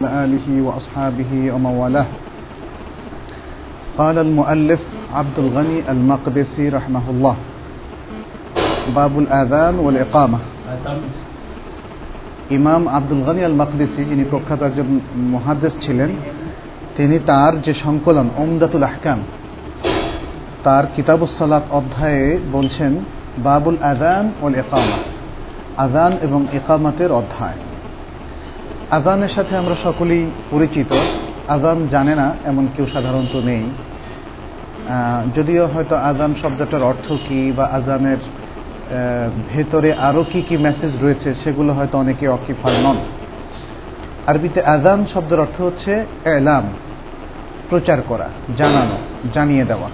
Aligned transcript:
آله 0.00 0.47
وأصحابه 0.61 1.31
ومن 1.53 1.73
والاه 1.77 2.09
قال 3.97 4.17
المؤلف 4.17 4.81
عبد 5.13 5.37
الغني 5.37 5.77
المقدسي 5.91 6.69
رحمه 6.69 7.05
الله 7.09 7.35
باب 8.95 9.13
الآذان 9.19 9.75
والإقامة 9.75 10.39
ইমাম 12.51 12.83
আব্দুল 12.89 13.21
গনি 13.27 13.41
আল 13.45 13.55
মাকদিসি 13.61 14.01
যিনি 14.09 14.23
প্রখ্যাত 14.23 14.61
একজন 14.63 14.87
মহাদেশ 15.33 15.73
ছিলেন 15.85 16.11
তিনি 16.97 17.15
তার 17.29 17.53
যে 17.65 17.73
সংকলন 17.83 18.27
ওমদাতুল 18.37 18.85
আহকাম 18.89 19.19
তার 20.63 20.83
কিতাবুসালাত 20.95 21.65
অধ্যায়ে 21.71 22.25
বলছেন 22.51 22.91
বাবুল 23.43 23.79
আজান 23.83 24.25
ওল 24.41 24.55
একামা 24.55 24.97
আজান 25.77 26.11
এবং 26.21 26.41
একামাতের 26.53 27.11
অধ্যায় 27.11 27.59
আজানের 28.91 29.29
সাথে 29.29 29.57
আমরা 29.57 29.75
সকলেই 29.83 30.25
পরিচিত। 30.51 30.95
আজান 31.47 31.87
জানে 31.87 32.15
না, 32.15 32.35
এমন 32.45 32.67
কেউ 32.75 32.85
সাধারণত 32.93 33.35
নেই। 33.35 33.63
যদিও 35.35 35.67
হয়তো 35.67 35.95
আজান 35.95 36.33
শব্দটার 36.41 36.83
অর্থ 36.83 37.11
কি 37.11 37.53
বা 37.57 37.65
আজানের 37.65 38.17
ভেতরে 39.53 39.93
আরও 39.93 40.23
কি 40.31 40.41
কি 40.41 40.57
মেসেজ 40.57 40.91
রয়েছে, 41.01 41.33
সেগুলো 41.43 41.73
হয়তো 41.73 41.97
অনেকে 41.97 42.27
অকিফার 42.27 42.71
নন। 42.71 42.97
আরবিতে 44.27 44.61
আজান 44.61 45.05
শব্দের 45.13 45.39
অর্থ 45.39 45.61
হচ্ছে 45.61 46.05
এলাম, 46.25 46.63
প্রচার 47.69 47.97
করা, 48.07 48.29
জানানো, 48.57 48.97
জানিয়ে 49.33 49.65
দেওয়া। 49.65 49.89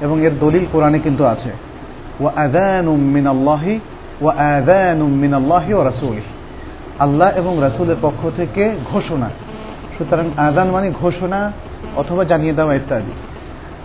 এবং 0.00 0.24
এর 0.24 0.32
দলিল 0.40 0.64
কোরআনে 0.72 0.98
কিন্তু 0.98 1.24
আছে। 1.24 1.50
ও 2.20 2.26
আদান 2.36 2.88
উম্মিন 2.88 3.26
আল্লাহি 3.26 3.80
ও 4.20 4.28
আদান 4.28 5.02
উম্মিন 5.02 5.34
আল্লাহি 5.34 5.74
ও 5.74 5.84
রাসুলি 5.84 6.20
আল্লাহ 6.99 7.29
এবং 7.35 7.53
রাসুলের 7.61 7.99
পক্ষ 8.01 8.21
থেকে 8.37 8.63
ঘোষণা 8.91 9.29
সুতরাং 9.97 10.25
আজান 10.37 10.67
মানে 10.69 10.87
ঘোষণা 11.01 11.39
অথবা 11.95 12.23
জানিয়ে 12.23 12.53
দেওয়া 12.53 12.73
ইত্যাদি 12.75 13.13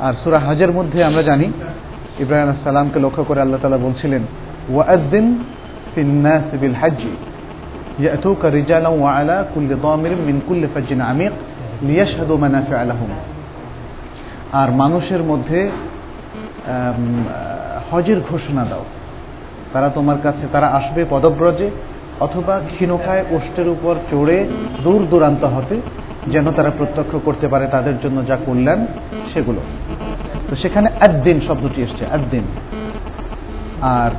আর 0.00 0.12
সুরা 0.22 0.38
হাজের 0.38 0.70
মধ্যে 0.72 0.98
আমরা 1.04 1.22
জানি 1.22 1.46
ইব্রাহিম 2.18 2.48
সালামকে 2.64 2.98
লক্ষ্য 3.00 3.22
করে 3.24 3.40
আল্লাহ 3.40 3.58
তালা 3.60 3.80
বলছিলেন 3.86 4.22
ওয়াদ্দিন 4.74 5.26
ফিন্নাস 5.94 6.46
বিল 6.60 6.76
হাজ্জি 6.82 7.12
يأتوك 8.00 8.42
رجالا 8.58 8.90
وعلى 9.04 9.36
كل 9.54 9.70
ضامر 9.76 10.12
من 10.28 10.36
كل 10.48 10.62
فج 10.68 10.90
عميق 11.00 11.34
ليشهدوا 11.82 12.38
منافع 12.38 12.78
لهم 12.82 13.10
আর 14.52 14.68
মানুষের 14.72 15.22
মধ্যে 15.22 15.60
হজের 17.90 18.18
ঘোষণা 18.20 18.64
দাও 18.64 18.84
তারা 19.72 19.88
তোমার 19.88 20.18
কাছে 20.22 20.44
তারা 20.52 20.68
আসবে 20.78 21.02
পদব্রজে 21.04 21.68
অথবা 22.19 22.59
ক্ষীণকায় 22.59 23.23
ওষ্টের 23.31 23.67
উপর 23.67 23.95
চড়ে 24.11 24.45
দূর 24.83 25.05
দূরান্ত 25.09 25.43
হতে 25.43 25.81
যেন 26.27 26.51
তারা 26.51 26.71
প্রত্যক্ষ 26.77 27.15
করতে 27.25 27.47
পারে 27.47 27.67
তাদের 27.67 27.99
জন্য 28.03 28.25
যা 28.25 28.37
করলেন 28.45 28.85
সেগুলো। 29.33 29.61
তো 30.49 30.55
সেখানে 30.55 30.89
একদিন 31.01 31.39
শব্দটি 31.47 31.81
এসছে 31.81 32.05
একদিন 32.11 32.43
আর 33.81 34.11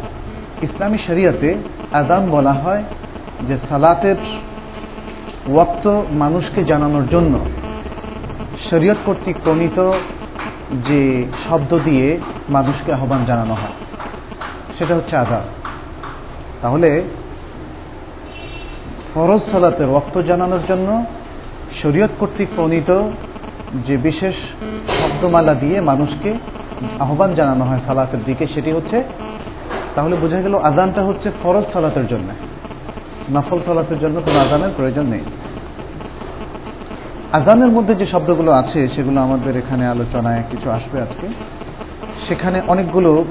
ইসলামী 0.63 0.99
শরিয়াতে 1.07 1.55
আদান 1.93 2.31
বলা 2.31 2.53
হয় 2.53 2.83
যে 3.49 3.57
সালাতের 3.69 4.17
ওয়াক্ত 5.53 6.03
মানুষকে 6.11 6.65
জানানোর 6.65 7.07
জন্য 7.11 7.39
শরীয়ত 8.71 8.97
কর্তৃক 9.07 9.37
প্রণীত 9.45 9.93
যে 10.89 11.25
শব্দ 11.49 11.79
দিয়ে 11.85 12.19
মানুষকে 12.49 12.93
আহ্বান 12.93 13.25
জানানো 13.25 13.55
হয়, 13.55 13.77
সেটা 14.79 14.95
হচ্ছে 14.95 15.17
আদান। 15.17 15.43
তাহলে 16.63 17.03
ফরজ 19.17 19.43
সালাতের 19.53 19.89
রক্ত 19.89 20.19
জানানোর 20.21 20.63
জন্য 20.69 21.05
শরীয়ত 21.83 22.11
কর্তৃক 22.21 22.49
প্রণীত 22.57 22.91
যে 23.87 23.97
বিশেষ 23.97 24.35
শব্দমালা 25.01 25.55
দিয়ে 25.55 25.81
মানুষকে 25.81 26.35
আহ্বান 27.01 27.35
জানানো 27.35 27.65
হয় 27.65 27.81
সালাতের 27.87 28.25
দিকে 28.25 28.47
সেটি 28.47 28.73
হচ্ছে, 28.73 29.03
তাহলে 29.95 30.17
বোঝা 30.17 30.41
গেল 30.41 30.55
আজানটা 30.55 31.03
হচ্ছে 31.03 31.31
ফরজ 31.43 31.65
সালাতের 31.73 32.07
জন্য। 32.07 32.29
নফল 33.33 33.61
সালাতের 33.67 33.99
জন্য 33.99 34.21
কোনো 34.21 34.39
আজানের 34.41 34.71
প্রয়োজন 34.77 35.07
নেই। 35.07 35.25
আজানের 37.33 37.69
মধ্যে 37.69 37.95
যে 37.95 38.07
শব্দগুলো 38.07 38.53
আছে, 38.53 38.89
সেগুলো 38.89 39.21
আমাদের 39.21 39.57
এখানে 39.57 39.87
আলোচনায় 39.89 40.43
কিছু 40.51 40.71
আসবে 40.71 41.01
আজকে। 41.01 41.27
সেখানে 42.29 42.63
অনেকগুলো 42.69 43.25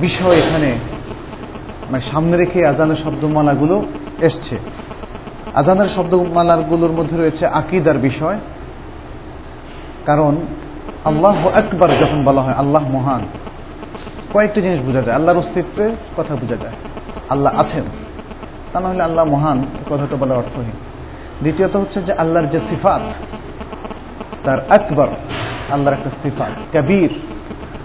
বিষয় 0.00 0.36
এখানে 0.36 0.70
মানে 1.90 2.02
সামনে 2.12 2.36
রেখে 2.36 2.66
আজানের 2.66 2.96
শব্দমালাগুলো 3.04 3.82
এসছে। 4.20 4.58
আজানের 5.54 5.88
শব্দমালাগুলোর 5.96 6.90
মধ্যে 6.90 7.16
রয়েছে 7.16 7.46
আকিদার 7.46 7.98
বিষয়। 7.98 8.38
কারণ 10.06 10.36
আল্লাহ 11.04 11.48
একবার 11.48 11.98
যখন 11.98 12.24
বলা 12.24 12.42
হয়, 12.42 12.52
আল্লাহ 12.52 12.88
মহান, 12.88 13.20
কয়েকটি 14.32 14.62
জিনিস 14.62 14.80
বোঝা 14.80 15.02
যায়। 15.02 15.16
আল্লাহর 15.16 15.38
অস্তিত্বে 15.38 15.94
কথা 16.16 16.36
বোঝা 16.36 16.56
যায়। 16.56 16.72
আল্লাহ 17.28 17.54
আছেন। 17.54 17.84
তা 18.72 18.80
না 18.80 18.88
হলে 18.88 19.02
আল্লাহ 19.02 19.24
মহান 19.24 19.64
কথাটা 19.90 20.16
বলা 20.16 20.34
অর্থহীন 20.34 20.70
দ্বিতীয়ত 21.40 21.76
হচ্ছে 21.76 22.02
যে 22.02 22.12
আল্লাহর 22.12 22.46
যে 22.46 22.60
সিফাত, 22.70 23.02
তার 24.44 24.58
আকবর, 24.70 25.06
আল্লাহর 25.70 25.96
একটা 25.96 26.10
সিফাত। 26.22 26.76
কবির 26.76 27.14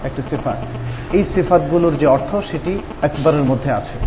একটা 0.04 0.22
সিফাত। 0.30 0.56
এই 1.12 1.24
সিফাতগুলোর 1.34 1.96
যে 1.96 2.06
অর্থ 2.06 2.36
সেটি 2.50 2.78
আকবরের 3.02 3.44
মধ্যে 3.44 3.72
আছে। 3.72 3.98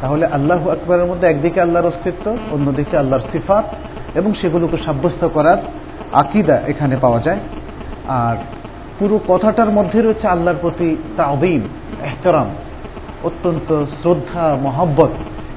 তাহলে 0.00 0.26
আল্লাহ 0.26 0.68
আকবরের 0.68 1.04
মধ্যে 1.04 1.26
একদিকে 1.26 1.60
আল্লাহর 1.60 1.86
অস্তিত্ব, 1.86 2.36
অন্যদিকে 2.50 2.96
আল্লাহর 2.96 3.22
সিফাত, 3.32 3.64
এবং 4.14 4.34
সেগুলোকে 4.34 4.76
সাব্যস্ত 4.84 5.24
করার 5.24 5.56
আকিদা 6.12 6.60
এখানে 6.66 6.96
পাওয়া 6.96 7.20
যায়। 7.20 7.38
আর 8.08 8.36
পুরো 8.98 9.20
কথাটার 9.28 9.70
মধ্যে 9.70 10.02
রয়েছে 10.02 10.28
আল্লাহর 10.28 10.56
প্রতি 10.60 10.96
তাবিম 11.16 11.60
এহতরাম, 12.04 12.46
অত্যন্ত 13.22 13.84
শ্রদ্ধা, 14.02 14.56
মহব্বত। 14.62 15.10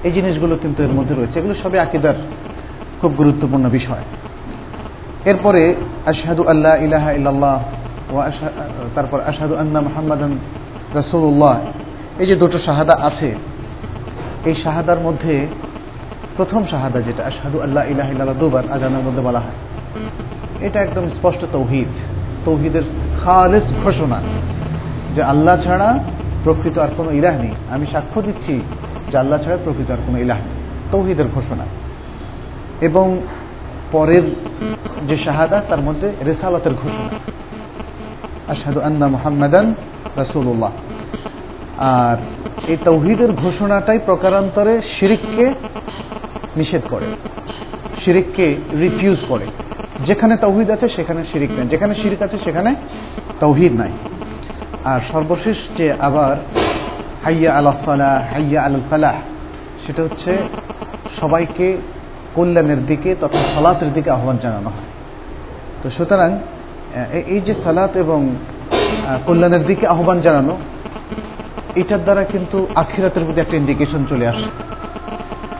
এই 0.03 0.11
জিনিসগুলো 0.11 0.57
কিন্তু 0.61 0.83
এর 0.83 0.89
মধ্যে 0.89 1.15
রয়েছে। 1.15 1.39
এগুলো 1.39 1.55
সবই 1.63 1.77
আকিদার 1.77 2.13
খুব 3.01 3.13
গুরুত্বপূর্ণ 3.17 3.69
বিষয়। 3.69 4.03
এরপরে, 5.25 5.75
আশহাদু 6.05 6.43
আল্লাহ 6.43 6.83
ইলাহা 6.83 7.11
ইল্লাল্লাহ 7.11 7.59
তারপর 8.95 9.21
আশহাদু 9.21 9.55
আন্না 9.55 9.81
মোহাম্মদান 9.81 10.37
রসুল্লাহ 10.95 11.59
এই 12.19 12.27
যে 12.27 12.37
দুটো 12.37 12.59
শাহাদা 12.59 13.05
আছে, 13.05 13.35
এই 14.45 14.55
শাহাদার 14.55 14.99
মধ্যে 14.99 15.47
প্রথম 16.37 16.63
শাহাদা 16.71 17.01
যেটা, 17.01 17.25
আশহাদু 17.25 17.59
আল্লাহ 17.59 17.91
ইলাহ 17.91 18.09
ইল্লাল্লাহ 18.09 18.39
দুবার 18.39 18.63
আজানের 18.71 19.03
মধ্যে 19.03 19.21
বলা 19.21 19.39
হয়। 19.39 19.55
এটা 20.67 20.81
একদম 20.81 21.09
স্পষ্ট 21.09 21.45
তৌহিদ, 21.51 21.87
তৌহিদের 22.45 22.81
খালেস 23.23 23.63
ঘোষণা 23.83 24.21
যে 25.15 25.23
আল্লাহ 25.23 25.61
ছাড়া 25.63 25.99
প্রকৃত 26.43 26.77
আর 26.77 26.87
কোনো 26.97 27.11
ইলাহ 27.11 27.41
নেই। 27.41 27.51
আমি 27.71 27.85
সাক্ষ্য 27.91 28.21
দিচ্ছি 28.21 28.61
যে 29.11 29.17
আল্লাহ 29.17 29.43
ছাড়া 29.43 29.57
প্রকৃত 29.63 29.91
আর 29.91 29.97
কোনো 30.07 30.17
ইলাহ 30.17 30.37
নেই। 30.37 30.55
তৌহিদের 30.91 31.25
ঘোষণা। 31.33 31.65
এবং 32.81 33.17
পরের 33.91 34.35
যে 35.07 35.17
শাহাদা, 35.17 35.61
তার 35.69 35.81
মধ্যে 35.81 36.11
রেসালতের 36.25 36.73
ঘোষণা। 36.73 37.19
আশহাদু 38.51 38.79
আন্না 38.79 39.07
মুহাম্মাদান 39.07 39.73
রাসূলুল্লাহ। 40.15 40.71
আর 41.77 42.17
এই 42.67 42.77
তৌহিদের 42.85 43.31
ঘোষণাটাই 43.31 43.99
প্রকারান্তরে 44.05 44.81
শিরিককে 44.99 45.53
নিষেধ 46.57 46.81
করে, 46.89 47.05
শিরিককে 48.05 48.55
রিফিউজ 48.79 49.17
করে। 49.27 49.45
যেখানে 50.05 50.37
তৌহিদ 50.37 50.69
আছে, 50.71 50.89
সেখানে 50.89 51.25
শিরিক 51.33 51.51
নাই। 51.57 51.67
যেখানে 51.67 51.95
শিরিক 51.95 52.21
আছে, 52.21 52.37
সেখানে 52.43 52.75
তৌহিদ 53.39 53.73
নাই। 53.73 53.91
আর 54.83 54.99
সর্বশেষ 55.11 55.57
যে 55.77 55.93
আবার, 55.93 56.35
হাইয়া 57.23 57.57
আল্লাহ 57.57 57.75
সালাহ, 57.85 58.33
হাইয়া 58.33 58.63
আল 58.63 58.81
ফালাহ, 58.89 59.13
সেটা 59.87 60.03
হচ্ছে 60.03 60.37
সবাইকে 61.19 61.77
কল্যাণের 62.35 62.85
দিকে 62.85 63.15
তথা 63.21 63.37
সালাতের 63.55 63.93
দিকে 63.93 64.09
আহ্বান 64.11 64.37
জানানো 64.41 64.69
হয়। 64.69 64.89
তো 65.83 65.89
সুতরাং 65.89 66.39
এই 67.27 67.41
যে 67.41 67.53
সালাত 67.63 67.97
এবং 67.97 68.35
কল্যাণের 69.25 69.65
দিকে 69.65 69.87
আহ্বান 69.87 70.21
জানানো 70.21 70.57
এটার 71.75 72.03
দ্বারা 72.03 72.23
কিন্তু 72.23 72.67
আখিরাতের 72.75 73.23
প্রতি 73.25 73.41
একটা 73.41 73.57
ইন্ডিকেশন 73.57 74.05
চলে 74.09 74.27
আসে। 74.27 74.43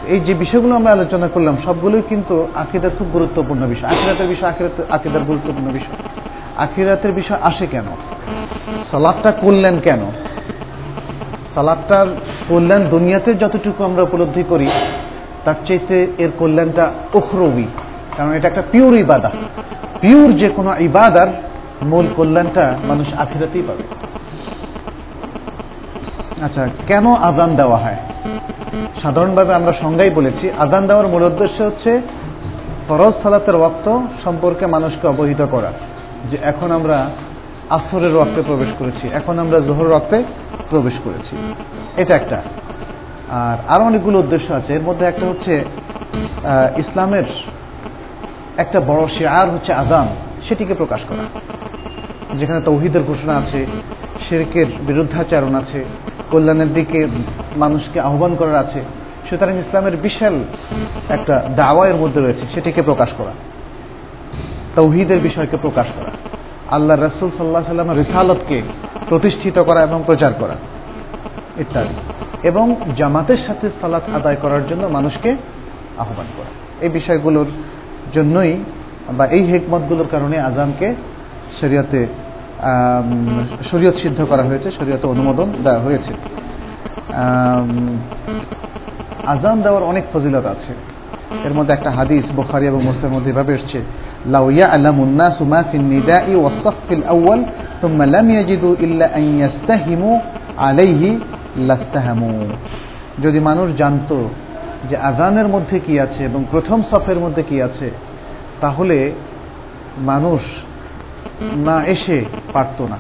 এই 0.08 0.20
যে 0.20 0.34
বিষয়গুলো 0.34 0.76
আমরা 0.76 0.92
আলোচনা 0.92 1.28
করলাম, 1.28 1.58
সবগুলোই 1.66 2.02
কিন্তু 2.10 2.48
আখিরার 2.56 2.92
খুব 2.98 3.08
গুরুত্বপূর্ণ 3.08 3.68
বিষয়। 3.68 3.90
আখিরাতের 3.90 4.28
বিষয়, 4.28 4.50
আখিরাত 4.50 4.82
আকিদার 4.90 5.22
গুরুত্বপূর্ণ 5.22 5.72
বিষয়। 5.72 5.96
আখিরাতের 6.58 7.12
বিষয় 7.12 7.38
আসে 7.42 7.68
কেন? 7.68 7.86
সালাদটা 8.92 9.32
করলেন 9.32 9.80
কেন? 9.80 10.00
সালাদটার 11.56 12.08
কল্যাণ 12.50 12.84
দুনিয়াতে 12.84 13.34
যতটুকু 13.34 13.84
আমরা 13.84 14.04
উপলব্ধি 14.04 14.44
করি, 14.50 14.68
তার 15.46 15.56
চাইতে 15.68 16.08
এর 16.18 16.30
কল্যাণটা 16.40 16.92
উখরবি। 17.14 17.64
কারণ 18.18 18.32
এটা 18.32 18.48
একটা 18.48 18.64
পিওর 18.72 19.00
ইবাদা 19.00 19.32
পিওর 20.02 20.32
যে 20.32 20.50
কোনো 20.50 20.76
ইবাদার 20.80 21.28
মূল 21.82 22.08
কল্যাণটা 22.16 22.78
মানুষ 22.84 23.14
আখিরাতেই 23.14 23.62
পাবে। 23.68 24.05
আচ্ছা 26.44 26.68
কেন 26.88 27.14
আজান 27.14 27.56
দেওয়া 27.56 27.78
হয়? 27.78 27.96
সাধারণভাবে 29.02 29.54
আমরা 29.54 29.74
সংজ্ঞাই 29.82 30.10
বলেছি, 30.10 30.52
আজান 30.58 30.88
দেওয়ার 30.88 31.08
মূল 31.08 31.24
উদ্দেশ্য 31.24 31.64
হচ্ছে 31.64 32.02
ফরজ 32.88 33.14
সালাতের 33.24 33.56
ওয়াক্ত 33.56 34.00
সম্পর্কে 34.24 34.66
মানুষকে 34.66 35.08
অবহিত 35.08 35.42
করা, 35.52 35.72
যে 36.32 36.38
এখন 36.42 36.72
আমরা 36.72 37.10
আসরের 37.70 38.14
রক্তে 38.16 38.42
প্রবেশ 38.42 38.70
করেছি, 38.80 39.08
এখন 39.08 39.40
আমরা 39.40 39.60
জোহর 39.60 39.86
রক্তে 39.86 40.24
প্রবেশ 40.70 40.94
করেছি। 41.04 41.36
এটা 41.98 42.16
একটা। 42.16 42.42
আর 43.30 43.58
আরও 43.76 43.84
অনেকগুলো 43.86 44.20
উদ্দেশ্য 44.20 44.54
আছে। 44.54 44.74
এর 44.74 44.82
মধ্যে 44.82 45.06
একটা 45.06 45.26
হচ্ছে 45.26 45.64
ইসলামের 46.78 47.24
একটা 48.58 48.80
বড় 48.80 49.08
শেয়ার 49.18 49.50
হচ্ছে 49.50 49.74
আজান, 49.74 50.08
সেটিকে 50.48 50.74
প্রকাশ 50.74 51.00
করা। 51.10 51.24
যেখানে 52.38 52.62
তৌহিদের 52.62 53.04
ঘোষণা 53.04 53.34
আছে 53.38 53.66
শেরকের 54.30 54.66
বিরুদ্ধাচারণ 54.88 55.56
আছে, 55.56 55.86
কল্যাণের 56.32 56.74
দিকে 56.74 57.08
মানুষকে 57.58 58.00
আহ্বান 58.00 58.36
করার 58.36 58.56
আছে। 58.56 58.84
সুতরাং 59.30 59.58
ইসলামের 59.58 59.98
বিশাল 59.98 60.44
একটা 61.10 61.50
দাওয়ায়ের 61.56 61.96
মধ্যে 61.96 62.22
রয়েছে, 62.22 62.42
সেটিকে 62.54 62.82
প্রকাশ 62.82 63.10
করা। 63.18 63.32
তৌহিদের 64.76 65.20
বিষয়কে 65.20 65.58
প্রকাশ 65.58 65.88
করা। 65.96 66.12
আল্লাহ 66.76 67.04
রসুল 67.04 67.30
সাল্লাহ 67.38 67.66
সাল্লামের 67.66 67.98
রিসালতকে 67.98 68.62
প্রতিষ্ঠিত 69.10 69.60
করা 69.60 69.84
এবং 69.84 70.04
প্রচার 70.06 70.34
করা। 70.34 70.56
ইত্যাদি। 71.58 71.94
এবং 72.44 72.76
জামাতের 72.98 73.38
সাথে 73.48 73.70
সালাত 73.82 74.04
আদায় 74.16 74.36
করার 74.36 74.68
জন্য 74.70 74.88
মানুষকে 74.88 75.32
আহ্বান 75.98 76.26
করা। 76.38 76.46
এই 76.82 76.90
বিষয়গুলোর 76.90 77.48
জন্যই 78.14 78.58
বা 79.14 79.26
এই 79.26 79.44
হেকমতগুলোর 79.46 80.08
কারণে 80.12 80.40
আজানকে 80.40 80.96
শরীয়তে 81.62 82.08
শরীয়ত 83.71 83.97
সিদ্ধ 83.97 84.19
করা 84.25 84.43
হয়েছে 84.43 84.71
শরীয়তে 84.79 85.07
অনুমোদন 85.07 85.49
দেওয়া 85.65 85.81
হয়েছে 85.81 86.13
আজান 89.27 89.57
দেওয়ার 89.63 89.83
অনেক 89.83 90.05
ফজিলত 90.13 90.47
আছে 90.47 90.73
এর 91.45 91.55
মধ্যে 91.55 91.73
একটা 91.75 91.91
হাদিস 91.91 92.25
বুখারী 92.37 92.67
এবং 92.67 92.81
মুসলিমের 92.83 93.15
মধ্যে 93.15 93.31
এভাবে 93.31 93.53
এসেছে 93.55 93.81
লাউ 94.27 94.47
ইয়ালামু 94.51 95.03
الناس 95.05 95.37
ما 95.43 95.61
في 95.63 95.77
النداء 95.77 96.27
والصف 96.35 96.89
الأول 96.93 97.41
ثم 97.83 97.99
لم 98.03 98.27
يجدوا 98.31 98.75
إلا 98.81 99.07
أن 99.19 99.25
يستهموا 99.41 100.17
عليه 100.59 101.03
لاستهموا 101.69 102.43
যদি 103.23 103.39
মানুষ 103.41 103.69
জানতো 103.77 104.17
যে 104.91 104.97
আজানের 105.01 105.49
মধ্যে 105.49 105.77
কি 105.87 105.95
আছে 106.01 106.21
এবং 106.25 106.41
প্রথম 106.51 106.79
সফের 106.83 107.19
মধ্যে 107.19 107.43
কি 107.43 107.57
আছে 107.63 107.89
তাহলে 108.61 109.13
মানুষ 110.03 110.41
না 111.42 111.86
এসে 111.86 112.26
পারত 112.54 112.82
না। 112.82 112.98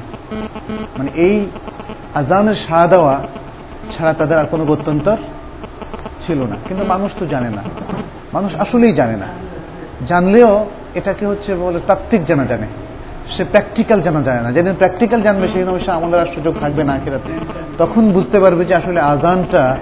মানে 0.97 1.11
এই 1.15 1.45
আজানের 2.15 2.55
সাড়া 2.67 2.87
দেওয়া 2.87 3.21
ছাড়া 3.97 4.13
তাদের 4.13 4.37
আর 4.37 4.45
কোনো 4.45 4.65
গত্যন্তর 4.65 5.17
ছিল 6.27 6.39
না। 6.39 6.55
কিন্তু 6.67 6.85
মানুষ 6.85 7.11
তো 7.19 7.25
জানে 7.25 7.49
না। 7.49 7.63
মানুষ 8.33 8.55
আসলেই 8.55 8.93
জানে 8.93 9.17
না। 9.17 9.25
জানলেও 10.07 10.65
এটাকে 10.95 11.25
হচ্ছে 11.25 11.55
বলে 11.55 11.79
তাত্ত্বিক 11.87 12.25
জানা 12.25 12.45
জানে। 12.45 12.67
সে 13.37 13.43
প্র্যাকটিক্যাল 13.43 14.01
জানা 14.01 14.21
যায় 14.21 14.41
না। 14.41 14.51
যেদিন 14.51 14.73
প্র্যাকটিক্যাল 14.73 15.21
জানবে 15.21 15.47
সেই 15.53 15.63
অবশ্যই 15.63 15.93
আমাদের 15.93 16.19
আর 16.19 16.25
সুযোগ 16.25 16.55
থাকবে 16.59 16.83
না 16.83 16.93
আখেরাতে। 16.93 17.31
তখন 17.77 18.11
বুঝতে 18.11 18.39
পারবে 18.39 18.65
যে 18.65 18.75
আসলে 18.75 18.99
আজানটা 18.99 19.77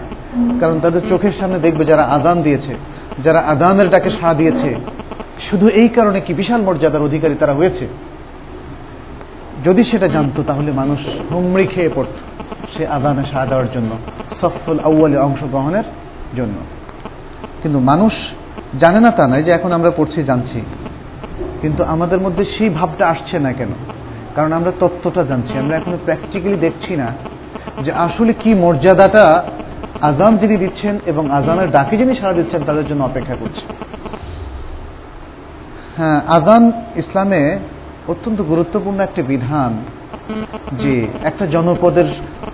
কারণ 0.59 0.79
তাদের 0.79 1.01
চোখের 1.09 1.31
সামনে 1.39 1.59
দেখবে 1.59 1.85
যারা 1.85 2.03
আজান 2.03 2.41
দিয়েছে, 2.41 2.75
যারা 3.23 3.39
আজানের 3.39 3.89
ডাকে 3.89 4.09
সাড়া 4.09 4.33
দিয়েছে। 4.33 4.75
শুধু 5.51 5.67
এই 5.67 5.87
কারণে 5.87 6.21
কি 6.21 6.33
বিশাল 6.33 6.61
মর্যাদার 6.61 7.01
অধিকারী 7.01 7.35
তারা 7.35 7.53
হয়েছে? 7.53 7.87
যদি 9.65 9.83
সেটা 9.83 10.07
জানতো, 10.07 10.43
তাহলে 10.43 10.71
মানুষ 10.71 10.99
হুমড়ি 11.31 11.65
খেয়ে 11.67 11.89
পড়ত। 11.95 12.15
সে 12.73 12.87
আজানে 12.87 13.23
সাড়া 13.31 13.45
দেওয়ার 13.45 13.69
জন্য 13.73 13.91
সফল 14.41 14.79
আউ্বালে 14.79 15.17
অংশগ্রহণের 15.17 15.83
জন্য। 16.37 16.55
কিন্তু 17.61 17.79
মানুষ 17.79 18.13
জানে 18.79 18.99
না 18.99 19.11
তা 19.11 19.27
নয় 19.27 19.43
যে 19.43 19.51
এখন 19.51 19.71
আমরা 19.71 19.91
পড়ছি, 19.97 20.23
জানছি। 20.23 20.61
কিন্তু 21.61 21.83
আমাদের 21.83 22.19
মধ্যে 22.19 22.43
সেই 22.57 22.69
ভাবটা 22.69 23.03
আসছে 23.07 23.39
না 23.39 23.51
কেন? 23.53 23.71
কারণ 24.35 24.51
আমরা 24.53 24.71
তত্ত্বটা 24.79 25.23
জানছি, 25.23 25.53
আমরা 25.57 25.75
এখন 25.77 25.93
প্র্যাকটিক্যালি 26.05 26.57
দেখছি 26.57 26.95
না 26.95 27.07
যে 27.85 27.91
আসলে 27.91 28.33
কি 28.33 28.53
মর্যাদাটা 28.53 29.43
আজান 30.01 30.37
যিনি 30.37 30.57
দিচ্ছেন 30.57 30.99
এবং 31.05 31.31
আজানের 31.31 31.71
ডাকে 31.71 31.97
যিনি 31.97 32.15
সাড়া 32.15 32.33
দিচ্ছেন, 32.33 32.61
তাদের 32.65 32.87
জন্য 32.87 33.03
অপেক্ষা 33.03 33.35
করছে। 33.41 33.63
হ্যাঁ 35.97 36.19
আজান 36.27 36.63
ইসলামে 36.95 37.59
অত্যন্ত 38.07 38.41
গুরুত্বপূর্ণ 38.41 38.99
একটা 38.99 39.21
বিধান 39.21 39.83
যে 40.73 41.07
একটা 41.23 41.45
জনপদের 41.45 42.05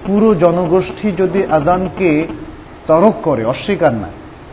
পুরো 0.06 0.36
জনগোষ্ঠী 0.36 1.12
যদি 1.12 1.46
আজানকে 1.46 2.28
তরক 2.88 3.14
করে, 3.24 3.46
অস্বীকার 3.46 3.94
না, 3.94 4.08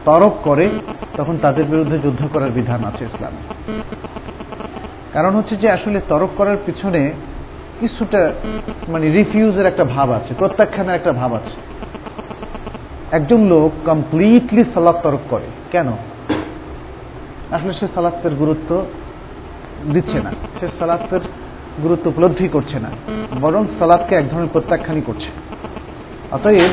তরক 0.05 0.39
করে, 0.45 0.71
তখন 1.17 1.39
তাদের 1.43 1.65
বিরুদ্ধে 1.65 1.99
যুদ্ধ 1.99 2.29
করার 2.33 2.51
বিধান 2.51 2.85
আছে 2.85 3.05
ইসলামে। 3.05 3.55
কারণ 5.13 5.37
হচ্ছে 5.37 5.57
যে 5.57 5.71
আসলে 5.71 6.01
তরক 6.09 6.29
করার 6.37 6.57
পিছনে 6.67 7.13
কিছুটা 7.81 8.33
মানে 8.89 9.11
রিফিউজের 9.11 9.67
একটা 9.67 9.85
ভাব 9.85 10.11
আছে, 10.11 10.35
প্রত্যাখ্যানের 10.39 10.95
একটা 10.95 11.13
ভাব 11.13 11.35
আছে। 11.35 11.61
একজন 13.13 13.45
লোক 13.47 13.73
কমপ্লিটলি 13.85 14.65
সালাদ 14.75 14.97
তরক 15.03 15.21
করে। 15.29 15.47
কেন? 15.73 15.89
আসলে 17.51 17.73
সে 17.73 17.87
সালাতের 17.95 18.35
গুরুত্ব 18.35 18.87
দিচ্ছে 19.93 20.19
না। 20.23 20.31
সে 20.61 20.67
সালাতের 20.79 21.21
গুরুত্ব 21.83 22.09
উপলব্ধি 22.09 22.49
করছে 22.49 22.79
না। 22.79 22.91
বরং 23.41 23.67
সালাদকে 23.79 24.15
এক 24.15 24.31
ধরনের 24.31 24.49
প্রত্যাখ্যানই 24.53 25.01
করছে। 25.01 25.27
অতএব 26.33 26.71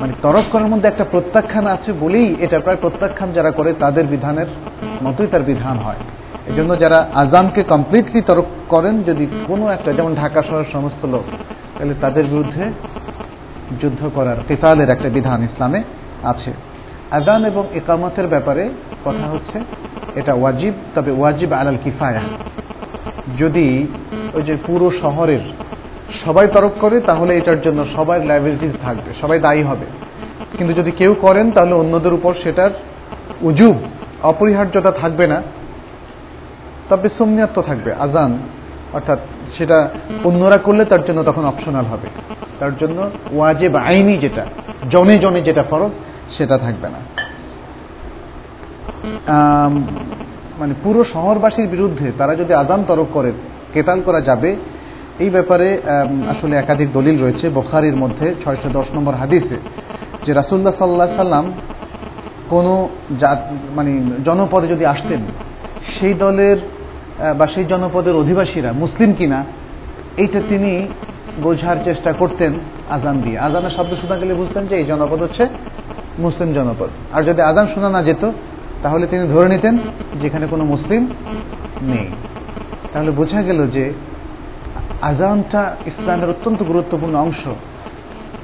মানে 0.00 0.12
তরক 0.22 0.44
করার 0.52 0.66
মধ্যে 0.66 0.88
একটা 0.88 1.04
প্রত্যাখ্যান 1.04 1.66
আছে 1.66 1.92
বলেই 2.00 2.36
এটা 2.40 2.60
প্রায় 2.60 2.76
প্রত্যাখ্যান 2.76 3.32
যারা 3.32 3.50
করে 3.50 3.72
তাদের 3.72 4.06
বিধানের 4.06 4.46
মতোই 5.02 5.26
তার 5.26 5.42
বিধান 5.42 5.76
হয়। 5.76 5.96
এই 6.46 6.54
জন্য 6.54 6.80
যারা 6.80 7.08
আজানকে 7.14 7.62
কমপ্লিটলি 7.62 8.22
তরক 8.22 8.44
করেন, 8.68 9.02
যদি 9.02 9.26
কোনো 9.46 9.68
একটা, 9.68 9.92
যেমন 9.92 10.14
ঢাকা 10.14 10.42
শহরের 10.42 10.64
সমস্ত 10.72 11.04
লোক, 11.04 11.24
তাহলে 11.78 11.94
তাদের 12.00 12.24
বিরুদ্ধে 12.24 12.64
যুদ্ধ 13.82 14.10
করার 14.14 14.36
কেতালের 14.48 14.90
একটা 14.90 15.08
বিধান 15.08 15.42
ইসলামে 15.44 15.82
আছে। 16.22 16.52
আজান 17.10 17.44
এবং 17.44 17.64
একামতের 17.74 18.26
ব্যাপারে 18.26 18.68
কথা 19.04 19.26
হচ্ছে, 19.26 19.60
এটা 20.14 20.34
ওয়াজিব, 20.34 20.74
তবে 20.94 21.10
ওয়াজিব 21.10 21.52
আলাল 21.52 21.76
কিফায়া। 21.84 22.20
যদি 23.38 23.86
ওই 24.34 24.42
যে 24.42 24.56
পুরো 24.66 24.90
শহরের 25.00 25.40
সবাই 26.24 26.48
তরক 26.54 26.72
করে, 26.80 27.00
তাহলে 27.00 27.36
এটার 27.36 27.62
জন্য 27.62 27.86
সবার 27.96 28.26
লাইবিলিটিস 28.26 28.72
থাকবে, 28.82 29.12
সবাই 29.20 29.38
দায়ী 29.38 29.62
হবে। 29.62 29.86
কিন্তু 30.58 30.74
যদি 30.74 30.90
কেউ 30.90 31.14
করেন, 31.20 31.50
তাহলে 31.50 31.74
অন্যদের 31.74 32.12
উপর 32.12 32.34
সেটার 32.42 32.70
উজুব, 33.42 33.76
অপরিহার্যতা 34.22 34.90
থাকবে 34.90 35.26
না। 35.26 35.42
তবে 36.88 37.08
সৌম্যাত্ম 37.18 37.62
থাকবে 37.62 37.92
আজান 37.92 38.38
অর্থাৎ 38.92 39.18
সেটা 39.58 39.88
অন্যরা 40.24 40.56
করলে 40.56 40.84
তার 40.84 41.04
জন্য 41.04 41.22
তখন 41.22 41.44
অপশনাল 41.44 41.84
হবে। 41.84 42.08
তার 42.58 42.70
জন্য 42.80 43.10
ওয়াজেব 43.32 43.76
আইনি 43.76 44.16
যেটা, 44.16 44.46
জনে 44.90 45.14
জনে 45.14 45.40
যেটা 45.40 45.62
ফরজ 45.70 45.90
সেটা 46.34 46.56
থাকবে 46.64 46.88
না। 46.94 47.00
মানে 50.60 50.74
পুরো 50.82 51.00
শহরবাসীর 51.14 51.68
বিরুদ্ধে 51.74 52.06
তারা 52.18 52.32
যদি 52.40 52.52
আজান 52.62 52.80
তরক 52.88 53.08
করে, 53.16 53.30
কেতাল 53.74 53.98
করা 54.06 54.20
যাবে? 54.28 54.50
এই 55.24 55.30
ব্যাপারে 55.36 55.68
আসলে 56.32 56.54
একাধিক 56.56 56.88
দলিল 56.98 57.16
রয়েছে 57.24 57.46
বখারির 57.58 57.96
মধ্যে, 58.02 58.26
ছয়শো 58.42 58.68
দশ 58.78 58.88
নম্বর 58.96 59.14
হাদিসে, 59.22 59.58
যে 60.24 60.30
রাসুল্লাহ 60.40 60.74
সাল্লাহ 60.80 61.08
সাল্লাম 61.22 61.46
কোনো 62.52 62.72
মানে 63.76 63.92
জনপদে 64.26 64.66
যদি 64.74 64.84
আসতেন, 64.94 65.20
সেই 65.96 66.14
দলের 66.24 66.58
বা 67.38 67.46
সেই 67.54 67.66
জনপদের 67.72 68.14
অধিবাসীরা 68.22 68.70
মুসলিম 68.82 69.10
কিনা, 69.18 69.38
এইটা 70.22 70.40
তিনি 70.50 70.72
বোঝার 71.44 71.78
চেষ্টা 71.86 72.10
করতেন 72.20 72.52
আজান 72.96 73.16
দিয়ে। 73.24 73.38
আজানের 73.46 73.74
শব্দ 73.76 73.92
শোনা 74.00 74.16
গেলে 74.20 74.34
বুঝতেন 74.40 74.62
যে 74.70 74.74
এই 74.80 74.86
জনপদ 74.90 75.18
হচ্ছে 75.26 75.44
মুসলিম 76.18 76.52
জনপদ। 76.52 76.88
আর 77.12 77.22
যদি 77.22 77.42
আজান 77.42 77.66
শোনা 77.74 77.88
না 77.88 78.02
যেত, 78.02 78.30
তাহলে 78.82 79.06
তিনি 79.06 79.28
ধরে 79.28 79.48
নিতেন 79.48 79.78
যেখানে 80.22 80.46
কোনো 80.46 80.64
মুসলিম 80.64 81.06
নেই। 81.82 82.08
তাহলে 82.92 83.10
বোঝা 83.10 83.42
গেল 83.42 83.70
যে 83.70 83.92
আজানটা 85.02 85.76
ইসলামের 85.86 86.30
অত্যন্ত 86.30 86.62
গুরুত্বপূর্ণ 86.62 87.14
অংশ। 87.14 87.48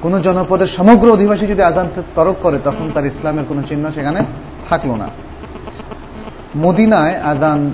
কোন 0.01 0.21
জনপদের 0.21 0.67
সমগ্র 0.67 1.13
অধিবাসী 1.13 1.45
যদি 1.45 1.61
আজান 1.61 1.87
তরক 2.15 2.35
করে, 2.41 2.59
তখন 2.63 2.91
তার 2.93 3.05
ইসলামের 3.05 3.43
কোনো 3.47 3.63
চিহ্ন 3.63 3.91
সেখানে 3.91 4.25
থাকল 4.69 4.91
না। 4.91 5.07
মদিনায় 6.57 7.15
আজান 7.21 7.71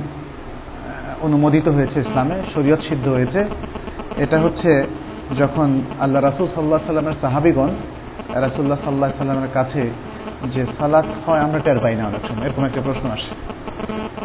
অনুমোদিত 1.21 1.67
হয়েছে 1.67 1.99
ইসলামে, 1.99 2.35
শরীয়ত 2.55 2.79
সিদ্ধ 2.89 3.07
হয়েছে। 3.07 3.45
এটা 4.17 4.39
হচ্ছে 4.39 4.87
যখন 5.39 5.81
আল্লাহ 5.99 6.21
রাসুল 6.21 6.47
সাল্লাহ 6.55 6.79
সাল্লামের 6.85 7.13
সাহাবিগণ 7.21 7.69
রাসুল্লাহ 8.35 8.77
সাল্লাহ 8.83 9.11
সাল্লামের 9.17 9.49
কাছে 9.53 9.89
যে 10.53 10.65
সালাত 10.79 11.05
হয়, 11.25 11.39
আমরা 11.39 11.59
টের 11.59 11.79
পাই 11.79 11.95
না 11.95 12.05
অনেক 12.05 12.27
সময়। 12.27 12.45
এরকম 12.45 12.65
একটা 12.65 12.81
প্রশ্ন 12.85 13.09
আসে। 13.09 13.35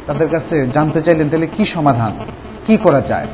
তাদের 0.06 0.28
কাছে 0.28 0.66
জানতে 0.66 1.02
চাইলেন, 1.02 1.28
তাহলে 1.28 1.46
কি 1.46 1.66
সমাধান? 1.66 2.12
কি 2.66 2.76
করা 2.76 3.00
যায়? 3.00 3.26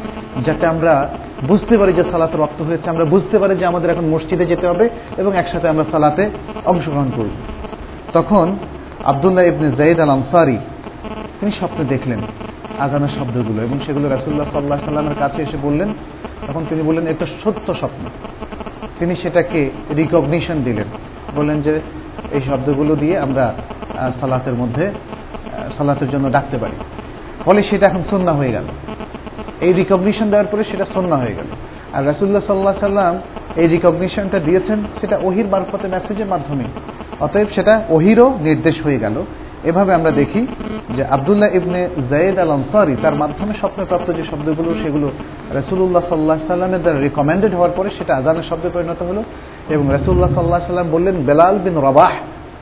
যাতে 0.44 0.66
আমরা 0.66 1.08
বুঝতে 1.48 1.78
পারি 1.78 1.92
যে 1.92 2.02
সালাতে 2.10 2.38
রক্ত 2.38 2.62
হয়েছে, 2.62 2.90
আমরা 2.90 3.04
বুঝতে 3.04 3.38
পারি 3.38 3.56
যে 3.56 3.66
আমাদের 3.66 3.90
এখন 3.90 4.04
মসজিদে 4.04 4.46
যেতে 4.46 4.66
হবে 4.66 4.88
এবং 5.16 5.36
একসাথে 5.36 5.68
আমরা 5.68 5.84
সালাতে 5.90 6.30
অংশগ্রহণ 6.64 7.10
করব। 7.16 7.28
তখন 8.12 8.56
আবদুল্লাহ 9.04 9.44
ইবনে 9.44 9.72
জাইদ 9.72 10.00
আল 10.00 10.10
আনসারি 10.10 10.58
তিনি 11.40 11.52
স্বপ্নে 11.52 11.84
দেখলেন 11.84 12.18
আজানের 12.78 13.08
শব্দগুলো 13.08 13.62
এবং 13.62 13.80
সেগুলো 13.86 14.08
রাসুল্লাহ 14.08 14.46
সাল্লাহ 14.52 14.78
সাল্লামের 14.78 15.14
কাছে 15.18 15.42
এসে 15.42 15.56
বললেন। 15.62 15.88
তখন 16.48 16.64
তিনি 16.68 16.82
বললেন, 16.82 17.06
এটা 17.06 17.26
সত্য 17.44 17.74
স্বপ্ন। 17.74 18.04
তিনি 18.98 19.16
সেটাকে 19.16 19.70
রিকগনিশন 19.96 20.62
দিলেন। 20.62 20.84
বললেন 21.36 21.62
যে, 21.62 21.80
এই 22.32 22.40
শব্দগুলো 22.48 22.96
দিয়ে 22.96 23.18
আমরা 23.18 23.54
সালাতের 24.20 24.54
মধ্যে 24.54 24.90
সালাতের 25.78 26.10
জন্য 26.10 26.30
ডাকতে 26.30 26.58
পারি। 26.58 26.72
ফলে 27.44 27.62
সেটা 27.62 27.86
এখন 27.86 28.02
সন্না 28.10 28.32
হয়ে 28.32 28.52
গেল। 28.52 28.64
এই 29.60 29.72
রিকগনিশন 29.72 30.30
দেওয়ার 30.30 30.46
পরে 30.46 30.64
সেটা 30.64 30.86
সন্না 30.94 31.16
হয়ে 31.16 31.34
গেল। 31.34 31.46
আর 31.92 32.06
রাসুল্লাহ 32.06 32.42
সাল্লাহ 32.46 32.80
সাল্লাম 32.80 33.18
এই 33.56 33.66
রিকগনিশনটা 33.66 34.38
দিয়েছেন, 34.38 34.78
সেটা 35.00 35.18
ওহির 35.22 35.46
মারফতে 35.46 35.88
মেসেজের 35.88 36.26
মাধ্যমে। 36.26 36.64
অতএব 37.20 37.46
সেটা 37.54 37.84
ওহিরও 37.88 38.38
নির্দেশ 38.40 38.82
হয়ে 38.82 38.98
গেল। 38.98 39.22
এভাবে 39.64 39.94
আমরা 39.94 40.10
দেখি 40.10 40.46
যে 40.96 41.04
আবদুল্লাহ 41.04 41.48
ইবনে 41.54 41.88
জায়েদ 42.10 42.38
আল 42.38 42.50
আনসারি 42.50 42.96
তার 43.02 43.14
মাধ্যমে 43.14 43.54
স্বপ্নপ্রাপ্ত 43.60 44.12
যে 44.12 44.24
শব্দগুলো, 44.30 44.74
সেগুলো 44.82 45.10
রসুল্লাহ 45.54 46.02
সাল্লাহ 46.08 46.38
সাল্লামের 46.46 46.82
দ্বারা 46.82 47.00
রিকমেন্ডেড 47.00 47.54
হওয়ার 47.54 47.70
পরে 47.76 47.90
সেটা 47.98 48.16
আজানের 48.16 48.42
শব্দে 48.48 48.68
পরিণত 48.74 49.02
হলো 49.02 49.22
এবং 49.68 49.84
রসুল্লাহ 49.94 50.34
সাল্লাহ 50.34 50.66
সাল্লাম 50.66 50.88
বললেন, 50.90 51.14
বেলাল 51.26 51.58
বিন 51.58 51.74
রবাহ 51.74 52.12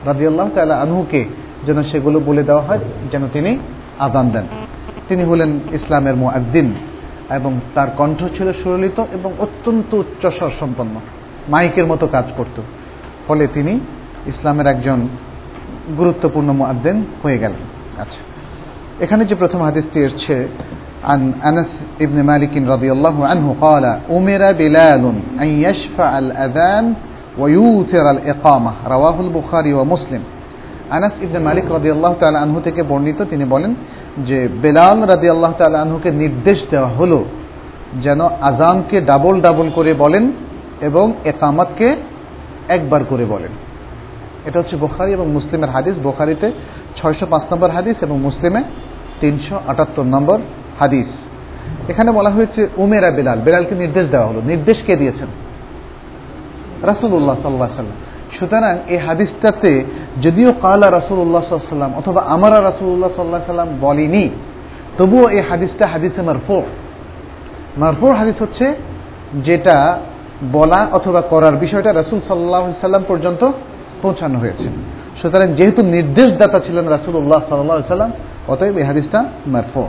রাজিউল্লাহ 0.05 0.49
তাল্লাহ 0.55 0.81
আনহুকে 0.81 1.25
যেন 1.65 1.83
সেগুলো 1.83 2.19
বলে 2.19 2.43
দেওয়া 2.43 2.61
হয়, 2.61 2.79
যেন 3.11 3.23
তিনি 3.33 3.57
আজান 3.99 4.29
দেন। 4.29 4.43
তিনি 5.07 5.23
হলেন 5.23 5.59
ইসলামের 5.71 6.15
মুআদ্দিন 6.15 6.73
এবং 7.29 7.59
তার 7.75 7.87
কণ্ঠ 7.97 8.19
ছিল 8.37 8.53
সুরলিত 8.63 8.99
এবং 8.99 9.33
অত্যন্ত 9.39 9.93
উচ্চস্বর 9.93 10.51
সম্পন্ন। 10.59 10.95
মাইকের 11.49 11.85
মতো 11.85 12.07
কাজ 12.07 12.25
করত। 12.37 12.61
ফলে 13.27 13.47
তিনি 13.53 13.79
ইসলামের 14.27 14.67
একজন 14.67 15.07
গুরুত্বপূর্ণ 15.98 16.48
মুআদ্দিন 16.50 16.96
হয়ে 17.22 17.38
গেলেন 17.38 17.62
আচ্ছা 17.98 18.20
এখানে 19.00 19.22
যে 19.24 19.34
প্রথম 19.34 19.60
হাদিসটি 19.62 19.98
এসছে 20.00 20.36
عن 21.04 21.20
أنس 21.44 21.70
بن 22.00 22.18
مالك 22.22 22.54
رضي 22.74 22.90
الله 22.92 23.16
عنه 23.26 23.46
قال 23.60 23.84
أمر 24.10 24.42
بلال 24.52 25.04
أن 25.40 25.48
يشفع 25.66 26.10
الأذان 26.18 26.84
ويوتر 27.38 28.06
الإقامة 28.10 28.72
رواه 28.86 29.16
البخاري 29.20 29.72
ومسلم 29.74 30.22
আনাস 30.90 31.14
ইবনে 31.22 31.38
মালিক 31.38 31.66
রাদি 31.70 31.88
আল্লাহ 31.90 32.12
তালা 32.20 32.38
আনহু 32.40 32.58
থেকে 32.60 32.80
বর্ণিত 32.82 33.20
তিনি 33.30 33.44
বলেন 33.44 33.72
যে 34.26 34.38
বেলাল 34.62 34.98
রাদি 35.02 35.28
আল্লাহ 35.30 35.52
তালা 35.58 35.78
আনহুকে 35.80 36.10
নির্দেশ 36.22 36.58
দেওয়া 36.70 36.90
হলো 36.98 37.18
যেন 38.02 38.20
আজানকে 38.40 38.96
ডাবল 39.00 39.34
ডাবল 39.40 39.66
করে 39.70 39.92
বলেন 39.94 40.24
এবং 40.80 41.06
একামতকে 41.24 41.88
একবার 42.68 43.02
করে 43.04 43.24
বলেন 43.24 43.52
এটা 44.45 44.59
হচ্ছে 44.59 44.75
বোখারি 44.75 45.11
এবং 45.13 45.27
মুসলিমের 45.31 45.69
হাদিস। 45.69 45.95
বোখারিতে 46.03 46.51
ছয়শো 46.95 47.25
পাঁচ 47.25 47.53
নম্বর 47.53 47.71
হাদিস 47.71 47.97
এবং 48.01 48.19
মুসলিমে 48.19 48.63
তিনশো 49.21 49.59
আটাত্তর 49.67 50.03
নম্বর 50.03 50.39
হাদিস। 50.79 51.07
এখানে 51.87 52.11
বলা 52.11 52.29
হয়েছে, 52.29 52.67
উমেরা 52.77 53.11
বেলাল। 53.11 53.39
বেলালকে 53.39 53.75
নির্দেশ 53.75 54.05
দেওয়া 54.07 54.27
হলো। 54.27 54.41
নির্দেশ 54.45 54.77
কে 54.87 54.95
দিয়েছেন? 54.95 55.27
রাসুল্লাহ 56.81 57.37
সাল্লাহ 57.41 57.69
সাল্লাম। 57.75 57.97
সুতরাং 58.39 58.77
এই 58.87 58.97
হাদিসটাতে 58.97 59.85
যদিও 60.21 60.47
কালা 60.61 60.91
রাসুল্লাহ 60.91 61.43
সাল্লাম 61.49 61.91
অথবা 61.97 62.21
আমারা 62.21 62.63
রাসুল্লাহ 62.63 63.09
সাল্লাহ 63.15 63.41
সাল্লাম 63.45 63.67
বলিনি, 63.81 64.29
তবুও 64.97 65.29
এই 65.29 65.41
হাদিসটা 65.49 65.89
হাদিসে 65.89 66.21
মারফোর 66.21 66.63
মারফোর 67.77 68.13
হাদিস 68.15 68.35
হচ্ছে 68.41 68.75
যেটা 69.43 69.99
বলা 70.51 70.87
অথবা 70.91 71.21
করার 71.21 71.55
বিষয়টা 71.55 71.93
রাসুল 71.93 72.19
সাল্লাহ 72.27 72.71
সাল্লাম 72.81 73.03
পর্যন্ত 73.07 73.51
পৌঁছানো 74.01 74.39
হয়েছে। 74.39 74.67
সুতরাং 75.21 75.53
যেহেতু 75.53 75.81
নির্দেশদাতা 75.85 76.59
ছিলেন 76.59 76.87
রাসুল্লাহ 76.87 77.41
সাল্লাহ 77.49 77.87
সাল্লাম, 77.87 78.11
অতএব 78.47 78.77
এই 78.77 78.83
হাদিসটা 78.83 79.23
মারফো। 79.47 79.87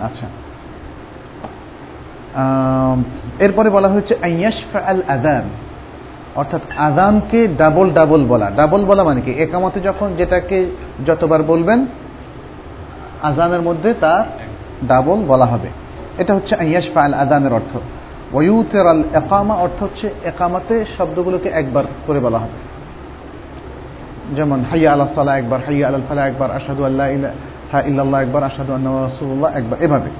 আচ্ছা। 0.00 0.26
এরপরে 3.38 3.70
বলা 3.70 3.88
হয়েছে 3.88 4.14
আল 4.86 5.02
আদান 5.08 5.42
অর্থাৎ 6.34 6.60
আদানকে 6.76 7.48
ডাবল 7.58 7.90
ডাবল 7.90 8.24
বলা। 8.24 8.50
ডাবল 8.56 8.84
বলা 8.84 9.04
মানে 9.04 9.20
কি? 9.20 9.30
একামতে 9.30 9.80
যখন 9.80 10.14
যেটাকে 10.16 10.66
যতবার 11.06 11.42
বলবেন 11.42 11.86
আজানের 13.22 13.62
মধ্যে 13.62 13.94
তার 14.00 14.24
ডাবল 14.86 15.18
বলা 15.28 15.46
হবে। 15.46 15.68
এটা 16.18 16.34
হচ্ছে 16.34 16.54
আইয়াশফা 16.54 17.00
আল 17.02 17.14
আদানের 17.14 17.52
অর্থ। 17.52 17.78
ওয়ুতের 18.32 18.86
আল 18.86 19.02
একামা 19.14 19.54
অর্থ 19.54 19.82
হচ্ছে 19.82 20.06
একামাতে 20.24 20.84
শব্দগুলোকে 20.98 21.48
একবার 21.48 21.84
করে 22.06 22.20
বলা 22.20 22.38
হবে। 22.38 22.58
যেমন, 24.36 24.64
হাইয়া 24.70 24.92
আল্লাহ 24.92 25.08
সাল্লাহ 25.14 25.36
একবার, 25.36 25.60
হাইয়া 25.66 25.86
আল্লাহ 25.86 26.02
ফালা 26.08 26.26
একবার 26.26 26.50
আসাদু 26.50 26.84
আল্লাহ 26.84 27.06
ইল্লাল্লাহ 27.90 28.20
একবার 28.20 28.42
আসাদু 28.42 28.72
আল্লাহ 28.72 29.56
একবার, 29.56 29.78
এভাবে। 29.80 30.10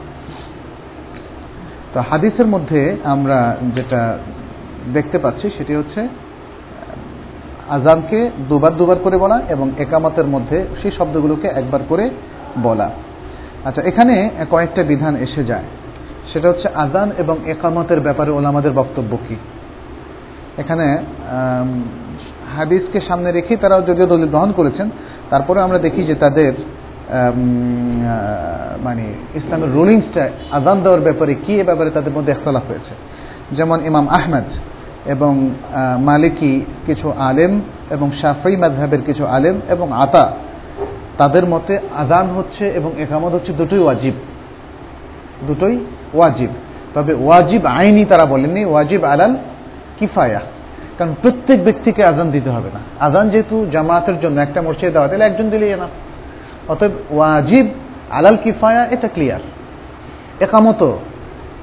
তো 1.95 1.99
হাদিসের 2.01 2.47
মধ্যে 2.47 2.97
আমরা 3.05 3.57
যেটা 3.75 4.19
দেখতে 4.93 5.19
পাচ্ছি 5.19 5.51
সেটি 5.59 5.75
হচ্ছে 5.75 6.09
আজানকে 7.69 8.31
দুবার 8.49 8.77
দুবার 8.77 8.99
করে 9.05 9.17
বলা 9.19 9.41
এবং 9.49 9.71
একামতের 9.79 10.27
মধ্যে 10.27 10.67
সেই 10.83 10.91
শব্দগুলোকে 10.99 11.49
একবার 11.49 11.81
করে 11.89 12.11
বলা। 12.63 12.91
আচ্ছা 13.65 13.83
এখানে 13.83 14.31
কয়েকটা 14.51 14.83
বিধান 14.83 15.17
এসে 15.17 15.45
যায়। 15.45 15.65
সেটা 16.33 16.47
হচ্ছে 16.49 16.69
আজান 16.85 17.09
এবং 17.23 17.37
একামতের 17.55 18.01
ব্যাপারে 18.07 18.31
ওলামাদের 18.31 18.73
বক্তব্য 18.81 19.13
কি? 19.29 19.37
এখানে 20.63 20.87
হাদিসকে 22.57 22.99
সামনে 23.09 23.29
রেখেই 23.33 23.59
তারা 23.63 23.75
যদিও 23.81 24.07
দলিল 24.13 24.29
গ্রহণ 24.35 24.51
করেছেন 24.59 24.87
তারপরে 25.31 25.59
আমরা 25.61 25.79
দেখি 25.87 26.03
যে 26.11 26.15
তাদের 26.25 26.53
মানে 28.87 29.05
ইসলামের 29.39 29.71
রুলিংসটা 29.77 30.23
আজান 30.59 30.79
দেওয়ার 30.85 31.05
ব্যাপারে 31.07 31.35
কি, 31.45 31.53
এ 31.63 31.65
ব্যাপারে 31.65 31.91
তাদের 31.97 32.13
মধ্যে 32.17 32.33
একতলাফ 32.33 32.65
হয়েছে 32.71 32.93
যেমন 33.57 33.79
ইমাম 33.91 34.07
আহমেদ 34.19 34.49
এবং 35.15 35.33
মালিকি 36.09 36.53
কিছু 36.87 37.07
আলেম 37.29 37.53
এবং 37.95 38.09
শাফি 38.21 38.57
মাযহাবের 38.63 39.03
কিছু 39.09 39.25
আলেম 39.37 39.57
এবং 39.75 39.87
আতা, 40.05 40.25
তাদের 41.21 41.45
মতে 41.47 41.75
আজান 42.03 42.27
হচ্ছে 42.37 42.65
এবং 42.79 42.91
একামত 43.05 43.33
হচ্ছে 43.37 43.53
দুটোই 43.53 43.83
ওয়াজিব। 43.85 44.15
দুটোই 45.49 45.77
ওয়াজিব। 46.15 46.51
তবে 46.95 47.15
ওয়াজিব 47.15 47.67
আইনি 47.67 48.05
তারা 48.05 48.27
বলেননি, 48.27 48.65
ওয়াজিব 48.65 49.05
আলাল 49.05 49.37
কিফায়া। 49.99 50.41
কারণ 50.99 51.15
প্রত্যেক 51.23 51.65
ব্যক্তিকে 51.65 52.05
আজান 52.05 52.31
দিতে 52.31 52.51
হবে 52.51 52.71
না। 52.75 53.07
আজান 53.07 53.31
যেহেতু 53.31 53.67
জামাতের 53.73 54.21
জন্য, 54.21 54.41
একটা 54.41 54.63
মসজিদে 54.63 54.91
দেওয়া 54.91 55.09
তাহলে 55.09 55.25
একজন 55.25 55.51
দিলেই 55.51 55.75
না 55.75 55.87
অতএব 56.69 56.91
ওয়াজিব 57.11 57.71
আলাল 58.11 58.37
কিফায়া, 58.37 58.87
এটা 58.87 59.09
ক্লিয়ার। 59.09 59.41
একামত, 60.41 60.93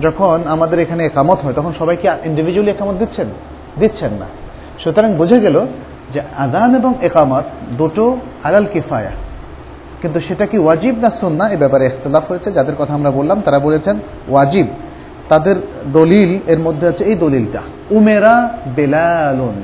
যখন 0.01 0.39
আমাদের 0.45 0.79
এখানে 0.79 1.05
একামত 1.05 1.37
হয়, 1.37 1.53
তখন 1.53 1.73
সবাইকে 1.79 2.09
ইন্ডিভিজুয়ালি 2.25 2.71
একামত 2.71 2.95
দিচ্ছেন? 2.95 3.27
দিচ্ছেন 3.79 4.13
না। 4.13 4.25
সুতরাং 4.83 5.13
বোঝা 5.13 5.37
গেল 5.37 5.65
যে 6.13 6.21
আজান 6.37 6.75
এবং 6.75 6.93
একামত 7.01 7.43
দুটো 7.77 8.17
আলাল 8.43 8.65
কিফায়া। 8.73 9.11
কিন্তু 10.01 10.19
সেটা 10.19 10.45
কি 10.45 10.57
ওয়াজিব 10.57 10.95
না 10.95 11.09
সুন্না 11.19 11.49
এ 11.49 11.57
ব্যাপারে 11.57 11.85
ইখতলাফ 11.85 12.31
হয়েছে, 12.31 12.51
যাদের 12.51 12.75
কথা 12.75 12.93
আমরা 12.93 13.11
বললাম, 13.11 13.41
তারা 13.41 13.59
বলেছেন 13.59 13.99
ওয়াজিব। 14.29 14.67
তাদের 15.29 15.55
দলিল, 15.93 16.39
এর 16.47 16.59
মধ্যে 16.59 16.87
আছে 16.87 17.03
এই 17.03 17.15
দলিলটা। 17.15 17.61
উমেরা 17.91 18.57
বেলালুন। 18.75 19.61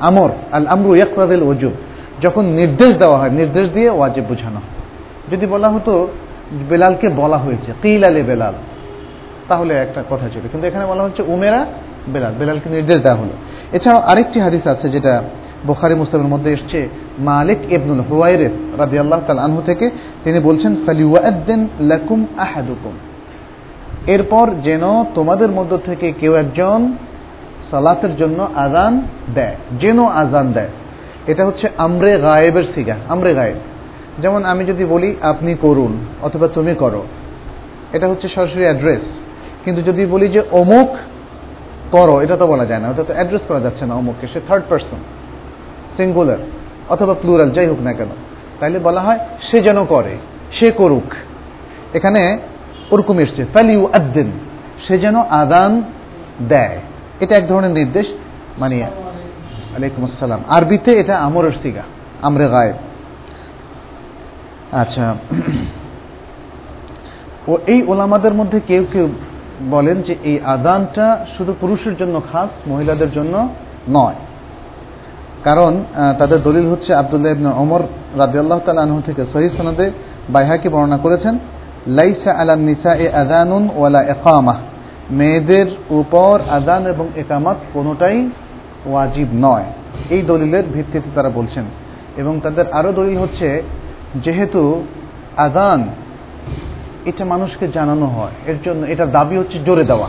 আমর 0.00 0.30
আল 0.52 0.66
আমরু 0.66 0.94
ইয়াকরাদিল 0.94 1.42
ওজুব 1.42 1.72
যখন 2.22 2.44
নির্দেশ 2.44 2.92
দেওয়া 2.92 3.18
হয়, 3.18 3.30
নির্দেশ 3.30 3.70
দিয়ে 3.70 3.90
ওয়াজিব 3.90 4.24
বোঝানো 4.28 4.60
যদি 5.32 5.46
বলা 5.46 5.68
হতো, 5.68 6.08
বেলালকে 6.68 7.08
বলা 7.08 7.36
হয়েছে, 7.36 7.72
কিল 7.82 8.04
আলে 8.04 8.22
বেলাল। 8.22 8.52
তাহলে 9.48 9.74
একটা 9.74 10.04
কথা 10.10 10.28
ছিল। 10.28 10.42
কিন্তু 10.52 10.66
এখানে 10.66 10.86
বলা 10.86 11.02
হচ্ছে 11.02 11.22
উমেরা 11.26 11.66
বেলাল, 12.12 12.32
বেলালকে 12.38 12.70
নির্দেশ 12.70 12.96
দেওয়া 12.96 13.20
হলো। 13.20 13.32
এছাড়াও 13.72 14.02
আরেকটি 14.02 14.40
হাদিস 14.40 14.66
আছে 14.66 14.88
যেটা 14.88 15.22
বোখারি 15.66 15.94
মুসলিমের 15.94 16.28
মধ্যে 16.28 16.52
এসছে 16.52 16.88
মালিক 17.18 17.72
ইবনুল 17.72 18.00
হুয়াইরে 18.00 18.48
রাদি 18.78 18.98
আল্লাহ 18.98 19.20
তাল 19.26 19.38
আনহু 19.38 19.62
থেকে। 19.62 19.90
তিনি 20.24 20.40
বলছেন 20.40 20.76
ফালিউদ্দিন 20.86 21.68
লাকুম 21.80 22.26
আহাদুকুম। 22.38 22.92
এরপর 24.06 24.50
যেন 24.62 25.04
তোমাদের 25.14 25.48
মধ্য 25.48 25.78
থেকে 25.86 26.12
কেউ 26.12 26.34
একজন 26.34 26.92
সালাতের 27.70 28.16
জন্য 28.16 28.48
আজান 28.54 29.02
দেয়, 29.34 29.56
যেন 29.80 30.04
আজান 30.04 30.52
দেয়। 30.52 30.68
এটা 31.26 31.46
হচ্ছে 31.46 31.68
আমরে 31.76 32.20
গায়েবের 32.20 32.64
সিগা, 32.74 32.96
আমরে 33.08 33.34
গায়েব। 33.34 33.56
যেমন 34.22 34.44
আমি 34.44 34.64
যদি 34.64 34.84
বলি, 34.84 35.16
আপনি 35.20 35.54
করুন 35.54 35.98
অথবা 36.22 36.48
তুমি 36.48 36.74
করো। 36.74 37.06
এটা 37.92 38.08
হচ্ছে 38.08 38.28
সরাসরি 38.28 38.62
অ্যাড্রেস। 38.62 39.00
কিন্তু 39.64 39.82
যদি 39.82 40.06
বলি 40.06 40.28
যে, 40.28 40.42
অমুক 40.52 40.96
করো, 41.90 42.20
এটা 42.20 42.36
তো 42.36 42.46
বলা 42.46 42.66
যায় 42.66 42.80
না, 42.80 42.88
অর্থাৎ 42.88 43.10
অ্যাড্রেস 43.10 43.40
করা 43.48 43.60
যাচ্ছে 43.60 43.86
না 43.86 43.94
অমুককে, 43.94 44.26
সে 44.32 44.40
থার্ড 44.48 44.64
পার্সন 44.68 44.96
সিঙ্গুলার 45.96 46.38
অথবা 46.88 47.14
প্লুরাল 47.14 47.50
যাই 47.50 47.66
হোক 47.66 47.80
না 47.82 47.92
কেন। 47.92 48.08
তাইলে 48.60 48.78
বলা 48.78 49.00
হয়, 49.00 49.18
সে 49.50 49.58
যেন 49.60 49.84
করে, 49.84 50.16
সে 50.52 50.70
করুক। 50.70 51.08
এখানে 51.94 52.38
ওরকম 52.90 53.18
এসছে 53.18 53.44
ফ্যালিউ 53.44 53.86
আদ্দিন, 53.86 54.30
সে 54.88 54.98
যেন 54.98 55.16
আদান 55.16 55.82
দেয়। 56.48 56.78
এটা 57.20 57.36
এক 57.36 57.48
ধরনের 57.48 57.70
নির্দেশ 57.70 58.06
মানে 58.58 58.76
আলাইকুম 59.76 60.04
আসসালাম। 60.04 60.40
আরবিতে 60.48 60.90
এটা 61.00 61.18
আমরের 61.18 61.52
সিগা, 61.62 61.82
আমরে 62.22 62.48
গায়েব। 62.48 62.74
আচ্ছা 64.72 65.14
ও 67.48 67.58
এই 67.66 67.82
ওলামাদের 67.86 68.34
মধ্যে 68.34 68.60
কেউ 68.66 68.84
কেউ 68.92 69.08
বলেন 69.70 70.02
যে 70.02 70.14
এই 70.24 70.40
আদানটা 70.40 71.26
শুধু 71.38 71.54
পুরুষের 71.60 71.96
জন্য 71.96 72.22
খাস, 72.32 72.50
মহিলাদের 72.66 73.10
জন্য 73.12 73.48
নয়। 73.88 74.14
কারণ 75.44 75.72
তাদের 76.18 76.42
দলিল 76.42 76.66
হচ্ছে 76.70 76.94
আবদুল্লাহ 76.94 77.32
ইবনে 77.32 77.50
ওমর 77.62 77.82
রাদিয়াল্লাহু 78.18 78.60
তাআলা 78.64 78.82
আনহু 78.82 79.00
থেকে 79.06 79.22
সহিহ 79.32 79.48
সনদে 79.56 79.90
বাইহাকি 80.28 80.68
বর্ণনা 80.68 80.96
করেছেন, 80.96 81.38
লাইসা 81.86 82.32
আলান 82.32 82.60
নিসা 82.60 82.92
এ 82.94 83.06
আদানুন 83.12 83.68
ওয়ালা 83.76 84.02
ইকামাহ। 84.02 84.58
মেয়েদের 85.10 85.66
উপর 85.90 86.40
আদান 86.50 86.86
এবং 86.86 87.06
একামাত 87.16 87.56
কোনোটাই 87.72 88.30
ওয়াজিব 88.86 89.28
নয়। 89.34 89.64
এই 90.10 90.22
দলিলের 90.22 90.66
ভিত্তিতে 90.74 91.08
তারা 91.14 91.30
বলছেন। 91.34 91.64
এবং 92.16 92.40
তাদের 92.40 92.66
আরও 92.72 92.92
দলিল 92.92 93.16
হচ্ছে, 93.18 93.62
যেহেতু 94.24 94.62
আদান 95.36 95.80
এটা 97.04 97.24
মানুষকে 97.24 97.68
জানানো 97.68 98.06
হয়, 98.06 98.34
এর 98.46 98.58
জন্য 98.64 98.86
এটা 98.86 99.06
দাবি 99.06 99.36
হচ্ছে 99.36 99.58
জোরে 99.66 99.84
দেওয়া। 99.84 100.08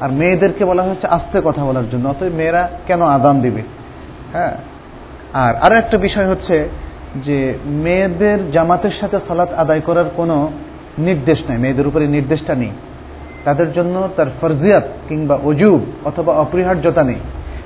আর 0.00 0.12
মেয়েদেরকে 0.12 0.64
বলা 0.64 0.82
হচ্ছে 0.82 1.06
আস্তে 1.06 1.38
কথা 1.44 1.64
বলার 1.64 1.86
জন্য, 1.92 2.08
অতএব 2.08 2.32
মেয়েরা 2.34 2.62
কেন 2.86 3.02
আদান 3.02 3.40
দিবে? 3.40 3.62
হ্যাঁ। 4.34 4.54
আর 5.32 5.52
আরও 5.56 5.74
একটা 5.76 5.96
বিষয় 5.98 6.28
হচ্ছে 6.28 6.68
যে 7.24 7.58
মেয়েদের 7.84 8.38
জামাতের 8.50 8.94
সাথে 9.00 9.18
সালাত 9.28 9.52
আদায় 9.52 9.80
করার 9.80 10.04
কোনো 10.16 10.50
নির্দেশ 10.98 11.38
নেই, 11.48 11.58
মেয়েদের 11.58 11.86
উপরে 11.86 12.06
নির্দেশটা 12.06 12.54
নেই। 12.54 12.70
তাদের 13.44 13.72
জন্য 13.72 14.08
তার 14.16 14.26
ফরজিয়াত 14.40 14.86
কিংবা 15.08 15.38
অজুব 15.44 15.80
অথবা 16.04 16.32
অপরিহার্যতা 16.32 17.02
নেই। 17.04 17.20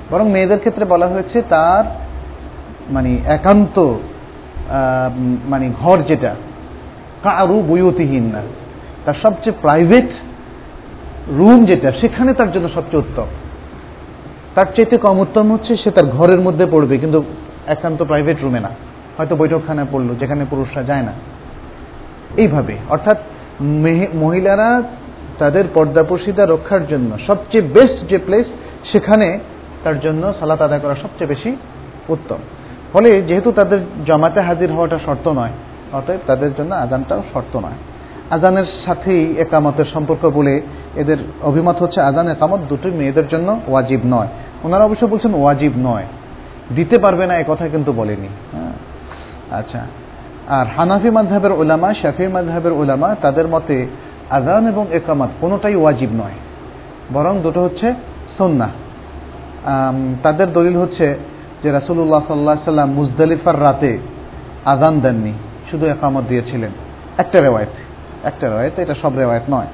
বরং 0.09 0.31
মেয়েদের 0.31 0.59
ক্ষেত্রে 0.59 0.85
বলা 0.85 1.07
হয়েছে 1.07 1.41
তার 1.49 1.83
মানে 2.89 3.17
একান্ত 3.25 3.77
মানে 5.47 5.69
ঘর 5.81 5.97
যেটা, 6.07 6.35
কারু 7.23 7.61
বইয়তিহীন 7.67 8.23
না 8.23 8.41
তার 9.05 9.17
সবচেয়ে 9.23 9.55
প্রাইভেট 9.61 10.09
রুম 11.29 11.65
যেটা, 11.65 11.91
সেখানে 11.91 12.33
তার 12.33 12.51
জন্য 12.51 12.69
সবচেয়ে 12.69 13.03
উত্তম। 13.03 13.27
তার 14.59 14.71
চাইতে 14.75 14.95
কম 15.05 15.17
উত্তম 15.25 15.45
হচ্ছে 15.53 15.73
সে 15.83 15.89
তার 15.97 16.07
ঘরের 16.17 16.41
মধ্যে 16.47 16.65
পড়বে, 16.73 16.95
কিন্তু 16.97 17.19
একান্ত 17.73 17.99
প্রাইভেট 18.03 18.37
রুমে 18.43 18.61
না। 18.65 18.71
হয়তো 19.17 19.33
বৈঠকখানায় 19.41 19.89
পড়ল, 19.91 20.09
যেখানে 20.21 20.43
পুরুষরা 20.51 20.81
যায় 20.89 21.03
না। 21.07 21.13
এইভাবে, 22.41 22.73
অর্থাৎ 22.89 23.17
মহিলারা 24.23 24.69
তাদের 25.41 25.65
পর্দাপর্শিতা 25.75 26.43
রক্ষার 26.45 26.83
জন্য 26.87 27.09
সবচেয়ে 27.27 27.63
বেস্ট 27.75 27.99
যে 28.11 28.17
প্লেস 28.17 28.47
সেখানে 28.91 29.27
তার 29.83 29.97
জন্য 29.99 30.23
সালাত 30.39 30.61
আদায় 30.67 30.81
করা 30.83 30.95
সবচেয়ে 31.03 31.31
বেশি 31.33 31.51
উত্তম। 32.15 32.39
ফলে 32.93 33.09
যেহেতু 33.29 33.49
তাদের 33.51 33.79
জমাতে 34.07 34.39
হাজির 34.47 34.69
হওয়াটা 34.75 34.97
শর্ত 35.05 35.25
নয়, 35.39 35.53
অতএব 35.97 36.21
তাদের 36.29 36.51
জন্য 36.57 36.71
আজানটাও 36.83 37.21
শর্ত 37.33 37.53
নয়। 37.65 37.79
আজানের 38.35 38.67
সাথেই 38.85 39.23
একামতের 39.43 39.87
সম্পর্ক 39.93 40.23
বলে 40.37 40.53
এদের 41.01 41.19
অভিমত 41.49 41.77
হচ্ছে 41.83 41.99
আজান 42.01 42.27
একামত 42.27 42.61
দুটোই 42.69 42.93
মেয়েদের 42.99 43.27
জন্য 43.27 43.49
ওয়াজিব 43.67 44.01
নয়। 44.15 44.31
ওনারা 44.63 44.83
অবশ্য 44.83 45.05
বলছেন 45.05 45.33
ওয়াজিব 45.33 45.71
নয়। 45.77 46.03
দিতে 46.75 46.99
পারবে 46.99 47.25
না 47.27 47.43
কথা 47.47 47.67
কিন্তু 47.67 47.93
বলেনি। 47.93 48.27
হ্যাঁ। 48.51 48.71
আচ্ছা। 49.59 49.85
আর 50.47 50.65
হানাফি 50.77 51.09
মাধাবের 51.09 51.51
ওলামা 51.51 51.93
শাফি 51.93 52.27
মাধাবের 52.27 52.71
ওলামা 52.71 53.15
তাদের 53.21 53.47
মতে 53.47 53.87
আজান 54.29 54.67
এবং 54.67 54.85
একামাত 54.91 55.29
কোনোটাই 55.41 55.75
ওয়াজিব 55.75 56.09
নয়। 56.13 56.33
বরং 57.13 57.39
দুটো 57.39 57.63
হচ্ছে 57.63 57.93
সন্না 58.37 58.69
তাদের 60.23 60.53
দলিল 60.53 60.77
হচ্ছে 60.77 61.17
যে 61.63 61.71
রাসুল্লাহ 61.71 62.21
সাল্লাহ 62.27 62.55
সাল্লাম 62.65 62.91
মুজদালিফার 62.91 63.61
রাতে 63.61 63.97
আজান 64.65 64.99
দেননি, 64.99 65.33
শুধু 65.71 65.85
একামত 65.85 66.23
দিয়েছিলেন। 66.29 66.71
একটা 67.17 67.41
রেওয়ায়ত। 67.41 67.75
একটা 68.23 68.47
রেওয়ায়ত, 68.47 68.79
এটা 68.79 68.95
সব 69.01 69.17
রেওয়ায়ত 69.17 69.43
নয়। 69.49 69.65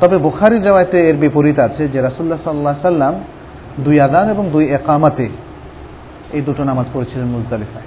তবে 0.00 0.18
বুখারির 0.18 0.62
রেওয়ায়তে 0.62 1.08
এর 1.08 1.16
বিপরীত 1.16 1.58
আছে 1.58 1.88
যে 1.88 2.00
রাসুল্লাহ 2.00 2.38
সাল্লাহ 2.44 2.76
সাল্লাম 2.82 3.14
দুই 3.84 4.00
আদান 4.00 4.30
এবং 4.30 4.50
দুই 4.50 4.68
একামাতে 4.68 5.28
এই 6.32 6.40
দুটো 6.40 6.64
নামাজ 6.64 6.86
পড়েছিলেন 6.92 7.26
মুজদালিফায়। 7.26 7.86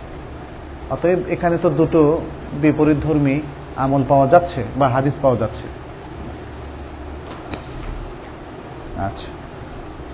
অতএব 0.90 1.20
এখানে 1.30 1.58
তো 1.58 1.70
দুটো 1.70 2.22
বিপরীত 2.62 2.98
ধর্মী 3.04 3.42
আমল 3.76 4.04
পাওয়া 4.08 4.28
যাচ্ছে 4.28 4.64
বা 4.80 4.90
হাদিস 4.90 5.14
পাওয়া 5.22 5.38
যাচ্ছে। 5.38 5.64
আচ্ছা। 8.98 9.28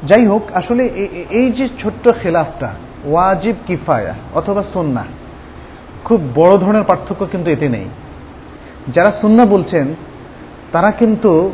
যাই 0.04 0.26
হোক, 0.26 0.42
আসলে 0.54 0.84
এই 1.30 1.52
যে 1.52 1.70
ছোট্ট 1.84 2.12
খেলাফটা, 2.22 2.74
ওয়াজিব 3.06 3.56
কিফায়া 3.68 4.14
অথবা 4.34 4.64
সন্না 4.74 5.04
খুব 6.06 6.20
বড় 6.36 6.58
ধরনের 6.58 6.84
পার্থক্য 6.84 7.26
কিন্তু 7.26 7.52
এতে 7.52 7.70
নেই। 7.70 7.86
যারা 8.94 9.12
সন্না 9.22 9.46
বলছেন 9.46 9.96
তারা 10.78 10.92
কিন্তু 10.92 11.52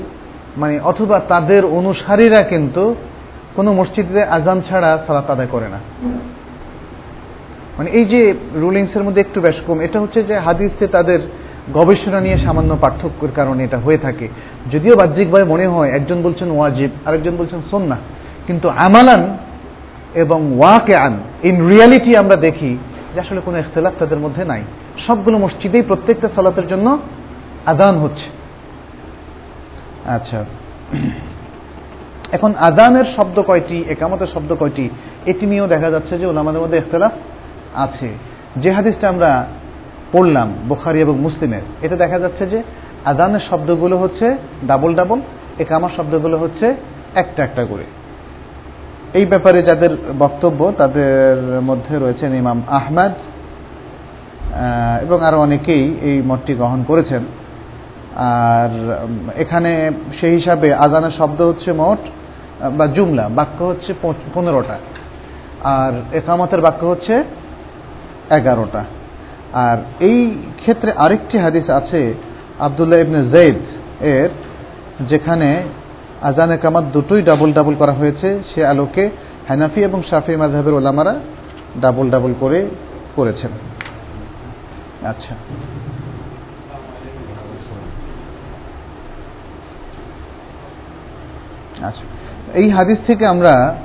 মানে 0.57 0.79
অথবা 0.83 1.19
তাদের 1.19 1.65
অনুসারীরা 1.65 2.41
কিন্তু 2.41 2.95
কোনো 3.55 3.73
মসজিদে 3.73 4.23
আজান 4.23 4.61
ছাড়া 4.69 4.99
সালাত 5.07 5.29
আদায় 5.31 5.47
করে 5.51 5.67
না। 5.69 5.79
মানে 7.77 7.89
এই 7.91 8.05
যে 8.05 8.33
রুলিংসের 8.55 9.03
মধ্যে 9.03 9.21
একটু 9.21 9.41
বেশ 9.41 9.57
কম, 9.67 9.81
এটা 9.81 9.99
হচ্ছে 9.99 10.23
যে 10.23 10.35
হাদিসে 10.39 10.87
তাদের 10.87 11.19
গবেষণা 11.73 12.21
নিয়ে 12.21 12.37
সামান্য 12.45 12.77
পার্থক্যের 12.81 13.31
কারণে 13.35 13.63
এটা 13.63 13.77
হয়ে 13.77 13.97
থাকে। 13.97 14.27
যদিও 14.71 14.95
বাহ্যিকভাবে 14.95 15.43
মনে 15.43 15.67
হয় 15.67 15.89
একজন 15.89 16.21
বলছেন 16.21 16.51
ওয়াজিব, 16.51 16.89
আরেকজন 17.05 17.35
বলছেন 17.37 17.61
সন্না 17.71 17.97
কিন্তু 18.47 18.69
আমালান 18.69 19.37
এবং 20.13 20.57
ওয়াকে 20.57 20.95
আন 20.95 21.13
ইন 21.43 21.69
রিয়ালিটি 21.69 22.17
আমরা 22.17 22.35
দেখি 22.35 22.77
যে 23.13 23.19
আসলে 23.19 23.41
কোনো 23.45 23.57
ইখতলাফ 23.59 23.93
তাদের 23.99 24.19
মধ্যে 24.19 24.45
নাই। 24.45 24.61
সবগুলো 25.07 25.37
মসজিদেই 25.37 25.81
প্রত্যেকটা 25.81 26.29
সালাতের 26.35 26.67
জন্য 26.67 26.97
আদান 27.65 27.95
হচ্ছে। 27.97 28.42
আচ্ছা। 30.05 30.45
এখন 32.31 32.53
আদানের 32.59 33.05
শব্দ 33.15 33.41
কয়টি 33.41 33.83
একামতের 33.89 34.27
শব্দ 34.33 34.55
কয়টি, 34.55 34.89
এটি 35.25 35.45
নিয়েও 35.45 35.67
দেখা 35.67 35.89
যাচ্ছে 35.89 36.17
যে 36.17 36.25
ওলামাদের 36.25 36.61
মধ্যে 36.61 36.77
ইখতলাফ 36.77 37.11
আছে। 37.75 38.09
যে 38.57 38.71
হাদিসটা 38.71 39.09
আমরা 39.09 39.45
পড়লাম, 40.11 40.53
বোখারি 40.67 41.01
এবং 41.01 41.19
মুসলিমের, 41.19 41.61
এটা 41.81 41.95
দেখা 41.95 42.19
যাচ্ছে 42.19 42.45
যে 42.45 42.63
আদানের 43.05 43.39
শব্দগুলো 43.49 43.97
হচ্ছে 43.97 44.37
ডাবল 44.67 44.95
ডাবল 44.95 45.19
একামার 45.59 45.89
শব্দগুলো 45.97 46.37
হচ্ছে 46.37 46.75
একটা 47.15 47.43
একটা 47.43 47.65
করে। 47.65 47.83
এই 49.13 49.25
ব্যাপারে 49.25 49.63
যাদের 49.63 49.89
বক্তব্য, 50.19 50.73
তাদের 50.77 51.61
মধ্যে 51.63 51.99
রয়েছেন 51.99 52.33
ইমাম 52.33 52.61
আহমেদ 52.67 53.11
এবং 55.03 55.21
আরও 55.23 55.37
অনেকেই 55.39 55.95
এই 56.01 56.21
মতটি 56.27 56.53
গ্রহণ 56.53 56.83
করেছেন। 56.83 57.23
আর 58.15 58.69
এখানে 59.43 59.71
সেই 60.19 60.33
হিসাবে 60.39 60.67
আজানের 60.85 61.13
শব্দ 61.19 61.39
হচ্ছে 61.41 61.69
মোট 61.81 62.01
বা 62.77 62.85
জুমলা, 62.95 63.25
বাক্য 63.37 63.59
হচ্ছে 63.63 63.91
পনেরোটা। 64.33 64.77
আর 65.63 65.93
একামতের 66.19 66.61
বাক্য 66.61 66.81
হচ্ছে 66.85 67.15
এগারোটা। 68.37 68.81
আর 69.53 69.77
এই 70.09 70.19
ক্ষেত্রে 70.61 70.89
আরেকটি 71.05 71.35
হাদিস 71.45 71.65
আছে 71.79 72.01
আবদুল্লাহ 72.65 72.99
ইবনে 72.99 73.21
জৈদ 73.33 73.59
এর, 74.15 74.29
যেখানে 75.09 75.49
আজান 76.29 76.51
একামাত 76.51 76.85
দুটোই 76.95 77.21
ডাবল 77.29 77.49
ডাবল 77.57 77.75
করা 77.81 77.93
হয়েছে। 77.99 78.27
সে 78.49 78.61
আলোকে 78.65 79.03
হানাফি 79.49 79.79
এবং 79.83 79.99
শাফি 80.09 80.33
মাঝহের 80.41 80.73
ওলামারা 80.79 81.13
ডাবল 81.83 82.05
ডাবল 82.13 82.33
করে 82.41 82.59
করেছেন। 83.15 83.51
আচ্ছা 85.11 85.33
আচ্ছা 91.69 91.72
এই 92.53 92.69
হাদিস 92.69 92.97
থেকে 93.07 93.25
আমরা 93.25 93.75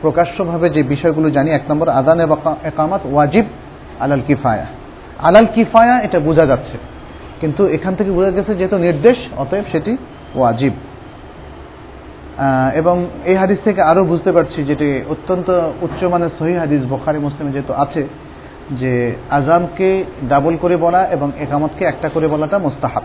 প্রকাশ্যভাবে 0.00 0.70
যে 0.70 0.82
বিষয়গুলো 0.82 1.30
জানি, 1.30 1.50
এক 1.50 1.62
নম্বর 1.70 1.88
আদান 1.88 2.20
একামাত 2.64 3.00
ওয়াজিব 3.12 3.44
আলাল 4.00 4.20
কিফায়া। 4.26 4.66
আলাল 5.18 5.46
কিফায়া, 5.54 6.00
এটা 6.00 6.18
বোঝা 6.18 6.46
যাচ্ছে। 6.46 6.78
কিন্তু 7.40 7.66
এখান 7.66 7.94
থেকে 7.94 8.10
বোঝা 8.10 8.30
গেছে 8.30 8.54
যেহেতু 8.54 8.76
নির্দেশ, 8.78 9.18
অতএব 9.38 9.64
সেটি 9.72 9.96
ওয়াজিব। 10.34 10.72
এবং 12.74 13.06
এই 13.24 13.36
হাদিস 13.36 13.58
থেকে 13.64 13.82
আরও 13.82 14.04
বুঝতে 14.04 14.32
পারছি 14.32 14.64
যেটি 14.64 15.00
অত্যন্ত 15.08 15.48
উচ্চমানের 15.82 16.28
সহি 16.38 16.54
হাদিস, 16.54 16.82
বোখারি, 16.82 17.18
মুসলিমে 17.18 17.52
যেহেতু 17.52 17.72
আছে, 17.72 18.08
যে 18.70 19.14
আজামকে 19.30 20.04
ডাবল 20.28 20.56
করে 20.56 20.76
বলা 20.76 21.04
এবং 21.04 21.32
একামতকে 21.40 21.84
একটা 21.84 22.08
করে 22.08 22.28
বলাটা 22.28 22.58
মোস্তাহাব। 22.58 23.02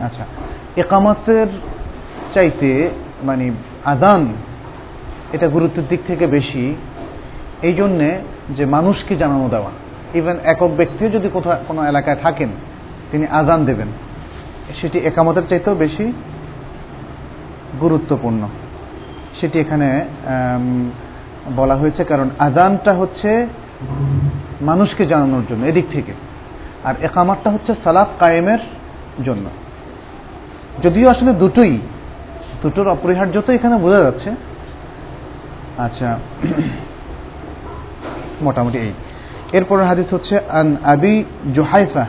আচ্ছা 0.00 0.24
একামতের 0.76 1.46
চাইতে 2.34 2.90
মানে 3.22 3.50
আদান 3.84 4.26
এটা 5.32 5.48
গুরুত্বের 5.48 5.84
দিক 5.88 6.00
থেকে 6.06 6.26
বেশি 6.26 6.74
এই 7.62 7.74
জন্যে 7.74 8.18
যে 8.50 8.64
মানুষকে 8.66 9.16
জানানো 9.16 9.48
দেওয়া। 9.48 9.70
ইভেন 10.14 10.36
একক 10.44 10.70
ব্যক্তিও 10.76 11.08
যদি 11.08 11.28
কোথাও 11.32 11.56
কোনো 11.68 11.84
এলাকায় 11.84 12.16
থাকেন, 12.22 12.48
তিনি 13.10 13.26
আজান 13.26 13.64
দেবেন। 13.64 13.88
সেটি 14.80 14.98
একামতের 14.98 15.46
চাইতেও 15.48 15.74
বেশি 15.74 16.12
গুরুত্বপূর্ণ। 17.80 18.48
সেটি 19.40 19.60
এখানে 19.60 20.04
বলা 21.56 21.76
হয়েছে 21.76 22.04
কারণ 22.04 22.30
আজানটা 22.38 22.94
হচ্ছে 22.94 23.46
মানুষকে 24.60 25.06
জানানোর 25.06 25.42
জন্য, 25.48 25.66
এদিক 25.66 25.84
থেকে। 25.92 26.12
আর 26.84 26.94
একামাতটা 27.02 27.50
হচ্ছে 27.50 27.74
সালাফ 27.84 28.08
কায়েমের 28.18 28.58
জন্য। 29.24 29.46
যদিও 30.83 31.07
আসলে 31.09 31.31
দুটোই 31.33 31.73
দুটোর 32.61 32.87
অপরিহার্যতা 32.87 33.51
এখানে 33.53 33.75
বোঝা 33.79 33.99
যাচ্ছে 34.03 34.29
আচ্ছা 35.85 36.09
মোটামুটি 38.41 38.77
এই 38.77 38.91
এরপরের 39.53 39.85
হাদিস 39.85 40.07
হচ্ছে 40.13 40.35
আন 40.59 40.67
আবি 40.85 41.13
জুহাইফা 41.53 42.05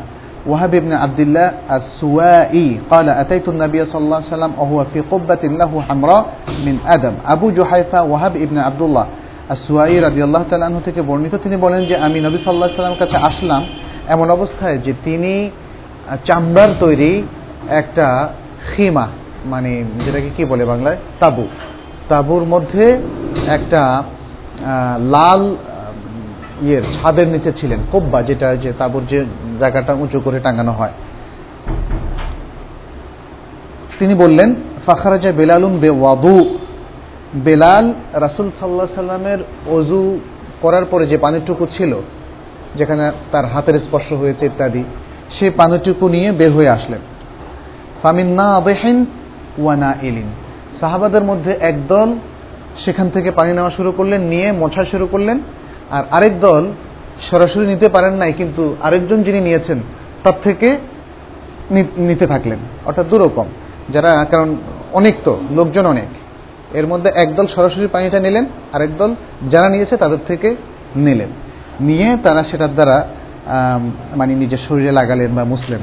وهب 0.47 0.73
بن 0.77 0.93
عبد 0.93 1.21
الله 1.21 1.49
السوائي 1.71 2.69
قال 2.91 3.07
أتيت 3.23 3.47
النبي 3.49 3.81
صلى 3.87 4.03
الله 4.05 4.21
عليه 4.21 4.35
وسلم 4.35 4.53
وهو 4.59 4.79
في 4.85 5.01
قبة 5.03 5.43
له 5.61 5.73
حمراء 5.81 6.23
من 6.67 6.77
أدم 6.87 7.15
أبو 7.27 7.47
جحيفة 7.51 7.99
وهب 8.03 8.35
ابن 8.37 8.57
عبد 8.59 8.83
الله 8.83 9.07
السوائي 9.51 9.97
رضي 10.01 10.23
الله 10.25 10.43
تعالى 10.51 10.65
عنه 10.65 10.81
থেকে 10.83 11.01
বর্ণিত 11.03 11.35
তিনি 11.45 11.57
বলেন 11.57 11.83
যে 11.87 11.95
আমি 11.97 12.19
নবী 12.21 12.39
সাল্লাহ 12.43 12.69
সাল্লামের 12.69 13.03
কাছে 13.03 13.17
আসলাম 13.31 13.63
এমন 14.09 14.27
অবস্থায় 14.31 14.79
যে 14.79 14.93
তিনি 15.05 15.33
চামড়ার 16.27 16.71
তৈরি 16.81 17.13
একটা 17.81 18.07
খিমা 18.70 19.06
মানে 19.52 19.72
যেটাকে 20.04 20.30
কি 20.38 20.44
বলে 20.52 20.64
বাংলায়? 20.72 20.98
তাবু। 21.20 21.46
তাবুর 22.10 22.44
মধ্যে 22.54 22.86
একটা 23.58 23.82
লাল 25.16 25.44
ইয়ের 26.62 26.84
ছাদের 26.96 27.28
নিচে 27.34 27.52
ছিলেন, 27.60 27.80
কোব্বা, 27.92 28.20
যেটা 28.22 28.48
যে 28.64 28.70
তাবুর 28.80 29.04
যে 29.12 29.20
জায়গাটা 29.60 29.94
উঁচু 30.04 30.20
করে 30.26 30.38
টাঙানো 30.40 30.74
হয়। 30.80 30.96
তিনি 34.00 34.14
বললেন, 34.16 34.50
ফাখারাজা 34.86 35.32
বেলালুন 35.32 35.74
বে 35.84 35.90
ওয়াদু 35.90 36.38
বেলাল 37.48 37.86
রাসুল 38.26 38.48
সাল্লাহ 38.60 38.88
সাল্লামের 39.02 39.40
অজু 39.78 40.02
করার 40.62 40.86
পরে 40.92 41.06
যে 41.12 41.18
পানিটুকু 41.18 41.64
ছিল, 41.78 41.92
যেখানে 42.76 43.04
তার 43.32 43.46
হাতের 43.46 43.78
স্পর্শ 43.86 44.10
হয়েছে 44.14 44.44
ইত্যাদি 44.46 44.84
সেই 45.36 45.52
পানিটুকু 45.60 46.06
নিয়ে 46.16 46.30
বের 46.32 46.52
হয়ে 46.52 46.70
আসলেন। 46.70 47.02
ওয়ানা 49.64 49.96
এলিন 50.02 50.30
সাহাবাদের 50.80 51.24
মধ্যে 51.24 51.52
একদল 51.52 52.16
সেখান 52.86 53.10
থেকে 53.10 53.32
পানি 53.32 53.54
নেওয়া 53.54 53.70
শুরু 53.70 53.92
করলেন, 53.92 54.22
নিয়ে 54.22 54.52
মোছা 54.52 54.86
শুরু 54.86 55.08
করলেন, 55.08 55.40
আর 55.90 56.04
আরেক 56.12 56.40
দল 56.40 56.72
সরাসরি 57.32 57.68
নিতে 57.68 57.90
পারেন 57.90 58.14
নাই, 58.14 58.34
কিন্তু 58.34 58.76
আরেকজন 58.82 59.24
যিনি 59.24 59.40
নিয়েছেন, 59.42 59.80
তার 60.24 60.34
থেকে 60.44 60.78
নিতে 61.98 62.26
থাকলেন। 62.26 62.60
অর্থাৎ 62.86 63.06
দুরকম। 63.06 63.46
যারা, 63.90 64.26
কারণ 64.32 64.56
অনেক 64.94 65.16
তো, 65.24 65.40
লোকজন 65.52 65.86
অনেক। 65.86 66.08
এর 66.76 66.88
মধ্যে 66.88 67.10
একদল 67.16 67.48
সরাসরি 67.56 67.88
পানিটা 67.88 68.20
নিলেন, 68.20 68.46
আরেক 68.74 68.98
দল 68.98 69.16
যারা 69.52 69.70
নিয়েছে 69.70 69.98
তাদের 69.98 70.18
থেকে 70.28 70.56
নিলেন। 70.96 71.28
নিয়ে 71.80 72.18
তারা 72.24 72.44
সেটার 72.44 72.74
দ্বারা 72.74 73.08
মানে 74.16 74.36
নিজের 74.36 74.58
শরীরে 74.68 74.92
লাগালেন 74.92 75.36
বা 75.36 75.44
মুসলেন 75.44 75.80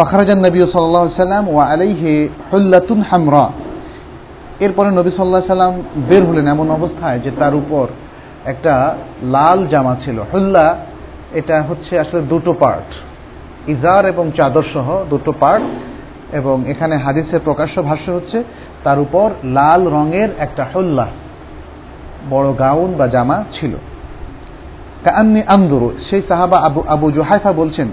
ফখরাজান 0.00 0.38
নবী 0.38 0.58
সাল্লাহ 0.60 1.22
সাল্লাম 1.24 1.48
ও 1.48 1.58
আলাইহে 1.58 2.28
হল্লাতুন 2.52 3.02
হামরা 3.10 3.48
এরপরে 4.60 4.90
নবী 4.90 5.10
সাল্লাহ 5.10 5.42
সাল্লাম 5.46 5.82
বের 6.08 6.24
হলেন 6.26 6.46
এমন 6.46 6.70
অবস্থায় 6.70 7.18
যে 7.18 7.30
তার 7.38 7.54
উপর 7.54 7.86
একটা 8.44 8.96
লাল 9.22 9.66
জামা 9.66 9.96
ছিল। 10.04 10.18
হল্লা 10.32 10.76
এটা 11.32 11.62
হচ্ছে 11.62 11.98
আসলে 11.98 12.20
দুটো 12.20 12.52
পার্ট 12.52 12.88
ইজার 13.70 14.06
এবং 14.06 14.30
চাদর 14.36 14.62
সহ 14.74 15.04
দুটো 15.10 15.32
পার্ট 15.32 15.64
এবং 16.32 16.64
এখানে 16.68 16.96
হাদিসের 16.96 17.40
প্রকাশ্য 17.44 17.82
ভাষ্য 17.82 18.10
হচ্ছে 18.10 18.44
তার 18.84 18.98
উপর 18.98 19.30
লাল 19.44 19.88
রঙের 19.88 20.28
একটা 20.38 20.66
হল্লা, 20.74 21.06
বড় 22.30 22.54
গাউন 22.58 22.94
বা 22.98 23.06
জামা 23.06 23.44
ছিল। 23.60 23.72
কান্নি 25.04 25.42
আন্দুরু, 25.46 25.90
সেই 26.10 26.22
সাহাবা 26.28 26.58
আবু 26.58 26.84
আবু 26.88 27.10
জোহাইফা 27.10 27.52
বলছেন 27.52 27.88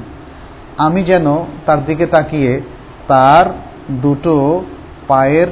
আমি 0.78 1.04
যেন 1.04 1.46
তার 1.66 1.86
দিকে 1.86 2.06
তাকিয়ে 2.06 2.62
তার 3.08 3.46
দুটো 3.90 4.64
পায়ের 5.08 5.48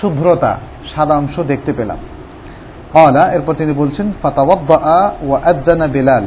শুভ্রতা, 0.00 0.58
সাদা 0.94 1.16
অংশ 1.16 1.40
দেখতে 1.40 1.72
পেলাম। 1.72 1.98
কলা 2.92 3.32
এরপর 3.32 3.54
তিনি 3.54 3.72
বলছেন 3.72 4.12
ফাতাওয়াব্বা 4.22 5.12
ওয়া 5.22 5.40
আদানা 5.44 5.86
বেলাল। 5.86 6.24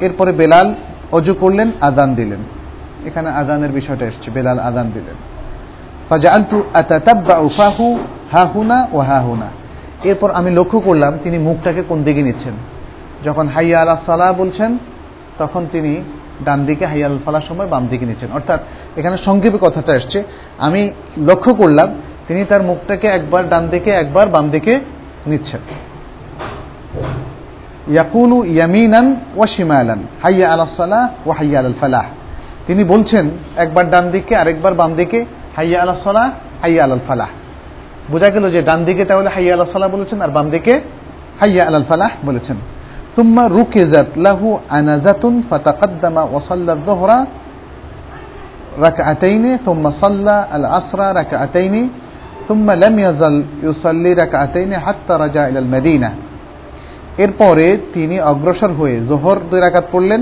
এরপরে 0.00 0.32
বেলাল 0.32 0.74
অজু 1.12 1.34
করলেন 1.34 1.70
আদান 1.80 2.14
দিলেন। 2.14 2.38
এখানে 3.06 3.30
আদানের 3.30 3.70
বিষয়টা 3.70 4.06
এসছে, 4.06 4.30
বেলাল 4.30 4.58
আদান 4.58 4.90
দিলেন। 4.94 5.14
এরপর 10.04 10.30
আমি 10.30 10.50
লক্ষ্য 10.50 10.80
করলাম, 10.80 11.18
তিনি 11.22 11.38
মুখটাকে 11.38 11.82
কোন 11.82 12.02
দিকে 12.02 12.22
নিচ্ছেন। 12.22 12.52
যখন 13.24 13.48
হাইয়া 13.48 13.80
আলা 13.80 13.96
সালাহ 14.06 14.32
বলছেন, 14.32 14.78
তখন 15.38 15.66
তিনি 15.72 15.96
ডান 16.44 16.60
দিকে 16.66 16.84
হাইয়া 16.86 17.06
আল 17.06 17.18
ফালার 17.24 17.44
সময় 17.48 17.66
বাম 17.66 17.84
দিকে 17.86 18.06
নিচ্ছেন 18.06 18.30
অর্থাৎ 18.38 18.60
এখানে 18.98 19.16
সংক্ষেপে 19.26 19.58
কথাটা 19.66 19.92
এসছে 19.96 20.18
আমি 20.58 20.80
লক্ষ্য 21.28 21.54
করলাম, 21.54 21.88
তিনি 22.28 22.44
তার 22.44 22.62
মুখটাকে 22.62 23.06
একবার 23.08 23.48
ডান 23.48 23.64
দিকে 23.68 23.90
একবার 23.90 24.26
বাম 24.28 24.50
দিকে 24.50 24.74
নিচ্ছেন। 25.26 25.60
ইয়াকুলু 27.92 28.44
ইয়ামিনান 28.44 29.06
ওয়া 29.36 29.46
শিমালান, 29.56 30.00
হাইয়া 30.24 30.46
আলা 30.52 30.64
সালাহ 30.76 31.04
ও 31.26 31.30
হাইয়া 31.38 31.58
আল 31.60 31.74
ফালাহ। 31.80 32.06
তিনি 32.66 32.84
বলছেন, 32.84 33.30
একবার 33.56 33.84
ডান 33.90 34.10
দিকে 34.10 34.36
আরেকবার 34.36 34.74
বাম 34.74 34.90
দিকে 34.94 35.18
হাইয়া 35.56 35.78
আলা 35.82 35.94
সালাহ, 36.04 36.28
হাইয়া 36.62 36.84
আল 36.84 37.02
ফালাহ। 37.08 37.30
বোঝা 38.12 38.28
গেল 38.30 38.44
যে 38.50 38.60
ডান 38.62 38.84
দিকে 38.84 39.04
তাহলে 39.04 39.30
হাইয়া 39.36 39.54
আলা 39.54 39.66
সালাহ 39.72 39.90
বলেছেন 39.96 40.18
আর 40.22 40.30
বাম 40.30 40.50
দিকে 40.50 40.74
হাইয়া 41.40 41.62
আল 41.66 41.84
ফালাহ 41.90 42.10
বলেছেন। 42.24 42.56
ثم 43.17 43.35
ركزت 43.57 44.11
له 44.17 44.41
عنزة 44.71 45.23
فتقدم 45.49 46.15
وصلى 46.33 46.71
الظهر 46.73 47.09
ركعتين 48.79 49.45
ثم 49.57 49.83
صلى 50.03 50.37
العصر 50.53 50.99
ركعتين 51.15 51.75
ثم 52.47 52.67
لم 52.83 52.93
يزل 52.99 53.35
يصلي 53.63 54.11
ركعتين 54.13 54.71
حتى 54.79 55.13
رجع 55.15 55.43
إلى 55.47 55.59
المدينة 55.59 56.11
এরপরে 57.17 57.65
তিনি 57.93 58.15
অগ্রসর 58.21 58.71
হয়ে 58.71 58.95
জোহর 59.01 59.37
দুই 59.49 59.59
রাকাত 59.59 59.85
পড়লেন 59.91 60.21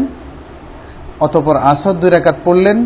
অতপর 1.20 1.56
আসর 1.64 1.94
দুই 1.94 2.10
রাকাত 2.10 2.38
পড়লেন 2.46 2.78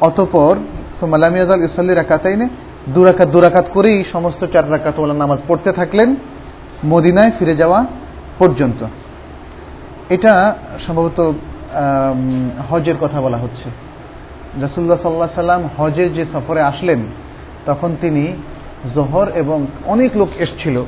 অতপর 0.00 0.54
সুমালামিয়াজাল 1.00 1.60
ইসল্লি 1.62 1.94
রাকাতাইনে 1.94 2.46
দুরাকাত 2.94 3.28
দুরাকাত 3.28 3.66
করেই 3.74 3.98
সমস্ত 4.12 4.40
চার 4.44 4.66
রাকাত 4.70 4.96
ওলা 4.98 5.14
নামাজ 5.14 5.40
পড়তে 5.48 5.70
থাকলেন 5.72 6.08
মদিনায় 6.86 7.32
ফিরে 7.38 7.54
যাওয়া 7.56 7.80
পর্যন্ত। 8.39 8.85
এটা 10.09 10.55
সম্ভবত 10.87 11.33
হজের 12.69 12.95
কথা 13.01 13.21
বলা 13.21 13.37
হচ্ছে। 13.37 13.69
রসুল্লাহ 14.65 15.01
সাল্লাহ 15.01 15.29
সাল্লাম 15.35 15.69
হজের 15.77 16.13
যে 16.13 16.25
সফরে 16.33 16.61
আসলেন, 16.61 16.99
তখন 17.65 17.95
তিনি 18.01 18.33
জহর 18.95 19.27
এবং 19.35 19.65
অনেক 19.85 20.17
লোক 20.17 20.29
এসছিল। 20.39 20.83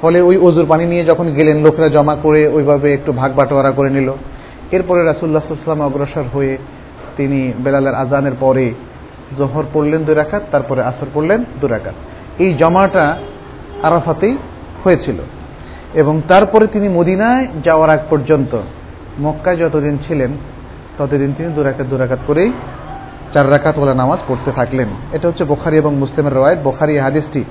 ফলে 0.00 0.20
ওই 0.20 0.36
অজুর 0.36 0.66
পানি 0.66 0.86
নিয়ে 0.86 1.04
যখন 1.04 1.26
গেলেন, 1.26 1.56
লোকরা 1.64 1.88
জমা 1.88 2.16
করে 2.16 2.48
ওইভাবে 2.48 2.94
একটু 2.94 3.12
ভাগ 3.12 3.34
বাটোয়ারা 3.34 3.70
করে 3.70 3.90
নিল। 3.90 4.12
এরপরে 4.70 5.04
রাসুল্লাহ 5.04 5.42
সাল্লাম 5.46 5.86
অগ্রসর 5.86 6.24
হয়ে 6.32 6.58
তিনি 7.16 7.52
বেলালের 7.58 7.94
আজানের 7.94 8.32
পরে 8.40 8.74
জহর 9.38 9.64
পড়লেন 9.72 10.04
দুই 10.04 10.14
রাকাত, 10.14 10.42
তারপরে 10.50 10.82
আসর 10.82 11.06
পড়লেন 11.14 11.44
দু 11.60 11.66
রাকাত। 11.68 11.94
এই 12.38 12.54
জমাটা 12.54 13.16
আরাফাতেই 13.82 14.36
হয়েছিল। 14.84 15.18
এবং 15.94 16.22
তারপরে 16.28 16.66
তিনি 16.66 16.88
মদিনায় 16.88 17.46
যাওয়ার 17.64 17.90
আগ 17.90 18.00
পর্যন্ত, 18.10 18.52
মক্কায় 19.20 19.56
যতদিন 19.56 19.98
ছিলেন, 20.08 20.32
ততদিন 20.98 21.34
তিনি 21.36 21.48
দুরাকাত 21.54 21.86
দুরাকাত 21.86 22.18
করেই 22.26 22.52
চার 23.34 23.50
রাকাত 23.50 23.78
ওলা 23.78 23.94
নামাজ 23.94 24.18
পড়তে 24.28 24.52
থাকলেন। 24.52 24.88
এটা 25.12 25.28
হচ্ছে 25.28 25.44
বোখারি 25.44 25.76
এবং 25.78 25.94
মুসলিমের 25.96 26.32
রয়েত 26.32 26.58
বোখারি 26.58 26.98
হাদিসটি 26.98 27.44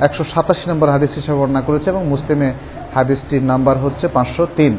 একশো 0.00 0.24
সাতাশি 0.34 0.70
নম্বর 0.70 0.88
হাদিস 0.90 1.10
হিসেবে 1.14 1.38
বর্ণনা 1.38 1.60
করেছে 1.60 1.90
এবং 1.90 2.06
মুসলিমে 2.06 2.52
হাদিসটির 2.94 3.42
নাম্বার 3.42 3.76
হচ্ছে 3.78 4.08
পাঁচশো 4.08 4.46
তিন। 4.56 4.74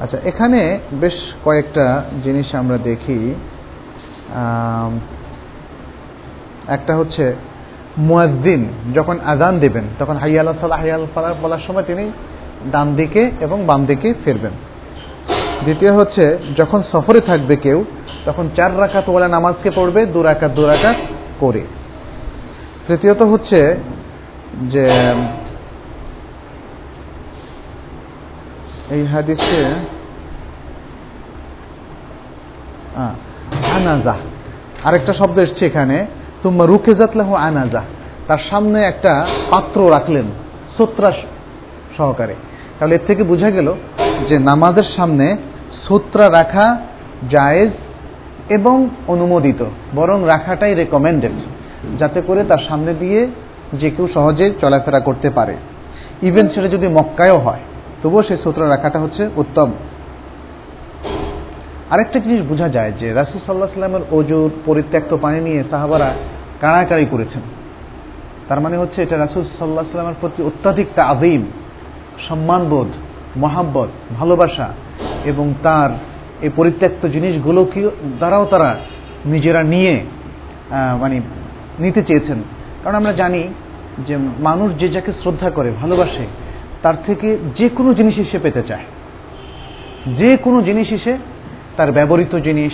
আচ্ছা 0.00 0.18
এখানে 0.24 0.78
বেশ 0.92 1.14
কয়েকটা 1.44 2.02
জিনিস 2.24 2.54
আমরা 2.54 2.78
দেখি। 2.78 3.34
একটা 6.68 6.96
হচ্ছে 6.96 7.34
মুয়াদ্দিন 7.98 8.68
যখন 8.94 9.18
আজান 9.24 9.58
দেবেন, 9.58 9.84
তখন 9.98 10.16
হাইয়াল 10.16 10.46
সাল্লাহ 10.46 10.80
হাইয়াল 10.80 11.06
ফালাহ 11.14 11.34
বলার 11.42 11.58
সময় 11.66 11.82
তিনি 11.82 12.12
ডান 12.72 12.94
দিকে 12.94 13.30
এবং 13.40 13.66
বাম 13.66 13.86
দিকে 13.86 14.14
ফিরবেন। 14.24 14.52
দ্বিতীয় 15.62 15.92
হচ্ছে, 15.92 16.38
যখন 16.56 16.82
সফরে 16.92 17.20
থাকবে 17.20 17.56
কেউ, 17.56 17.84
তখন 18.24 18.48
চার 18.56 18.80
রাকাত 18.80 19.08
ওলা 19.08 19.28
নামাজকে 19.28 19.70
পড়বে, 19.74 20.06
দু 20.06 20.22
রাকাত 20.22 20.50
দু 20.50 20.66
রাকাত 20.66 20.96
করে। 21.40 21.60
তৃতীয়ত 22.86 23.22
হচ্ছে 23.22 23.76
যে, 24.62 24.84
এই 28.90 29.06
হাদিসে 29.06 29.64
আনাজা 33.76 34.14
আরেকটা 34.84 35.14
শব্দ 35.14 35.38
এসছে 35.38 35.66
এখানে 35.66 36.06
তুম্মা 36.42 36.66
রুকেজাত 36.66 37.16
লাহু 37.16 37.34
আনাজা। 37.34 37.82
তার 38.28 38.42
সামনে 38.50 38.82
একটা 38.82 39.26
পাত্র 39.50 39.90
রাখলেন 39.90 40.24
সোত্রা 40.78 41.12
সহকারে। 41.96 42.34
তাহলে 42.78 42.94
এর 42.94 43.00
থেকে 43.06 43.22
বোঝা 43.22 43.50
গেল 43.50 43.74
যে 44.28 44.38
নামাজের 44.38 44.88
সামনে 44.96 45.36
সূত্রা 45.88 46.26
রাখা 46.28 46.76
জায়েজ 47.30 47.70
এবং 48.48 48.88
অনুমোদিত, 49.06 49.64
বরং 49.94 50.24
রাখাটাই 50.26 50.74
রেকমেন্ডেড 50.74 51.32
যাতে 51.98 52.22
করে 52.22 52.44
তার 52.44 52.62
সামনে 52.68 52.94
দিয়ে 52.94 53.26
যে 53.72 53.90
কেউ 53.90 54.08
সহজে 54.14 54.50
চলাফেরা 54.60 55.00
করতে 55.00 55.30
পারে। 55.30 55.54
ইভেন 56.22 56.48
সেটা 56.48 56.68
যদি 56.68 56.88
মক্কায়ও 56.88 57.38
হয়, 57.38 57.62
তবুও 58.02 58.22
সেই 58.22 58.36
সূত্র 58.44 58.70
রাখাটা 58.70 58.98
হচ্ছে 59.00 59.28
উত্তম। 59.36 59.72
আরেকটা 61.90 62.18
জিনিস 62.18 62.40
বোঝা 62.48 62.68
যায় 62.68 62.92
যে 63.00 63.12
রাসুল 63.12 63.40
সাল্লাহ 63.46 63.68
সাল্লামের 63.68 64.04
অজুর 64.10 64.50
পরিত্যক্ত 64.64 65.16
পানি 65.22 65.40
নিয়ে 65.40 65.64
সাহাবারা 65.70 66.14
কাড়াকাড়ি 66.62 67.06
করেছেন। 67.10 67.42
তার 68.48 68.60
মানে 68.60 68.76
হচ্ছে 68.76 68.98
এটা 69.02 69.16
রাসুল 69.18 69.44
সাল্লাহ 69.58 69.84
সাল্লামের 69.84 70.18
প্রতি 70.20 70.40
অত্যাধিক 70.42 70.88
আদিম 70.98 71.42
সম্মানবোধ, 72.28 72.88
মহাব্বত, 73.36 73.88
ভালোবাসা 74.18 74.68
এবং 75.24 75.46
তার 75.62 75.90
এই 76.42 76.50
পরিত্যক্ত 76.56 77.02
জিনিসগুলোকে 77.06 77.80
দ্বারাও 78.18 78.44
তারা 78.44 78.70
নিজেরা 79.26 79.62
নিয়ে 79.62 79.94
মানে 81.00 81.16
নিতে 81.78 82.02
চেয়েছেন। 82.02 82.38
কারণ 82.82 82.96
আমরা 82.96 83.12
জানি 83.12 83.42
যে 84.06 84.14
মানুষ 84.38 84.68
যে 84.78 84.88
যাকে 84.88 85.12
শ্রদ্ধা 85.22 85.48
করে, 85.50 85.70
ভালোবাসে, 85.82 86.26
তার 86.82 86.96
থেকে 87.06 87.28
যে 87.58 87.66
কোনো 87.68 87.90
জিনিস 87.94 88.14
সে 88.30 88.38
পেতে 88.42 88.62
চায়। 88.68 88.86
যে 90.18 90.30
কোনো 90.36 90.58
জিনিস 90.62 90.88
এসে 90.92 91.12
তার 91.76 91.90
ব্যবহৃত 91.92 92.34
জিনিস 92.36 92.72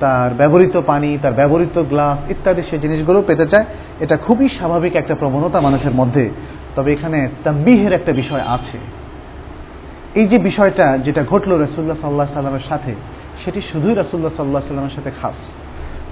তার 0.00 0.34
ব্যবহৃত 0.34 0.80
পানি, 0.86 1.18
তার 1.22 1.32
ব্যবহৃত 1.32 1.82
গ্লাস 1.82 2.30
ইত্যাদি 2.30 2.62
সে 2.70 2.78
জিনিসগুলো 2.78 3.22
পেতে 3.22 3.46
চায়। 3.46 3.66
এটা 4.00 4.16
খুবই 4.16 4.48
স্বাভাবিক 4.48 4.96
একটা 4.96 5.14
প্রবণতা 5.14 5.60
মানুষের 5.60 5.90
মধ্যে। 5.90 6.30
তবে 6.76 6.92
এখানে 6.92 7.28
তাম্বিহের 7.44 7.92
একটা 7.92 8.12
বিষয় 8.12 8.40
আছে। 8.40 8.78
এই 10.14 10.26
যে 10.28 10.38
বিষয়টা 10.38 10.98
যেটা 10.98 11.24
ঘটলো 11.24 11.64
রসুল্লাহ 11.64 11.96
সাল্লাহ 12.00 12.26
সাল্লামের 12.34 12.60
সাথে, 12.68 12.94
সেটি 13.44 13.60
শুধুই 13.72 13.94
রসুল্লাহ 13.94 14.32
সাল্লাহ 14.36 14.62
সাল্লামের 14.62 14.94
সাথে 14.94 15.10
খাস। 15.22 15.34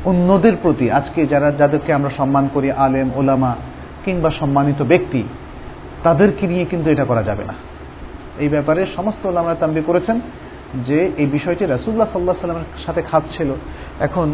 অন্যদের 0.05 0.57
প্রতি 0.62 0.90
আজকে 0.90 1.27
যারা, 1.27 1.51
যাদেরকে 1.51 1.92
আমরা 1.92 2.11
সম্মান 2.16 2.49
করি, 2.55 2.70
আলেম, 2.70 3.11
ওলামা 3.14 3.55
কিংবা 4.05 4.31
সম্মানিত 4.31 4.83
ব্যক্তি, 4.83 5.22
তাদেরকে 6.03 6.46
নিয়ে 6.46 6.64
কিন্তু 6.64 6.90
এটা 6.90 7.05
করা 7.05 7.22
যাবে 7.22 7.44
না। 7.44 7.55
এই 8.38 8.49
ব্যাপারে 8.49 8.87
সমস্ত 8.96 9.27
ওলামারা 9.27 9.55
তাম্বি 9.55 9.81
করেছেন। 9.87 10.20
যে 10.88 10.98
এই 11.22 11.26
বিষয়টি 11.26 11.64
রাসুল্লাহ 11.64 12.09
সাল্লাহ 12.12 12.37
সাল্লামের 12.42 12.70
সাথে 12.87 13.00
খাত 13.11 13.24
ছিল, 13.37 13.50
এখন 14.07 14.29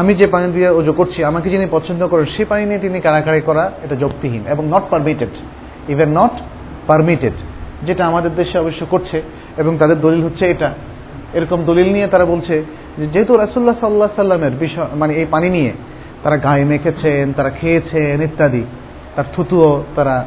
আমি 0.00 0.12
যে 0.20 0.26
পানি 0.34 0.46
দিয়ে 0.56 0.70
ওজো 0.78 0.92
করছি, 0.92 1.18
আমাকে 1.30 1.48
যিনি 1.50 1.66
পছন্দ 1.76 2.00
করেন, 2.10 2.26
সে 2.34 2.42
পানি 2.50 2.62
নিয়ে 2.68 2.80
তিনি 2.84 2.98
কারাকারি 3.06 3.40
করা 3.48 3.64
এটা 3.84 3.96
যুক্তিহীন 4.02 4.42
এবং 4.52 4.64
not 4.74 4.84
permitted 4.92 5.32
even 5.92 6.10
not 6.18 6.34
permitted 6.90 7.36
যেটা 7.86 8.02
আমাদের 8.10 8.32
দেশে 8.40 8.56
অবশ্য 8.58 8.82
করছে 8.92 9.22
এবং 9.60 9.72
তাদের 9.80 9.98
দলিল 10.00 10.22
হচ্ছে 10.26 10.44
এটা। 10.54 10.70
এরকম 11.38 11.58
দলিল 11.70 11.88
নিয়ে 11.92 12.06
তারা 12.06 12.24
বলছে 12.32 12.54
যেহেতু 13.12 13.32
রাসুল্লাহ 13.44 13.76
সাল্লাহ 13.80 14.10
সাল্লামের 14.20 14.54
বিষয় 14.64 14.88
মানে 15.00 15.12
এই 15.20 15.26
পানি 15.34 15.48
নিয়ে 15.56 15.72
তারা 16.22 16.36
গায়ে 16.36 16.64
মেখেছেন, 16.64 17.24
তারা 17.36 17.50
খেয়েছেন 17.50 18.22
ইত্যাদি, 18.22 18.62
তার 19.14 19.24
থুতুও 19.34 19.84
তারা 19.96 20.24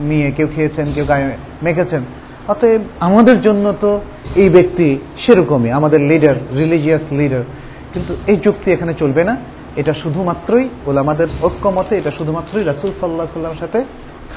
নিয়ে 0.00 0.28
কেউ 0.36 0.48
খেয়েছেন, 0.54 0.86
কেউ 0.94 1.04
গায়ে 1.04 1.26
মেখেছেন 1.62 2.02
অতএব 2.48 2.82
আমাদের 3.00 3.42
জন্য 3.42 3.72
তো 3.80 4.00
এই 4.34 4.48
ব্যক্তি 4.48 4.98
সেরকমই, 5.26 5.70
আমাদের 5.70 6.00
লিডার 6.00 6.34
রিলিজিয়াস 6.56 7.12
লিডার 7.12 7.44
কিন্তু 7.92 8.14
এই 8.26 8.36
যুক্তি 8.36 8.72
এখানে 8.72 8.94
চলবে 8.94 9.24
না। 9.24 9.36
এটা 9.76 9.92
শুধুমাত্রই 9.92 10.68
বলে 10.84 10.98
আমাদের 11.00 11.28
ঐক্যমতে, 11.42 11.96
এটা 11.96 12.10
শুধুমাত্রই 12.10 12.64
রাসুল 12.64 12.92
সাল্লাহ 13.00 13.26
সাল্লামের 13.32 13.58
সাথে 13.58 13.84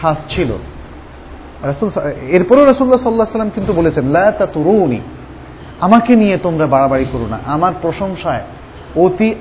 খাস 0.01 0.17
ছিল। 0.29 0.53
রাসুল 1.63 1.89
এরপরও 2.31 2.65
রসুল্লাহ 2.65 3.03
সাল্লাহ 3.03 3.27
সাল্লাম 3.31 3.49
কিন্তু 3.49 3.73
বলেছেন, 3.73 4.05
লা 4.05 4.31
তা 4.31 4.45
তরুণী 4.45 4.99
আমাকে 5.79 6.15
নিয়ে 6.15 6.37
তোমরা 6.37 6.67
বাড়াবাড়ি 6.67 7.05
করো 7.11 7.27
না। 7.27 7.39
আমার 7.45 7.73
প্রশংসায় 7.81 8.41
অতি 8.95 9.35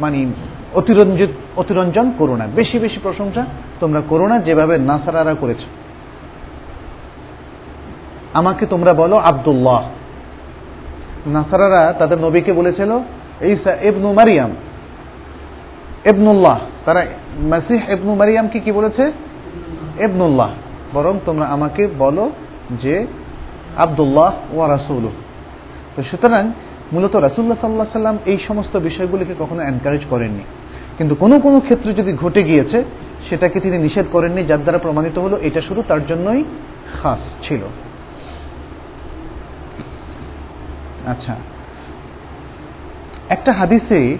মানে 0.00 0.26
অতিরঞ্জিত, 0.74 1.30
অতিরঞ্জন 1.56 2.12
করো 2.18 2.36
না। 2.36 2.46
বেশি 2.54 2.78
বেশি 2.78 2.98
প্রশংসা 3.02 3.46
তোমরা 3.80 4.00
করো 4.08 4.28
না, 4.28 4.38
যেভাবে 4.38 4.78
নাসারারা 4.78 5.34
করেছে। 5.34 5.64
আমাকে 8.34 8.66
তোমরা 8.66 8.92
বলো 8.92 9.16
আবদুল্লাহ। 9.16 9.82
নাসারারা 11.26 11.92
তাদের 11.92 12.18
নবীকে 12.18 12.52
বলেছিল, 12.52 12.98
ঈসা 13.40 13.72
ইবনু 13.82 14.12
মারিয়াম। 14.12 14.50
এবনুল্লাহ 16.04 16.58
তারা 16.84 17.06
মাসিহ 17.38 17.90
এবনু 17.90 18.14
মারিয়ামকে 18.14 18.60
কি 18.60 18.72
বলেছে? 18.72 19.12
এবনুল্লাহ 19.98 20.50
বরং 20.94 21.18
তোমরা 21.26 21.46
আমাকে 21.46 21.88
বলো 21.98 22.30
যে, 22.82 23.06
আবদুল্লাহ 23.76 24.32
ওয়া 24.52 24.68
রাসুল 24.68 25.08
তো 25.96 26.02
সুতরাং 26.02 26.52
মূলত 26.92 27.16
রাসুল্লাহ 27.16 27.58
সাল্লাহ 27.60 27.86
সাল্লাম 27.92 28.18
এই 28.26 28.38
সমস্ত 28.48 28.76
বিষয়গুলিকে 28.76 29.34
কখনো 29.38 29.62
এনকারেজ 29.62 30.00
করেননি। 30.10 30.44
কিন্তু 30.98 31.14
কোনো 31.14 31.40
কোনো 31.40 31.60
ক্ষেত্রে 31.60 31.92
যদি 31.94 32.12
ঘটে 32.12 32.42
গিয়েছে, 32.42 32.84
সেটাকে 33.28 33.60
তিনি 33.60 33.78
নিষেধ 33.78 34.06
করেননি, 34.12 34.44
যার 34.44 34.62
দ্বারা 34.62 34.78
প্রমাণিত 34.78 35.18
হলো 35.18 35.36
এটা 35.42 35.60
শুধু 35.60 35.82
তার 35.88 36.06
জন্যই 36.06 36.44
খাস 37.02 37.18
ছিল। 37.48 37.60
আচ্ছা। 41.06 41.34
একটা 43.28 43.52
হাদিসে 43.52 44.18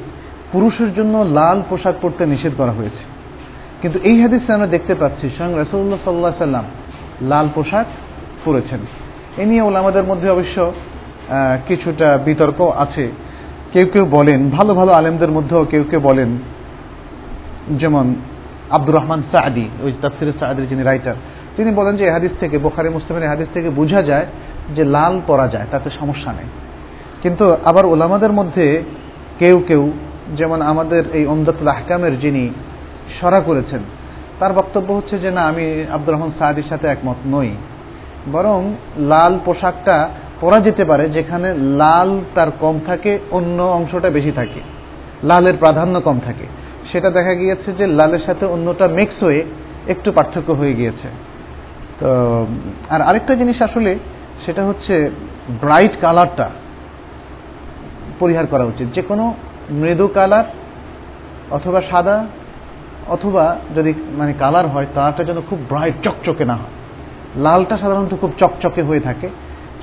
পুরুষের 0.53 0.94
জন্য 0.94 1.18
লাল 1.18 1.62
পোশাক 1.68 1.94
পরতে 2.03 2.27
নিষেধ 2.27 2.53
করা 2.57 2.73
হয়েছে। 2.73 3.03
কিন্তু 3.83 3.99
এই 4.03 4.23
হাদিসে 4.23 4.53
আমরা 4.53 4.66
দেখতে 4.66 4.94
পাচ্ছি, 4.94 5.31
স্বয়ং 5.37 5.53
রসুল্লাহ 5.62 5.99
সাল্লাহ 6.05 6.33
সাল্লাম 6.38 6.64
লাল 7.23 7.49
পোশাক 7.55 7.87
পরেছেন। 8.44 8.79
এ 9.37 9.44
নিয়ে 9.47 9.79
আমাদের 9.79 10.05
মধ্যে 10.05 10.31
অবশ্য 10.31 10.73
কিছুটা 11.66 12.18
বিতর্ক 12.25 12.61
আছে। 12.61 13.12
কেউ 13.73 13.87
কেউ 13.92 14.05
বলেন, 14.05 14.51
ভালো 14.51 14.75
ভালো 14.75 14.92
আলেমদের 14.92 15.31
মধ্যেও 15.31 15.64
কেউ 15.64 15.85
কেউ 15.90 16.01
বলেন, 16.01 16.38
যেমন 17.70 18.14
আব্দুর 18.70 18.94
রহমান 18.94 19.23
সাদি 19.33 19.68
ওই 19.83 19.92
তাফসির 20.03 20.33
সাদির 20.40 20.68
যিনি 20.68 20.83
রাইটার, 20.83 21.14
তিনি 21.57 21.70
বলেন 21.73 21.97
যে 21.97 22.05
এ 22.05 22.12
হাদিস 22.12 22.31
থেকে, 22.40 22.59
বোখারি, 22.59 22.88
মুসলিমের 22.88 23.29
হাদিস 23.29 23.49
থেকে 23.55 23.70
বোঝা 23.70 24.03
যায় 24.03 24.27
যে 24.75 24.85
লাল 24.85 25.20
পরা 25.27 25.49
যায়, 25.49 25.66
তাতে 25.70 25.90
সমস্যা 25.90 26.33
নেই। 26.33 26.44
কিন্তু 27.24 27.56
আবার 27.64 27.87
ওলামাদের 27.87 28.32
মধ্যে 28.32 28.82
কেউ 29.38 29.62
কেউ, 29.68 29.92
যেমন 30.37 30.62
আমাদের 30.62 31.02
এই 31.12 31.26
ওমদাতুল 31.26 31.68
আহকামের 31.68 32.20
যিনি 32.20 32.50
সরা 33.20 33.40
করেছেন, 33.40 33.78
তার 34.40 34.52
বক্তব্য 34.52 34.92
হচ্ছে 34.92 35.18
যে, 35.18 35.30
না, 35.30 35.42
আমি 35.42 35.84
আব্দুর 35.92 36.14
রহমান 36.14 36.30
সাহাদির 36.38 36.64
সাথে 36.68 36.87
একমত 36.87 37.16
নই। 37.26 37.50
বরং 38.32 38.74
লাল 38.98 39.38
পোশাকটা 39.44 40.08
পরা 40.40 40.60
যেতে 40.60 40.84
পারে 40.84 41.08
যেখানে 41.08 41.54
লাল 41.54 42.20
তার 42.34 42.50
কম 42.60 42.80
থাকে, 42.87 43.18
অন্য 43.30 43.62
অংশটা 43.62 44.10
বেশি 44.10 44.32
থাকে, 44.32 44.60
লালের 45.22 45.56
প্রাধান্য 45.56 46.00
কম 46.00 46.20
থাকে। 46.24 46.46
সেটা 46.92 47.10
দেখা 47.10 47.34
গিয়েছে 47.34 47.72
যে, 47.72 47.87
লালের 47.87 48.18
সাথে 48.26 48.46
অন্যটা 48.46 48.88
মিক্স 48.88 49.22
হয়ে 49.22 49.44
একটু 49.88 50.12
পার্থক্য 50.12 50.52
হয়ে 50.52 50.74
গিয়েছে। 50.74 51.08
তো, 52.00 52.46
আর 52.90 53.00
আরেকটা 53.02 53.34
জিনিস 53.34 53.62
আসলে, 53.62 53.98
সেটা 54.46 54.64
হচ্ছে 54.64 55.10
ব্রাইট 55.60 55.92
কালারটা 56.00 56.50
পরিহার 58.18 58.46
করা 58.46 58.64
উচিত। 58.64 58.87
যে 58.94 59.03
কোনো 59.03 59.35
মৃদু 59.70 60.07
কালার 60.09 60.46
অথবা 61.50 61.81
সাদা 61.90 62.16
অথবা 63.07 63.44
যদি 63.77 63.94
মানে 64.16 64.33
কালার 64.38 64.66
হয়, 64.66 64.87
তারটা 64.94 65.22
যেন 65.24 65.38
খুব 65.50 65.59
ব্রাইট 65.68 65.94
চকচকে 66.03 66.44
না 66.44 66.55
হয়। 66.55 66.72
লালটা 67.37 67.74
সাধারণত 67.79 68.12
খুব 68.20 68.33
চকচকে 68.40 68.83
হয়ে 68.83 69.00
থাকে, 69.00 69.29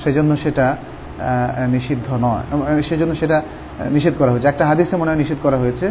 সেজন্য 0.04 0.32
সেটা 0.38 0.65
নিষিদ্ধ 1.67 2.08
নয়। 2.22 2.46
সেজন্য 2.89 3.15
সেটা 3.15 3.38
নিষেধ 3.89 4.13
করা 4.20 4.32
হয়েছে। 4.32 4.48
একটা 4.48 4.63
হাদিসে 4.65 4.96
মনে 4.98 5.10
হয় 5.12 5.17
নিষেধ 5.17 5.38
করা 5.44 5.58
হয়েছে, 5.58 5.88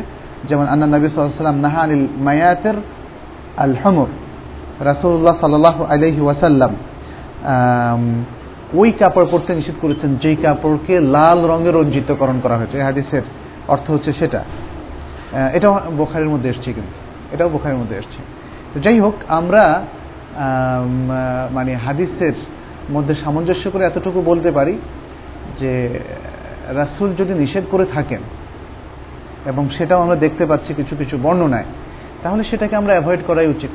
যেমন, 0.48 0.66
আন্না 0.68 0.87
নবী 0.87 1.09
সাল্লাম 1.09 1.61
নাহা 1.61 1.81
আনিল 1.83 2.07
মায়াতের 2.16 2.76
আল 3.57 3.74
হমর 3.85 4.11
রাসুল্লাহ 4.81 5.35
সাল্লাহ 5.40 5.76
আলহি 5.83 6.20
ওয়াসাল্লাম 6.20 6.72
ওই 8.74 8.92
কাপড় 8.92 9.26
পরতে 9.30 9.54
নিষেধ 9.54 9.74
করেছেন, 9.80 10.16
যেই 10.16 10.37
কাপড়কে 10.37 11.00
লাল 11.00 11.38
রঙে 11.50 11.70
রঞ্জিতকরণ 11.70 12.40
করা 12.40 12.56
হয়েছে। 12.56 12.83
হাদিসের 12.83 13.22
অর্থ 13.68 13.90
হচ্ছে 13.90 14.12
সেটা। 14.12 14.44
এটাও 15.52 15.80
বোখারের 15.96 16.28
মধ্যে 16.28 16.48
এসছে 16.48 16.72
কিন্তু। 16.72 17.35
এটাও 17.35 17.48
বোখারের 17.48 17.78
মধ্যে 17.78 17.96
এসছে। 17.96 18.20
যাই 18.80 19.00
হোক, 19.00 19.14
আমরা 19.28 19.83
মানে 21.50 21.74
হাদিসের 21.74 22.33
মধ্যে 22.90 23.14
সামঞ্জস্য 23.14 23.70
করে 23.70 23.85
এতটুকু 23.85 24.22
বলতে 24.22 24.50
পারি 24.50 24.78
যে, 25.61 26.00
রাসুল 26.68 27.14
যদি 27.18 27.33
নিষেধ 27.35 27.64
করে 27.70 27.85
থাকেন 27.85 28.22
এবং 29.46 29.68
সেটাও 29.70 30.00
আমরা 30.00 30.16
দেখতে 30.16 30.46
পাচ্ছি 30.46 30.74
কিছু 30.74 30.96
কিছু 30.96 31.18
বর্ণনায়, 31.22 31.64
তাহলে 32.22 32.44
সেটাকে 32.44 32.76
আমরা 32.76 32.92
অ্যাভয়েড 32.92 33.20
করাই 33.26 33.46
উচিত। 33.46 33.70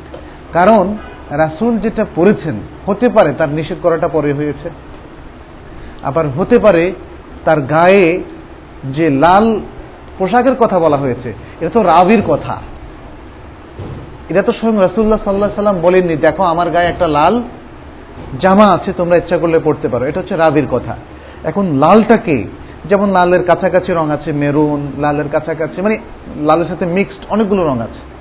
কারণ 0.53 0.97
রাসুল 1.29 1.77
যেটা 1.77 2.05
পড়েছেন, 2.15 2.55
হতে 2.85 3.09
পারে 3.09 3.33
তার 3.33 3.49
নিষেধ 3.49 3.77
করাটা 3.83 4.07
পরে 4.07 4.33
হয়েছে। 4.33 4.69
আবার 6.03 6.27
হতে 6.27 6.59
পারে 6.59 6.93
তার 7.45 7.61
গায়ে 7.61 8.23
যে 8.93 9.09
লাল 9.09 9.59
পোশাকের 10.17 10.55
কথা 10.55 10.79
বলা 10.79 10.97
হয়েছে, 10.97 11.33
এটা 11.59 11.69
তো 11.69 11.83
রাবির 11.83 12.21
কথা। 12.27 12.61
এটা 14.29 14.41
তো 14.41 14.51
স্বয়ং 14.51 14.75
রসুল্লাহ 14.77 15.19
সাল্লাহ 15.23 15.49
সাল্লাম 15.55 15.81
বলেননি, 15.81 16.15
দেখো, 16.15 16.43
আমার 16.43 16.69
গায়ে 16.69 16.88
একটা 16.88 17.07
লাল 17.07 17.41
জামা 18.41 18.65
আছে, 18.73 18.93
তোমরা 18.93 19.17
ইচ্ছা 19.17 19.38
করলে 19.38 19.59
পড়তে 19.59 19.88
পারো। 19.88 20.05
এটা 20.05 20.19
হচ্ছে 20.19 20.35
রাবির 20.35 20.67
কথা। 20.71 20.95
এখন 21.43 21.65
লালটাকে 21.65 22.43
যেমন 22.85 23.09
লালের 23.09 23.43
কাছাকাছি 23.43 23.91
রং 23.93 24.09
আছে 24.09 24.31
মেরুন, 24.31 24.91
লালের 24.97 25.29
কাছাকাছি 25.31 25.81
মানে 25.81 25.97
লালের 26.35 26.67
সাথে 26.67 26.85
মিক্সড 26.85 27.21
অনেকগুলো 27.29 27.67
রং 27.67 27.79
আছে। 27.79 28.14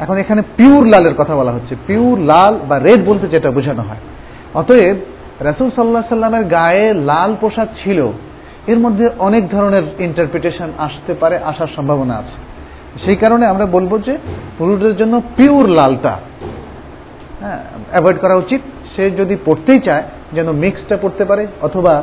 এখন 0.00 0.16
এখানে 0.16 0.42
পিওর 0.56 0.82
লালের 0.86 1.14
কথা 1.14 1.34
বলা 1.36 1.52
হচ্ছে। 1.52 1.74
পিওর 1.86 2.16
লাল 2.20 2.54
বা 2.68 2.78
রেড 2.78 3.00
বলতে 3.04 3.28
যেটা 3.28 3.50
বোঝানো 3.50 3.82
হয়। 3.82 4.02
অতএব 4.54 4.96
রাসুল 5.40 5.68
সাল্লাহ 5.76 6.02
সাল্লামের 6.08 6.44
গায়ে 6.44 6.94
লাল 6.94 7.30
পোশাক 7.40 7.68
ছিল। 7.84 8.08
এর 8.66 8.78
মধ্যে 8.78 9.10
অনেক 9.18 9.42
ধরনের 9.50 9.84
ইন্টারপ্রিটেশন 9.98 10.68
আসতে 10.78 11.14
পারে 11.14 11.36
আসার 11.50 11.70
সম্ভাবনা 11.76 12.14
আছে। 12.16 12.36
সেই 13.04 13.16
কারণে 13.16 13.46
আমরা 13.46 13.66
বলব 13.66 13.92
যে 13.98 14.14
পুরুষদের 14.58 14.96
জন্য 14.96 15.22
পিওর 15.36 15.64
লালটা 15.68 16.14
হ্যাঁ 17.40 17.60
অ্যাভয়েড 17.90 18.18
করা 18.20 18.34
উচিত। 18.34 18.60
সে 18.96 19.10
যদি 19.10 19.36
পড়তেই 19.44 19.80
চায় 19.80 20.04
যেন 20.32 20.48
মিক্সটা 20.52 20.96
পড়তে 21.02 21.24
পারে 21.24 21.46
অথবা 21.62 22.02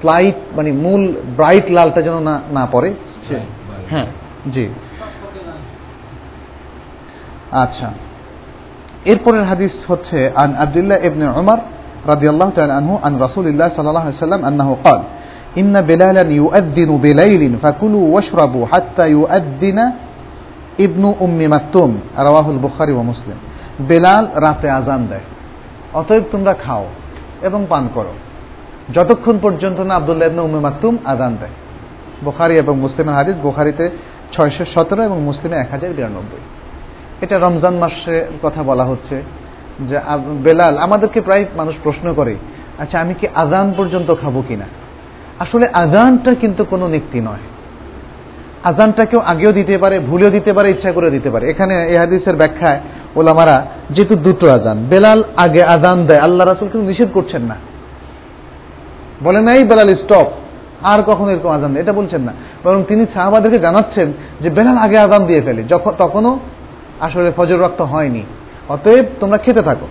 স্লাইট 0.00 0.36
মানে 0.56 0.72
মূল 0.72 1.02
ব্রাইট 1.36 1.66
লালটা 1.70 2.00
যেন 2.02 2.16
না 2.20 2.34
না 2.50 2.64
পড়ে 2.72 2.94
হ্যাঁ 3.90 4.06
জি। 4.54 4.64
আচ্ছা 7.63 7.87
এরপরের 9.05 9.43
হাদিস 9.43 9.73
হচ্ছে 9.87 10.19
আন 10.43 10.49
আব্দুল্লাহ 10.55 10.97
ইবনে 11.07 11.25
উমর 11.39 11.59
রাদিয়াল্লাহু 12.07 12.51
তাআলা 12.51 12.75
আনহু 12.77 12.95
আন 13.03 13.13
রাসূলিল্লাহ 13.19 13.69
সাল্লাল্লাহু 13.75 14.05
আলাইহি 14.05 14.17
ওয়াসাল্লাম 14.17 14.41
আন্নাহু 14.45 14.73
قال 14.85 15.01
إن 15.61 15.75
بلالا 15.81 16.23
يؤذن 16.41 16.91
بليل 17.05 17.43
فكلوا 17.63 18.05
واشربوا 18.15 18.63
حتى 18.73 19.05
يؤذن 19.09 19.79
ابن 20.79 21.03
أم 21.21 21.39
مكتوم 21.55 21.91
رواه 22.19 22.47
البخاري 22.49 22.93
ومسلم 22.93 23.39
বেলাল 23.89 24.23
রাতে 24.35 24.67
আজান 24.69 25.01
দেয় 25.07 25.25
অতএব 25.93 26.23
তোমরা 26.31 26.53
খাও 26.53 26.85
এবং 27.41 27.61
পান 27.69 27.85
করো 27.93 28.13
যতক্ষণ 28.93 29.35
পর্যন্ত 29.37 29.79
না 29.79 29.93
আবদুল্লাহ 29.95 30.27
ইবনে 30.27 30.41
উম্মে 30.41 30.59
মাকতুম 30.59 30.93
আজান 31.05 31.33
দেয় 31.41 31.55
বুখারি 32.23 32.55
এবং 32.55 32.73
মুসলিমের 32.77 33.15
হাদিস 33.15 33.35
বুখারিতে 33.35 33.85
ছয়শো 34.31 34.63
সতেরো 34.75 35.01
এবং 35.03 35.17
মুসলিমে 35.21 35.55
এক 35.55 35.69
হাজার 35.71 35.91
বিরানব্বই 35.93 36.43
এটা 37.20 37.36
রমজান 37.38 37.74
মাসের 37.82 38.24
কথা 38.42 38.60
বলা 38.62 38.84
হচ্ছে 38.84 39.16
যে 39.88 39.96
বেলাল, 40.46 40.74
আমাদেরকে 40.78 41.20
প্রায় 41.20 41.44
মানুষ 41.56 41.74
প্রশ্ন 41.82 42.06
করে 42.14 42.34
আচ্ছা 42.78 42.96
আমি 43.04 43.14
কি 43.20 43.26
আজান 43.34 43.66
পর্যন্ত 43.76 44.08
খাব 44.22 44.34
কিনা? 44.48 44.66
আসলে 45.38 45.66
আজানটা 45.82 46.30
কিন্তু 46.42 46.62
কোনো 46.64 46.88
নিক্তি 46.88 47.20
নয়। 47.20 47.44
আজানটা 48.70 49.02
কেউ 49.04 49.20
আগেও 49.32 49.52
দিতে 49.52 49.74
পারে, 49.78 49.96
ভুলেও 50.00 50.30
দিতে 50.30 50.52
পারে, 50.52 50.68
ইচ্ছা 50.70 50.90
করে 50.92 51.08
দিতে 51.10 51.28
পারে। 51.30 51.44
এখানে 51.50 51.74
এ 51.92 51.96
হাদিসের 51.98 52.36
ব্যাখ্যায় 52.36 52.78
ওলামারা 53.16 53.56
যেহেতু 53.90 54.14
দুটো 54.26 54.46
আজান 54.56 54.76
বেলাল 54.88 55.20
আগে 55.36 55.62
আজান 55.74 55.98
দেয়, 56.06 56.20
আল্লাহ 56.26 56.44
রাসুল 56.44 56.68
কিন্তু 56.72 56.86
নিষেধ 56.86 57.10
করছেন 57.14 57.42
না। 57.42 57.56
বলে 59.24 59.40
নাই, 59.40 59.60
বেলাল 59.70 59.88
স্টপ 60.02 60.28
আর 60.90 61.00
কখনো 61.06 61.28
এরকম 61.30 61.50
আজান 61.56 61.70
এটা 61.76 61.92
বলছেন 61.92 62.22
না। 62.28 62.32
বরং 62.64 62.80
তিনি 62.88 63.02
সাহাবাদেরকে 63.14 63.58
জানাচ্ছেন 63.66 64.08
যে 64.40 64.48
বেলাল 64.50 64.76
আগে 64.86 64.98
আজান 65.06 65.22
দিয়ে 65.26 65.42
ফেলে 65.46 65.62
যখন 65.72 65.92
তখনও 65.98 66.32
আসলে 67.00 67.32
ফজর 67.36 67.58
রক্ত 67.58 67.80
হয়নি। 67.82 68.22
অতএব 68.68 69.06
তোমরা 69.20 69.38
খেতে 69.38 69.62
থাকো। 69.62 69.86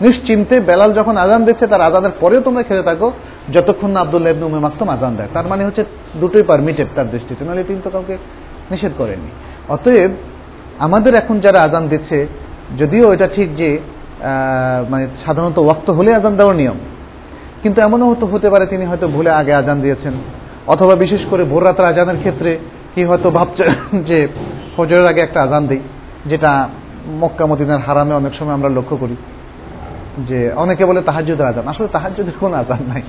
নিশ্চিন্তে 0.00 0.60
বেলাল 0.60 0.92
যখন 0.92 1.16
আজান 1.16 1.44
দিচ্ছে, 1.44 1.66
তার 1.66 1.80
আজানের 1.80 2.10
পরেও 2.20 2.40
তোমরা 2.40 2.62
খেতে 2.62 2.82
থাকো। 2.82 3.12
যতক্ষণ 3.52 3.90
না 3.90 4.00
আব্দুল্লাহ 4.00 4.32
ইবনে 4.32 4.44
উমে 4.44 4.58
মাকতুম 4.58 4.88
আজান 4.88 5.16
দেয়। 5.16 5.28
তার 5.34 5.46
মানে 5.46 5.64
হচ্ছে 5.64 5.84
দুটোই 6.20 6.42
পারমিটেড 6.42 6.86
তার 6.94 7.10
দৃষ্টিতে। 7.10 7.44
নাহলে 7.44 7.64
তিনি 7.64 7.80
তো 7.84 7.90
কাউকে 7.90 8.16
নিষেধ 8.70 8.92
করেননি। 8.98 9.30
অতএব 9.68 10.10
আমাদের 10.78 11.12
এখন 11.14 11.40
যারা 11.40 11.58
আজান 11.62 11.88
দিচ্ছে, 11.88 12.26
যদিও 12.78 13.12
এটা 13.12 13.28
ঠিক 13.34 13.56
যে 13.56 13.78
মানে 14.90 15.06
সাধারণত 15.26 15.58
ওয়াক্ত 15.58 15.90
হলে 15.90 16.14
আজান 16.14 16.36
দেওয়ার 16.36 16.56
নিয়ম। 16.56 16.78
কিন্তু 17.62 17.78
এমনও 17.82 18.10
হতো 18.10 18.26
হতে 18.26 18.50
পারে 18.50 18.66
তিনি 18.66 18.84
হয়তো 18.84 19.08
ভুলে 19.08 19.30
আগে 19.30 19.52
আজান 19.54 19.80
দিয়েছেন। 19.80 20.12
অথবা 20.66 20.94
বিশেষ 20.94 21.22
করে 21.30 21.44
ভোর 21.44 21.64
রাতের 21.64 21.86
আজানের 21.86 22.18
ক্ষেত্রে 22.18 22.58
কি 22.94 23.04
হয়তো 23.04 23.30
ভাবছেন 23.30 24.00
যে 24.02 24.28
ফজরের 24.76 25.06
আগে 25.06 25.20
একটা 25.24 25.42
আজান 25.42 25.66
দিই। 25.66 25.80
যেটা 26.26 26.68
মক্কা 27.20 27.44
মদিনার 27.46 27.82
হারামে 27.86 28.14
অনেক 28.14 28.32
সময় 28.34 28.54
আমরা 28.54 28.68
লক্ষ্য 28.68 28.96
করি, 28.96 29.16
যে 30.28 30.38
অনেকে 30.56 30.84
বলে 30.84 31.00
তাহাজুদের 31.02 31.46
আজান 31.46 31.68
আসলে 31.68 31.88
তাহাজুদের 31.88 32.36
কোন 32.40 32.54
আজান 32.54 32.82
নাই। 32.88 33.02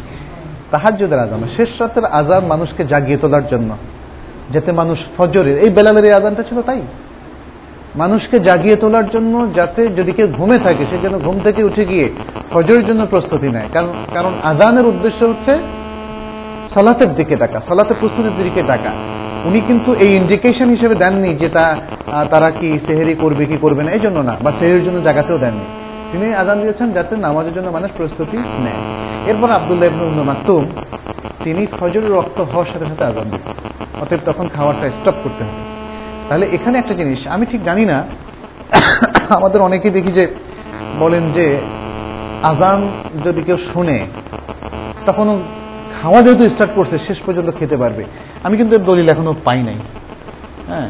তাহাজুদের 0.71 1.19
আজান 1.19 1.41
শেষ 1.57 1.69
রাতের 1.81 2.05
আজান 2.05 2.45
মানুষকে 2.45 2.83
জাগিয়ে 2.83 3.17
তোলার 3.17 3.47
জন্য। 3.47 3.71
যাতে 4.53 4.71
মানুষ 4.71 4.99
ফজরের, 5.17 5.57
এই 5.57 5.69
বেলালের 5.69 6.05
এই 6.05 6.13
আজানটা 6.13 6.43
ছিল 6.43 6.61
তাই। 6.61 6.81
মানুষকে 7.95 8.37
জাগিয়ে 8.39 8.75
তোলার 8.75 9.07
জন্য 9.09 9.33
যাতে 9.55 9.87
যদি 9.87 10.11
কেউ 10.11 10.27
ঘুমে 10.27 10.57
থাকে, 10.57 10.83
সে 10.91 10.97
যেন 10.97 11.19
ঘুম 11.19 11.39
থেকে 11.43 11.63
উঠে 11.63 11.85
গিয়ে 11.85 12.09
ফজরের 12.53 12.85
জন্য 12.85 13.05
প্রস্তুতি 13.05 13.47
নেয়। 13.47 13.69
কারণ 13.73 13.91
কারণ 14.13 14.33
আজানের 14.43 14.85
উদ্দেশ্য 14.85 15.25
হচ্ছে 15.25 15.53
সলাতের 16.73 17.15
দিকে 17.15 17.35
ডাকা, 17.35 17.61
সলাতের 17.67 17.97
প্রস্তুতির 17.99 18.43
দিকে 18.43 18.61
ডাকা। 18.63 18.91
উনি 19.45 19.59
কিন্তু 19.59 19.93
এই 19.93 20.15
ইন্ডিকেশন 20.15 20.69
হিসেবে 20.69 20.95
দেননি 20.95 21.35
যে 21.35 21.49
তা 21.49 21.75
তারা 22.07 22.51
কি 22.51 22.79
সেহেরি 22.87 23.13
করবে, 23.13 23.45
কি 23.45 23.57
করবে 23.61 23.83
না, 23.83 23.91
এই 23.91 23.99
জন্য 23.99 24.19
না, 24.19 24.35
বা 24.43 24.51
সেহেরির 24.59 24.83
জন্য 24.83 25.01
জায়গাতেও 25.01 25.37
দেননি। 25.37 25.65
তিনি 26.11 26.33
আজান 26.33 26.59
দিয়েছেন 26.59 26.91
যাতে 26.91 27.15
নামাজের 27.15 27.53
জন্য 27.53 27.69
মানুষ 27.69 27.91
প্রস্তুতি 27.97 28.37
নেয়। 28.37 28.81
এরপর 29.25 29.51
আবদুল্লাহ 29.51 29.89
ইবনে 29.89 30.03
উম্মে 30.03 30.23
মাকতুম, 30.23 30.65
তিনি 31.43 31.67
ফজরের 31.79 32.11
রক্ত 32.11 32.41
হওয়ার 32.41 32.65
সাথে 32.73 32.85
সাথে 32.85 33.05
আজান 33.05 33.23
দিন 33.23 33.39
অতএব 34.01 34.19
তখন 34.25 34.47
খাওয়ারটা 34.55 34.89
স্টপ 34.89 35.13
করতে 35.23 35.43
হবে। 35.43 35.53
তাহলে 36.29 36.45
এখানে 36.51 36.77
একটা 36.77 36.93
জিনিস, 36.93 37.27
আমি 37.27 37.45
ঠিক 37.45 37.63
জানি 37.63 37.85
না, 37.85 38.03
আমাদের 39.29 39.61
অনেকে 39.61 39.89
দেখি 39.89 40.11
যে 40.11 40.27
বলেন 40.99 41.31
যে 41.31 41.57
আজান 42.43 42.87
যদি 43.25 43.41
কেউ 43.41 43.57
শুনে, 43.73 44.07
তখনও 45.05 45.39
খাওয়া 46.01 46.21
যেহেতু 46.21 46.43
স্টার্ট 46.43 46.71
করছে, 46.75 46.97
শেষ 47.07 47.17
পর্যন্ত 47.25 47.51
খেতে 47.59 47.77
পারবে। 47.77 48.03
আমি 48.43 48.55
কিন্তু 48.57 48.73
এর 48.75 48.83
দলিল 48.83 49.07
এখনও 49.11 49.33
পাই 49.45 49.59
নাই। 49.63 49.77
হ্যাঁ 50.67 50.89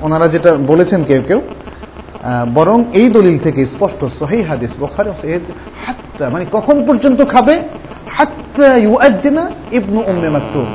ওনারা 0.00 0.26
যেটা 0.26 0.50
বলেছেন 0.66 1.04
কেউ 1.04 1.22
কেউ 1.28 1.40
বরং 2.54 2.78
এই 3.00 3.06
দলিল 3.10 3.36
থেকে 3.38 3.60
স্পষ্ট, 3.66 4.00
সহি 4.18 4.42
হাদিস, 4.42 4.72
বখারে 4.80 5.10
হাত্তা 5.86 6.24
মানে 6.30 6.44
কখন 6.52 6.76
পর্যন্ত 6.86 7.20
খাবে? 7.24 7.54
হাত্তা 8.16 8.68
ইউআদ্দিনা 8.76 9.44
ইবনু 9.72 10.00
উম্মে 10.10 10.28
মাকতুম। 10.28 10.66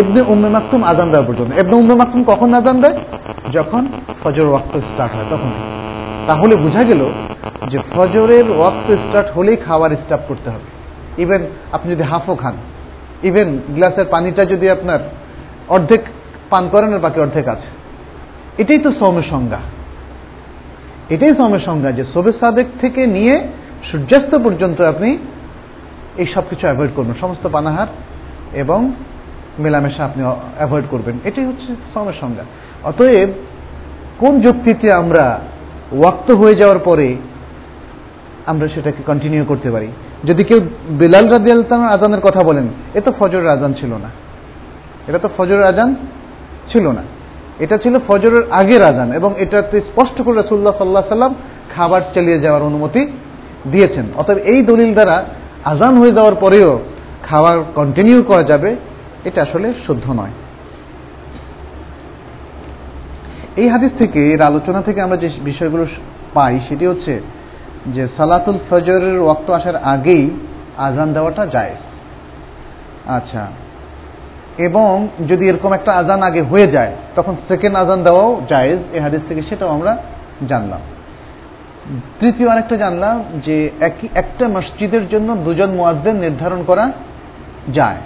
ইবনে 0.00 0.20
উম্মে 0.32 0.48
মাকতুম 0.48 0.80
আজান 0.82 1.08
দেওয়া 1.12 1.26
পর্যন্ত। 1.28 1.50
ইবনে 1.62 1.74
উম্মে 1.76 1.94
মাকতুম 1.94 2.22
কখন 2.24 2.48
আজান 2.54 2.76
দেয়? 2.80 2.98
যখন 3.52 3.82
ফজর 4.22 4.46
ওয়াক্ত 4.48 4.74
স্টার্ট 4.88 5.12
হয়, 5.16 5.28
তখন। 5.30 5.52
তাহলে 6.28 6.54
বোঝা 6.64 6.82
গেল 6.90 7.02
যে 7.70 7.78
ফজরের 7.94 8.46
ওয়াক্ত 8.58 8.88
স্টার্ট 9.04 9.28
হলেই 9.36 9.56
খাবার 9.56 9.90
স্টার্ট 9.90 10.24
করতে 10.28 10.48
হবে। 10.50 10.66
ইভেন 11.22 11.42
আপনি 11.72 11.88
যদি 11.94 12.02
হাফও 12.02 12.34
খান 12.34 12.54
ইভেন 13.28 13.48
গ্লাসের 13.68 14.06
পানিটা 14.10 14.42
যদি 14.44 14.66
আপনার 14.70 15.00
অর্ধেক 15.68 16.00
পান 16.50 16.68
করেন 16.68 16.94
আর 16.94 16.98
বাকি 16.98 17.20
অর্ধেক 17.20 17.48
আছে। 17.48 17.68
এটাই 18.58 18.78
তো 18.78 18.92
সৌমের 18.92 19.22
সংজ্ঞা। 19.30 19.58
এটাই 21.10 21.28
সৌমের 21.28 21.60
সংজ্ঞা 21.60 21.92
যে 21.92 22.04
সোবে 22.14 22.32
সাদেক 22.40 22.66
থেকে 22.80 23.06
নিয়ে 23.06 23.48
সূর্যাস্ত 23.92 24.38
পর্যন্ত 24.38 24.80
আপনি 24.80 25.18
এই 26.16 26.26
সব 26.26 26.42
কিছু 26.50 26.62
অ্যাভয়েড 26.62 26.90
করবেন, 26.96 27.14
সমস্ত 27.20 27.48
পানাহার 27.48 27.86
এবং 28.52 28.92
মেলামেশা 29.58 30.04
আপনি 30.04 30.24
অ্যাভয়েড 30.24 30.84
করবেন। 30.90 31.18
এটাই 31.24 31.44
হচ্ছে 31.44 31.74
সৌমের 31.94 32.12
সংজ্ঞা। 32.20 32.44
অতএব 32.84 33.28
কোন 34.18 34.40
যুক্তিতে 34.40 34.92
আমরা 34.92 35.40
ওয়াক্ত 35.92 36.32
হয়ে 36.32 36.54
যাওয়ার 36.54 36.78
পরে 36.78 37.16
আমরা 38.46 38.68
সেটাকে 38.68 39.02
কন্টিনিউ 39.06 39.44
করতে 39.44 39.70
পারি? 39.70 39.88
যদি 40.24 40.44
কেউ 40.44 40.58
বেলাল 40.90 41.28
রাদিয়াল 41.28 41.82
আজানের 41.82 42.20
কথা 42.20 42.46
বলেন, 42.46 42.68
এ 42.94 43.00
তো 43.00 43.12
ফজরের 43.12 43.48
আজান 43.48 43.72
ছিল 43.72 43.92
না। 43.92 44.10
এটা 45.08 45.18
তো 45.18 45.28
ফজরের 45.36 45.64
আজান 45.64 45.94
ছিল 46.72 46.86
না। 46.90 47.02
এটা 47.58 47.78
ছিল 47.78 47.94
ফজরের 48.08 48.44
আগের 48.50 48.82
আজান 48.82 49.12
এবং 49.12 49.34
এটাতে 49.38 49.80
স্পষ্ট 49.80 50.22
করে 50.22 50.42
রসুল্লাহ 50.42 50.74
সাল্লাহ 50.78 51.04
সাল্লাম 51.08 51.34
খাবার 51.74 52.00
চালিয়ে 52.14 52.38
যাওয়ার 52.38 52.62
অনুমতি 52.62 53.02
দিয়েছেন। 53.72 54.06
অতএব 54.16 54.38
এই 54.38 54.62
দলিল 54.62 54.94
দ্বারা 54.94 55.24
আজান 55.64 55.94
হয়ে 55.96 56.12
যাওয়ার 56.12 56.34
পরেও 56.34 56.78
খাবার 57.22 57.56
কন্টিনিউ 57.74 58.22
করা 58.22 58.42
যাবে, 58.42 58.76
এটা 59.24 59.42
আসলে 59.42 59.72
শুদ্ধ 59.86 60.10
নয়। 60.10 60.34
এই 63.56 63.68
হাদিস 63.68 63.92
থেকে, 63.98 64.32
এর 64.32 64.42
আলোচনা 64.42 64.82
থেকে 64.82 65.00
আমরা 65.00 65.16
যে 65.16 65.28
বিষয়গুলো 65.44 65.86
পাই, 66.34 66.60
সেটি 66.68 66.86
হচ্ছে 66.86 67.20
যে 67.86 68.08
সালাতুল 68.16 68.58
ফজরের 68.70 69.18
ওয়াক্ত 69.20 69.50
আসার 69.50 69.76
আগেই 69.76 70.30
আজান 70.78 71.12
দেওয়াটা 71.12 71.46
যায় 71.46 71.74
আচ্ছা। 73.06 73.46
এবং 74.58 75.08
যদি 75.28 75.48
এরকম 75.48 75.72
একটা 75.72 75.92
আজান 75.92 76.22
আগে 76.22 76.42
হয়ে 76.42 76.66
যায়, 76.66 76.92
তখন 77.16 77.36
সেকেন্ড 77.48 77.76
আজান 77.76 78.02
দেওয়াও 78.02 78.40
জায়েজ, 78.48 78.78
এই 78.92 79.00
হাদিস 79.00 79.22
থেকে 79.28 79.42
সেটাও 79.42 79.68
আমরা 79.68 79.96
জানলাম। 80.48 80.80
তৃতীয় 82.20 82.48
আরেকটা 82.48 82.76
জানলাম 82.76 83.22
যে 83.44 83.70
একই, 83.80 84.08
একটা 84.14 84.48
মসজিদের 84.48 85.08
জন্য 85.08 85.36
দুজন 85.36 85.70
মোয়াজ্জেন 85.70 86.16
নির্ধারণ 86.16 86.60
করা 86.66 86.92
যায়। 87.74 87.96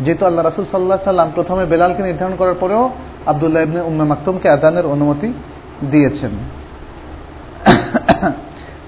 যেহেতু 0.00 0.26
আল্লাহ 0.26 0.44
রাসুল 0.44 0.64
সাল্লাহ 0.70 0.98
সাল্লাম 1.04 1.28
প্রথমে 1.34 1.66
বেলালকে 1.66 2.02
নির্ধারণ 2.02 2.34
করার 2.36 2.54
পরেও 2.60 2.90
আবদুল্লাহ 3.26 3.62
ইবনে 3.62 3.80
উম্মে 3.80 4.04
মাকতুমকে 4.04 4.48
আদানের 4.48 4.86
অনুমতি 4.86 5.32
দিয়েছেন। 5.90 6.32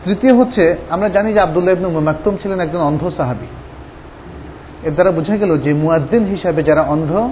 তৃতীয় 0.04 0.34
হচ্ছে, 0.36 0.76
আমরা 0.90 1.08
জানি 1.08 1.32
যে 1.32 1.40
আবদুল্লাহ 1.40 1.74
ইবনে 1.74 1.86
উম্মে 1.86 2.00
মাকতুম 2.00 2.36
ছিলেন 2.42 2.60
একজন 2.60 2.80
অন্ধ 2.80 3.10
সাহাবি। 3.16 3.46
এর 4.82 4.92
দ্বারা 4.92 5.10
বোঝা 5.10 5.36
গেল 5.36 5.58
যে 5.58 5.74
মুয়াদ্দিন 5.74 6.24
হিসাবে 6.24 6.62
যারা 6.62 6.82
অন্ধ, 6.82 7.30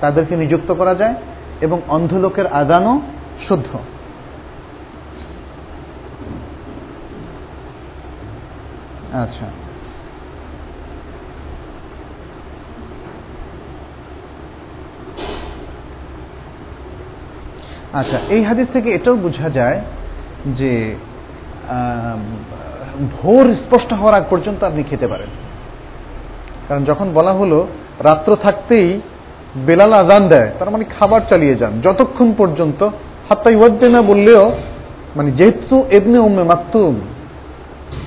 তাদেরকে 0.00 0.36
নিযুক্ত 0.36 0.72
করা 0.72 0.94
যায় 0.94 1.14
এবং 1.60 1.80
অন্ধ 1.88 2.14
লোকের 2.14 2.46
আদানও 2.46 3.00
শুদ্ধ। 3.48 3.70
আচ্ছা। 9.12 9.46
আচ্ছা 17.92 18.18
এই 18.28 18.42
হাদিস 18.44 18.68
থেকে 18.72 18.88
এটাও 18.90 19.16
বোঝা 19.16 19.48
যায় 19.50 19.80
যে 20.46 20.94
ভোর 23.12 23.54
স্পষ্ট 23.54 23.92
হওয়ার 23.92 24.14
আগ 24.14 24.24
পর্যন্ত 24.30 24.64
আপনি 24.64 24.82
খেতে 24.82 25.06
পারেন। 25.08 25.30
কারণ 26.70 26.84
যখন 26.84 27.12
বলা 27.14 27.32
হলো 27.32 27.66
রাত্র 28.04 28.36
থাকতেই 28.42 29.00
বেলাল 29.66 29.92
আজান 29.92 30.28
দেয়, 30.28 30.50
তার 30.58 30.70
মানে 30.70 30.84
খাবার 30.98 31.20
চালিয়ে 31.30 31.54
যান। 31.54 31.80
যতক্ষণ 31.80 32.32
পর্যন্ত 32.38 32.84
হাত্তাই 33.28 33.56
না 33.90 34.02
বললেও 34.02 34.52
মানে 35.16 35.30
যেহেতু 35.30 35.84
এমনি 35.98 36.18
উম্মে 36.18 36.42
মাকতুম 36.42 37.00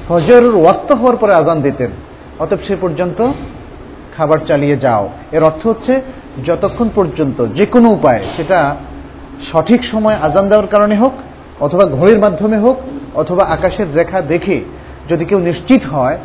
ফজর 0.07 0.55
ওয়াক্ত 0.55 0.95
হওয়ার 0.95 1.17
পরে 1.17 1.33
আজান 1.33 1.61
দিতেন, 1.61 1.91
অতএব 2.39 2.59
সে 2.67 2.75
পর্যন্ত 2.81 3.31
খাবার 4.17 4.39
চালিয়ে 4.47 4.77
যাও। 4.77 5.09
এর 5.31 5.43
অর্থ 5.43 5.67
হচ্ছে, 5.67 6.01
যতক্ষণ 6.45 6.89
পর্যন্ত 6.95 7.45
যে 7.45 7.65
কোনো 7.65 7.89
উপায়, 7.89 8.21
সেটা 8.37 8.75
সঠিক 9.51 9.83
সময় 9.83 10.15
আজান 10.15 10.49
দেওয়ার 10.49 10.67
কারণে 10.67 10.95
হোক, 10.95 11.13
অথবা 11.59 11.85
ঘড়ির 11.85 12.19
মাধ্যমে 12.19 12.57
হোক, 12.57 12.77
অথবা 13.15 13.47
আকাশের 13.47 13.95
রেখা 13.95 14.21
দেখে 14.21 14.57
যদি 15.09 15.25
কেউ 15.25 15.39
নিশ্চিত 15.39 15.81
হয় 15.93 16.17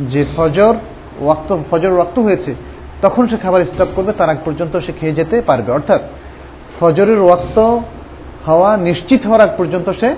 যে 0.00 0.24
ফজর 0.36 0.74
ওয়াক্ত 1.20 1.56
ফজর 1.70 1.92
ওয়াক্ত 1.92 2.18
হয়েছে, 2.18 2.54
তখন 3.02 3.28
সে 3.28 3.36
খাবার 3.36 3.64
স্টপ 3.64 3.86
করবে, 3.96 4.12
তার 4.12 4.30
আগ 4.30 4.36
পর্যন্ত 4.44 4.78
সে 4.78 4.92
খেয়ে 5.00 5.12
যেতে 5.12 5.40
পারবে। 5.40 5.72
অর্থাৎ, 5.72 6.00
ফজরের 6.80 7.18
ওয়াক্ত 7.18 7.78
হওয়া, 8.46 8.76
নিশ্চিত 8.76 9.26
হওয়ার 9.26 9.40
আগ 9.40 9.56
পর্যন্ত 9.56 9.92
সে 10.00 10.16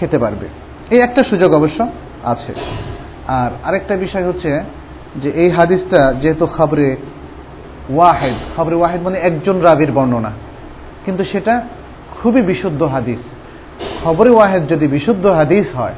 খেতে 0.00 0.18
পারবে। 0.18 0.48
এই 0.90 1.00
একটা 1.00 1.24
সুযোগ 1.30 1.54
অবশ্য 1.54 1.86
আছে। 2.24 2.54
আর 3.28 3.50
আরেকটা 3.64 3.96
বিষয় 3.96 4.24
হচ্ছে 4.24 4.60
যে 5.16 5.30
এই 5.30 5.50
হাদিসটা 5.50 6.12
যেহেতু 6.12 6.46
খবরে 6.46 6.96
ওয়াহেদ 7.94 8.34
খবরে 8.56 8.74
ওয়াহেদ 8.74 9.02
মানে 9.02 9.18
একজন 9.18 9.60
রাবির 9.60 9.92
বর্ণনা। 9.92 10.30
কিন্তু 11.04 11.24
সেটা 11.24 11.62
খুবই 12.22 12.42
বিশুদ্ধ 12.42 12.82
হাদিস। 12.82 13.18
খবরে 14.04 14.30
ওয়াহেদ 14.30 14.68
যদি 14.68 14.86
বিশুদ্ধ 14.86 15.26
হাদিস 15.26 15.76
হয়, 15.76 15.94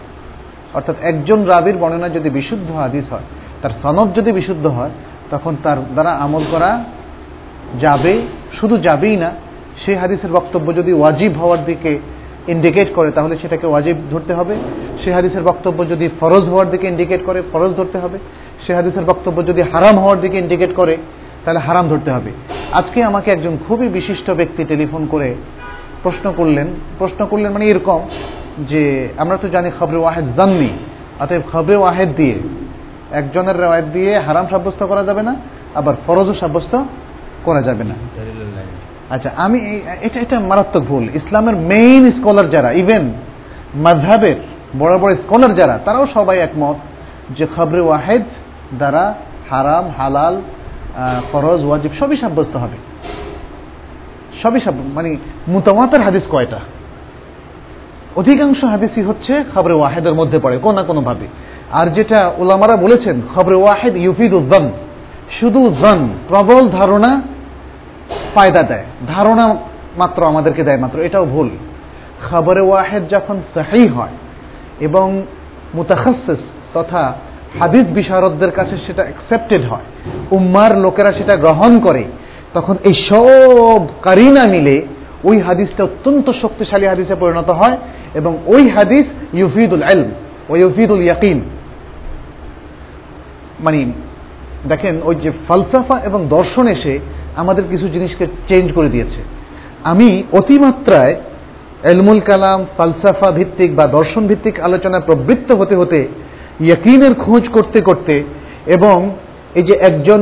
অর্থাৎ 0.74 0.96
একজন 1.02 1.44
রাবির 1.44 1.76
বর্ণনা 1.76 2.08
যদি 2.08 2.30
বিশুদ্ধ 2.30 2.70
হাদিস 2.70 3.12
হয় 3.12 3.22
তার 3.62 3.72
সনদ 3.82 4.08
যদি 4.18 4.32
বিশুদ্ধ 4.32 4.66
হয়, 4.66 4.90
তখন 5.30 5.56
তার 5.62 5.78
দ্বারা 5.92 6.10
আমল 6.10 6.44
করা 6.50 6.84
যাবে, 7.80 8.22
শুধু 8.60 8.76
যাবেই 8.76 9.16
না, 9.16 9.30
সেই 9.84 9.96
হাদিসের 9.96 10.32
বক্তব্য 10.32 10.74
যদি 10.74 10.92
ওয়াজিব 10.92 11.32
হওয়ার 11.32 11.64
দিকে 11.64 11.98
ইন্ডিকেট 12.48 12.88
করে, 12.94 13.10
তাহলে 13.10 13.36
সেটাকে 13.42 13.66
ওয়াজিব 13.66 13.96
ধরতে 14.10 14.34
হবে। 14.34 14.54
সে 15.04 15.12
হাদিসের 15.12 15.42
বক্তব্য 15.42 15.88
যদি 15.88 16.08
ফরজ 16.20 16.44
হওয়ার 16.48 16.70
দিকে 16.70 16.86
ইন্ডিকেট 16.88 17.20
করে, 17.24 17.42
ফরজ 17.52 17.70
ধরতে 17.76 17.98
হবে। 17.98 18.18
সে 18.66 18.74
হাদিসের 18.74 19.04
বক্তব্য 19.04 19.46
যদি 19.46 19.62
হারাম 19.62 19.98
হওয়ার 19.98 20.20
দিকে 20.20 20.38
ইন্ডিকেট 20.38 20.74
করে, 20.76 20.96
তাহলে 21.44 21.60
হারাম 21.60 21.88
ধরতে 21.88 22.10
হবে। 22.10 22.30
আজকে 22.72 23.02
আমাকে 23.02 23.30
একজন 23.30 23.56
খুবই 23.68 23.88
বিশিষ্ট 23.88 24.30
ব্যক্তি 24.30 24.64
টেলিফোন 24.64 25.06
করে 25.06 25.34
প্রশ্ন 26.02 26.32
করলেন। 26.36 26.66
প্রশ্ন 26.98 27.26
করলেন 27.26 27.52
মানে 27.52 27.66
এরকম 27.66 28.00
যে, 28.68 29.08
আমরা 29.18 29.36
তো 29.36 29.48
জানি 29.48 29.70
খবরে 29.78 29.96
ওয়াহেদ 29.96 30.24
জাননি, 30.36 30.70
অতএব 31.20 31.42
খবরে 31.52 31.76
ওয়াহেদ 31.76 32.10
দিয়ে 32.16 32.36
একজনের 33.12 33.56
রেওয়ায়ত 33.60 33.84
দিয়ে 33.92 34.12
হারাম 34.18 34.46
সাব্যস্ত 34.50 34.80
করা 34.84 35.02
যাবে 35.04 35.22
না, 35.22 35.34
আবার 35.74 35.94
ফরজও 36.06 36.34
সাব্যস্ত 36.40 36.74
করা 37.44 37.62
যাবে 37.62 37.84
না। 37.84 37.94
আচ্ছা 39.10 39.30
আমি 39.36 39.58
এটা 40.00 40.20
এটা 40.20 40.40
মারাত্মক 40.40 40.82
ভুল। 40.82 41.04
ইসলামের 41.14 41.56
মেইন 41.56 42.02
স্কলার 42.10 42.50
যারা 42.50 42.70
ইভেন 42.72 43.04
মাঝহাবের 43.74 44.36
বড় 44.78 44.98
বড় 44.98 45.12
স্কলার 45.16 45.52
যারা, 45.54 45.78
তারাও 45.84 46.06
সবাই 46.14 46.38
একমত 46.38 46.76
যে 47.38 47.46
খবরে 47.56 47.80
ওয়াহেদ 47.80 48.24
দ্বারা 48.78 49.14
হারাম, 49.50 49.84
হালাল 49.98 50.34
ফরজ, 51.32 51.60
ওয়াজিব 51.64 51.92
সবই 52.00 52.16
সাব্যস্ত 52.16 52.56
হবে। 52.56 52.78
সবই 54.42 54.60
সব 54.60 54.74
মানে 54.94 55.16
মুতামাতের 55.48 56.02
হাদিস 56.02 56.24
কয়টা? 56.30 56.60
অধিকাংশ 58.16 58.64
হাদিসই 58.64 59.02
হচ্ছে 59.02 59.44
খবরে 59.54 59.74
ওয়াহেদের 59.74 60.14
মধ্যে 60.14 60.38
পড়ে, 60.38 60.58
কোনো 60.58 60.74
না 60.76 60.82
কোনোভাবে। 60.82 61.26
আর 61.72 61.86
যেটা 61.86 62.32
ওলামারা 62.38 62.76
বলেছেন, 62.76 63.20
খবরে 63.34 63.54
ওয়াহেদ 63.54 63.96
ইউফিদ 63.96 64.32
উদ্দান 64.34 64.70
শুধু 65.40 65.60
জন 65.64 66.08
প্রবল 66.28 66.68
ধারণা 66.68 67.22
ফায়দা 68.34 68.62
দেয়। 68.62 68.84
ধারণা 69.08 69.54
মাত্র 69.96 70.24
আমাদেরকে 70.24 70.62
দেয় 70.64 70.78
মাত্র, 70.78 71.00
এটাও 71.00 71.24
ভুল। 71.24 71.50
খবরে 72.30 72.60
ওয়াহেদ 72.60 73.02
যখন 73.10 73.40
সাহি 73.54 73.88
হয় 73.88 74.14
এবং 74.80 75.22
মুতাখাসিস 75.74 76.38
তথা 76.74 77.12
হাদিস 77.60 77.82
বিশারদদের 77.82 78.50
কাছে 78.50 78.76
সেটা 78.86 79.02
অ্যাকসেপ্টেড 79.02 79.62
হয়, 79.62 79.82
উম্মার 80.30 80.78
লোকেরা 80.78 81.12
সেটা 81.12 81.36
গ্রহণ 81.36 81.78
করে, 81.78 82.04
তখন 82.54 82.76
এই 82.84 82.94
সব 83.08 83.86
কারিনা 84.02 84.44
মিলে 84.44 84.82
ওই 85.28 85.36
হাদিসটা 85.46 85.82
অত্যন্ত 85.88 86.26
শক্তিশালী 86.42 86.86
হাদিসে 86.92 87.14
পরিণত 87.22 87.50
হয় 87.60 87.76
এবং 88.14 88.32
ওই 88.54 88.62
হাদিস 88.76 89.06
ইউফিদুল 89.40 89.84
এলম 89.92 90.10
ও 90.50 90.52
ইউফিদুল 90.62 91.02
ইয়াকিন। 91.06 91.38
মানে 93.64 93.78
দেখেন, 94.70 94.94
ওই 95.04 95.14
যে 95.24 95.30
ফালসাফা 95.48 95.96
এবং 96.08 96.20
দর্শন 96.36 96.66
এসে 96.68 96.94
আমাদের 97.36 97.64
কিছু 97.72 97.86
জিনিসকে 97.94 98.24
চেঞ্জ 98.48 98.66
করে 98.76 98.88
দিয়েছে। 98.88 99.20
আমি 99.92 100.08
অতিমাত্রায় 100.40 101.14
এলমুল 101.92 102.20
কালাম, 102.28 102.58
ফালসাফা 102.76 103.28
ভিত্তিক 103.38 103.70
বা 103.78 103.84
দর্শন 103.98 104.22
ভিত্তিক 104.30 104.54
আলোচনায় 104.60 105.04
প্রবৃত্ত 105.08 105.48
হতে 105.60 105.74
হতে 105.76 106.00
ইয়াকিনের 106.66 107.14
খোঁজ 107.24 107.44
করতে 107.56 107.78
করতে 107.88 108.14
এবং 108.76 108.96
এই 109.58 109.64
যে 109.68 109.74
একজন 109.88 110.20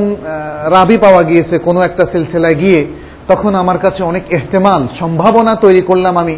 রাবি 0.75 0.97
পাওয়া 1.05 1.23
গিয়েছে 1.23 1.55
কোনো 1.59 1.81
একটা 1.89 2.05
সিলসিলায় 2.13 2.57
গিয়ে 2.63 2.81
তখন 3.31 3.53
আমার 3.63 3.79
কাছে 3.79 4.01
অনেক 4.03 4.25
এহতেমাল, 4.37 4.83
সম্ভাবনা 5.01 5.53
তৈরি 5.65 5.83
করলাম 5.83 6.15
আমি 6.17 6.37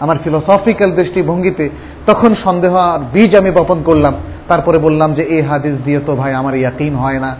আমার 0.00 0.16
ফিলোসফিক্যাল 0.24 0.90
দৃষ্টিভঙ্গিতে। 0.90 1.64
তখন 2.06 2.30
সন্দেহ 2.44 2.72
আর 2.76 3.00
বীজ 3.14 3.32
আমি 3.40 3.50
বপন 3.50 3.78
করলাম। 3.82 4.14
তারপরে 4.48 4.78
বললাম 4.78 5.10
যে 5.14 5.22
এই 5.34 5.42
হাদিস 5.42 5.74
দিয়ে 5.84 6.00
তো 6.06 6.12
ভাই, 6.16 6.32
আমার 6.34 6.54
ইয়াকিন 6.54 6.94
হয় 6.94 7.18
না। 7.18 7.30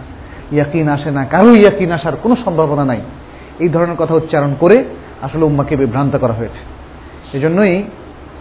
ইয়াকিন 0.51 0.87
আসে 0.89 1.09
না 1.11 1.25
কারও 1.25 1.51
ইয়াকিন 1.61 1.91
আসার 1.91 2.15
কোনো 2.23 2.35
সম্ভাবনা 2.45 2.83
নাই। 2.85 3.01
এই 3.63 3.69
ধরনের 3.69 3.97
কথা 3.97 4.13
উচ্চারণ 4.15 4.51
করে 4.59 4.77
আসলে 5.21 5.43
উম্মাকে 5.45 5.73
বিভ্রান্ত 5.75 6.13
করা 6.17 6.33
হয়েছে। 6.33 6.61
এজন্যই 7.37 7.75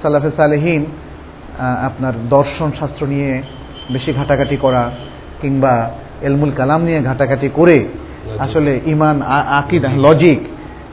সালাফে 0.03 0.31
সালেহীন 0.37 0.83
আপনার 1.89 2.15
দর্শন 2.29 2.69
শাস্ত্র 2.81 3.03
নিয়ে 3.07 3.31
বেশি 3.91 4.11
ঘাটাঘাটি 4.13 4.57
করা 4.57 4.83
কিংবা 5.41 5.75
এলমুল 6.23 6.53
কালাম 6.57 6.81
নিয়ে 6.83 7.01
ঘাটাঘাটি 7.03 7.49
করে 7.55 7.77
আসলে 8.39 8.81
ইমান 8.87 9.23
আকিদ 9.23 9.85
লজিক 9.85 10.41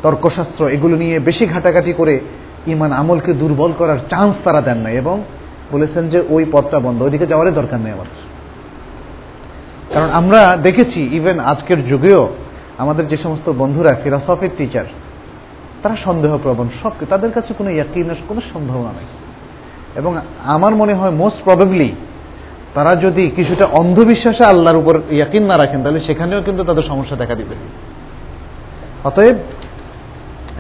তর্কশাস্ত্র, 0.03 0.67
এগুলো 0.67 0.97
নিয়ে 0.97 1.19
বেশি 1.19 1.45
ঘাটাঘাটি 1.45 1.93
করে 1.93 2.19
ইমান 2.67 2.91
আমলকে 2.91 3.33
দুর্বল 3.33 3.71
করার 3.77 3.97
চান্স 4.09 4.35
তারা 4.43 4.61
দেন 4.61 4.77
না 4.77 4.89
এবং 4.89 5.23
বলেছেন 5.71 6.09
যে 6.09 6.23
ওই 6.29 6.45
পথটা 6.51 6.79
বন্ধ, 6.79 7.01
ওইদিকে 7.01 7.25
যাওয়ারই 7.25 7.51
দরকার 7.51 7.79
নেই 7.79 7.91
আমার 7.91 8.05
কারণ 9.93 10.09
আমরা 10.09 10.57
দেখেছি 10.63 11.09
ইভেন 11.11 11.39
আজকের 11.39 11.87
যুগেও 11.87 12.27
আমাদের 12.77 13.07
যে 13.07 13.17
সমস্ত 13.17 13.49
বন্ধুরা 13.49 13.95
ফিলসফির 14.03 14.49
টিচার 14.57 14.85
তারা 15.83 15.95
সন্দেহপ্রবণ 15.95 16.67
সব 16.83 16.91
তাদের 17.09 17.31
কাছে 17.31 17.53
কোনো 17.53 17.69
ইয়াকিনের 17.69 18.15
কোনো 18.27 18.41
সম্ভাবনা 18.53 18.89
নেই। 18.89 19.05
এবং 19.95 20.17
আমার 20.43 20.75
মনে 20.75 20.93
হয় 20.93 21.11
মোস্ট 21.11 21.43
প্রবেবলি 21.43 21.91
তারা 22.73 22.95
যদি 22.95 23.29
কিছুটা 23.35 23.69
অন্ধবিশ্বাসে 23.79 24.47
আল্লাহর 24.47 24.77
উপর 24.77 25.01
ইয়াকিন 25.11 25.43
না 25.45 25.57
রাখেন, 25.57 25.83
তাহলে 25.83 25.99
সেখানেও 25.99 26.41
কিন্তু 26.41 26.63
তাদের 26.63 26.83
সমস্যা 26.83 27.15
দেখা 27.15 27.35
দিবে। 27.35 27.55
অতএব, 29.03 29.35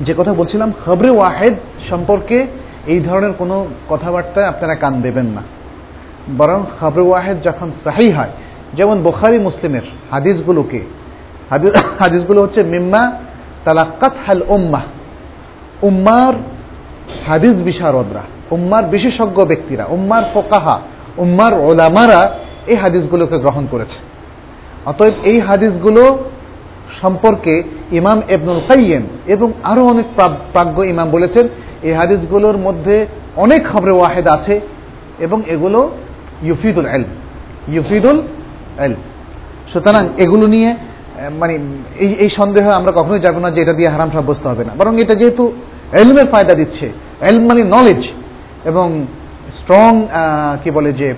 যে 0.01 0.13
কথা 0.17 0.33
বলছিলাম, 0.33 0.73
খবরে 0.85 1.09
ওয়াহেদ 1.09 1.55
সম্পর্কে 1.89 2.47
এই 2.87 2.99
ধরনের 2.99 3.33
কোনো 3.33 3.67
কথাবার্তায় 3.89 4.45
আপনারা 4.45 4.75
কান 4.75 5.01
দেবেন 5.01 5.25
না। 5.25 5.41
বরং 6.37 6.63
খবরে 6.79 7.01
ওয়াহেদ 7.01 7.37
যখন 7.43 7.71
সাহি 7.83 8.11
হয়, 8.11 8.29
যেমন 8.73 9.03
বোখারি 9.03 9.39
মুসলিমের 9.39 9.81
হাদিসগুলোকে 10.11 10.81
হাদিসগুলো 11.99 12.41
হচ্ছে, 12.41 12.63
মিম্মা 12.63 13.11
তালাক্কাত 13.65 14.13
হাল 14.27 14.41
উম্মাহ। 14.47 14.81
উম্মার 15.81 16.33
হাদিস 17.27 17.53
বিশারদরা, 17.53 18.21
উম্মার 18.51 18.83
বিশেষজ্ঞ 18.83 19.45
ব্যক্তিরা, 19.45 19.85
উম্মার 19.85 20.23
ফোকাহা 20.33 20.79
উম্মার 21.23 21.53
ওলামারা 21.67 22.21
এই 22.71 22.77
হাদিসগুলোকে 22.83 23.37
গ্রহণ 23.43 23.63
করেছে। 23.73 23.97
অতএব 24.89 25.15
এই 25.31 25.37
হাদিসগুলো 25.47 26.03
সম্পর্কে 27.01 27.53
ইমাম 27.99 28.19
এবনুল 28.35 28.61
কাইয়েম 28.69 29.03
এবং 29.33 29.47
আরও 29.71 29.81
অনেক 29.93 30.07
প্রাজ্ঞ 30.53 30.77
ইমাম 30.93 31.07
বলেছেন, 31.15 31.45
এই 31.87 31.93
হাদিসগুলোর 31.99 32.57
মধ্যে 32.65 32.95
অনেক 33.43 33.61
খবরে 33.71 33.93
ওয়াহেদ 33.97 34.27
আছে 34.37 34.55
এবং 35.25 35.37
এগুলো 35.53 35.79
ইউফিদুল 36.47 36.87
এল 36.95 37.03
ইউফিদুল 37.75 38.17
এল 38.85 38.93
সুতরাং 39.71 40.03
এগুলো 40.23 40.45
নিয়ে 40.55 40.69
মানে 41.41 41.53
এই 42.03 42.09
এই 42.23 42.29
সন্দেহ 42.39 42.65
আমরা 42.79 42.91
কখনোই 42.99 43.21
যাব 43.25 43.35
না 43.43 43.49
যে 43.55 43.59
এটা 43.63 43.73
দিয়ে 43.79 43.89
হারাম 43.93 44.09
সাব্যস্ত 44.15 44.43
হবে 44.51 44.63
না। 44.67 44.73
বরং 44.79 44.93
এটা 45.03 45.15
যেহেতু 45.21 45.43
এলমের 46.01 46.27
ফায়দা 46.33 46.53
দিচ্ছে 46.61 46.85
এলম 47.29 47.43
মানে 47.49 47.61
নলেজ 47.75 48.01
এবং 48.69 48.87
স্ট্রং 49.60 49.90
কি 50.62 50.70
বলে 50.70 50.90
যে 50.92 51.08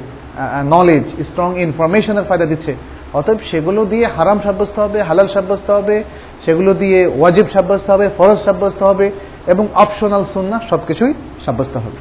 নলেজ 0.67 1.05
স্ট্রং 1.29 1.49
ইনফরমেশনের 1.67 2.27
ফায়দা 2.29 2.47
দিচ্ছে 2.53 2.73
অতএব 3.13 3.39
সেগুলো 3.51 3.81
দিয়ে 3.85 4.07
হারাম 4.17 4.39
সাব্যস্ত 4.47 4.77
হবে 4.79 4.99
হালাল 5.03 5.29
সাব্যস্ত 5.37 5.69
হবে 5.71 5.97
সেগুলো 6.45 6.71
দিয়ে 6.75 7.01
ওয়াজিব 7.19 7.47
সাব্যস্ত 7.57 7.87
হবে 7.91 8.07
ফরজ 8.19 8.39
সাব্যস্ত 8.45 8.81
হবে 8.83 9.07
এবং 9.53 9.65
অপশনাল 9.85 10.25
সুন্না 10.35 10.57
সবকিছুই 10.71 11.13
সাব্যস্ত 11.47 11.77
হবে 11.77 12.01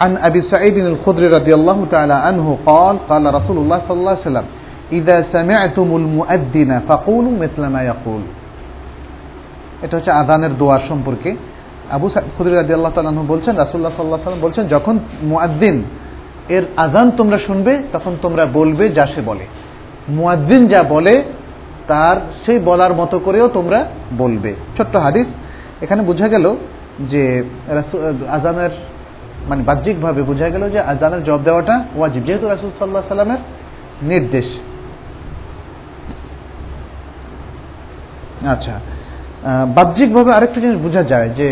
عن 0.00 0.12
أبي 0.18 0.40
سعيد 0.44 0.76
الخدري 0.76 1.26
رضي 1.28 1.52
الله 1.54 1.78
تعالى 1.90 2.16
عنه 2.26 2.46
قال 2.66 2.96
قال 3.10 3.24
رسول 3.34 3.56
الله 3.58 3.78
صلى 3.88 3.98
الله 4.00 4.10
عليه 4.10 4.28
وسلم 4.28 4.46
إذا 4.92 5.16
سمعتم 5.32 5.88
المؤذن 5.96 6.70
فقولوا 6.88 7.34
مثل 7.40 7.62
ما 7.66 7.80
يقول 7.82 8.22
এটা 9.84 9.94
হচ্ছে 9.96 10.12
আদানের 10.12 10.52
দোয়ার 10.60 10.82
সম্পর্কে 10.88 11.30
আবু 11.95 12.07
খুদরি 12.37 12.55
রাদি 12.55 12.73
আল্লাহ 12.73 12.93
তালু 12.93 13.23
বলছেন 13.27 13.53
রাসুল্লাহ 13.55 13.93
সাল্লাহ 13.97 14.19
সাল্লাম 14.23 14.43
বলছেন, 14.47 14.63
যখন 14.67 14.95
মুয়াদ্দিন 15.23 15.77
এর 16.55 16.63
আজান 16.77 17.07
তোমরা 17.17 17.37
শুনবে, 17.47 17.73
তখন 17.93 18.13
তোমরা 18.21 18.43
বলবে 18.45 18.85
যা 18.89 19.05
সে 19.15 19.21
বলে। 19.21 19.45
মুয়াদ্দিন 20.17 20.61
যা 20.67 20.81
বলে, 20.83 21.13
তার 21.87 22.17
সেই 22.45 22.59
বলার 22.59 22.93
মতো 22.93 23.19
করেও 23.19 23.47
তোমরা 23.47 23.79
বলবে। 24.17 24.51
ছোট্ট 24.77 24.93
হাদিস। 24.95 25.27
এখানে 25.81 26.01
বোঝা 26.03 26.27
গেল 26.27 26.45
যে 27.11 27.43
আজানের 28.29 28.73
মানে 29.49 29.61
বাহ্যিকভাবে 29.63 30.21
বোঝা 30.21 30.47
গেল 30.49 30.63
যে 30.69 30.79
আজানের 30.91 31.21
জবাব 31.23 31.41
দেওয়াটা 31.43 31.75
ওয়াজিব, 31.95 32.23
যেহেতু 32.27 32.45
রাসুল 32.47 32.69
সাল্লাহ 32.79 33.03
সাল্লামের 33.07 33.41
নির্দেশ। 34.11 34.47
আচ্ছা 38.53 38.75
বাহ্যিকভাবে 39.77 40.31
আরেকটা 40.37 40.59
জিনিস 40.61 40.77
বোঝা 40.85 41.03
যায় 41.03 41.29
যে 41.39 41.47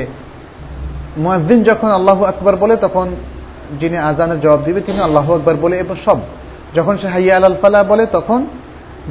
মুয়াজ্জিন 1.23 1.59
যখন 1.69 1.89
আল্লাহ 1.97 2.19
আকবার 2.31 2.55
বলে, 2.63 2.75
তখন 2.85 3.07
যিনি 3.79 3.97
আজানের 4.09 4.39
জবাব 4.43 4.61
দিবে 4.67 4.79
তিনি 4.87 4.99
আল্লাহ 5.07 5.27
আকবার 5.37 5.55
বলে 5.63 5.75
এবং 5.83 5.95
সব। 6.05 6.17
যখন 6.77 6.93
সে 7.01 7.07
হাইয়া 7.15 7.35
আল 7.35 7.57
ফালা 7.61 7.79
বলে, 7.91 8.03
তখন 8.17 8.39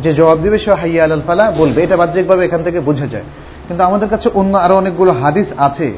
যে 0.02 0.10
জবাব 0.18 0.38
দিবে 0.44 0.56
সে 0.64 0.70
হাইয়া 0.82 1.02
আল 1.04 1.24
ফালা 1.28 1.44
বলবে। 1.60 1.78
এটা 1.86 1.96
বাহ্যিকভাবে 2.02 2.42
এখান 2.48 2.62
থেকে 2.66 2.78
বোঝা 2.88 3.06
যায়। 3.14 3.26
কিন্তু 3.66 3.82
আমাদের 3.88 4.08
কাছে 4.12 4.28
অন্য 4.40 4.52
আরও 4.64 4.74
অনেকগুলো 4.82 5.12
হাদিস 5.22 5.48
আছে, 5.66 5.88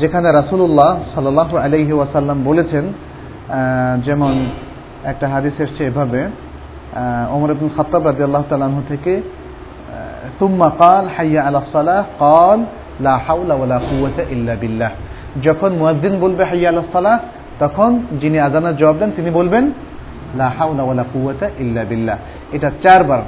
যেখানে 0.00 0.28
রাসুল্লাহ 0.38 0.92
সাল্লাহ 1.14 1.50
আলহি 1.66 1.92
ওয়াসাল্লাম 1.98 2.38
বলেছেন 2.48 2.84
যেমন 4.06 4.32
একটা 5.04 5.26
হাদিস 5.34 5.54
এসছে 5.64 5.82
এভাবে 5.90 6.20
ওমর 7.34 7.50
আব্দুল 7.54 7.72
খতাব 7.76 8.02
রাজি 8.06 8.22
আল্লাহ 8.28 8.44
তালাহ 8.50 8.74
থেকে 8.88 9.12
তুম্মা 10.38 10.68
কাল 10.82 11.04
হাইয়া 11.16 11.40
আলা 11.46 11.58
সালাহ, 11.72 12.04
কল 12.24 12.60
লা 13.06 13.14
হাউলা 13.26 13.54
ওয়ালা 13.58 13.78
কুওয়াতা 13.88 14.22
ইল্লা 14.34 14.54
বিল্লাহ। 14.62 14.90
যখন 15.42 15.72
মুয়াজ্জিন 15.72 16.20
বলবে, 16.20 16.44
হাইয়া 16.44 16.70
আলা 16.70 16.82
সালাহ, 16.92 17.18
তখন 17.58 18.02
যিনি 18.20 18.38
আজানের 18.38 18.76
জবাব 18.76 18.96
দেন, 18.98 19.10
তিনি 19.16 19.30
বলবেন, 19.30 19.70
লা 20.34 20.48
হাউলা 20.48 20.82
ওয়ালা 20.82 21.04
কুওয়াতা 21.12 21.50
ইল্লা 21.58 21.84
বিল্লাহ। 21.84 22.18
এটা 22.52 22.70
চারবার, 22.82 23.22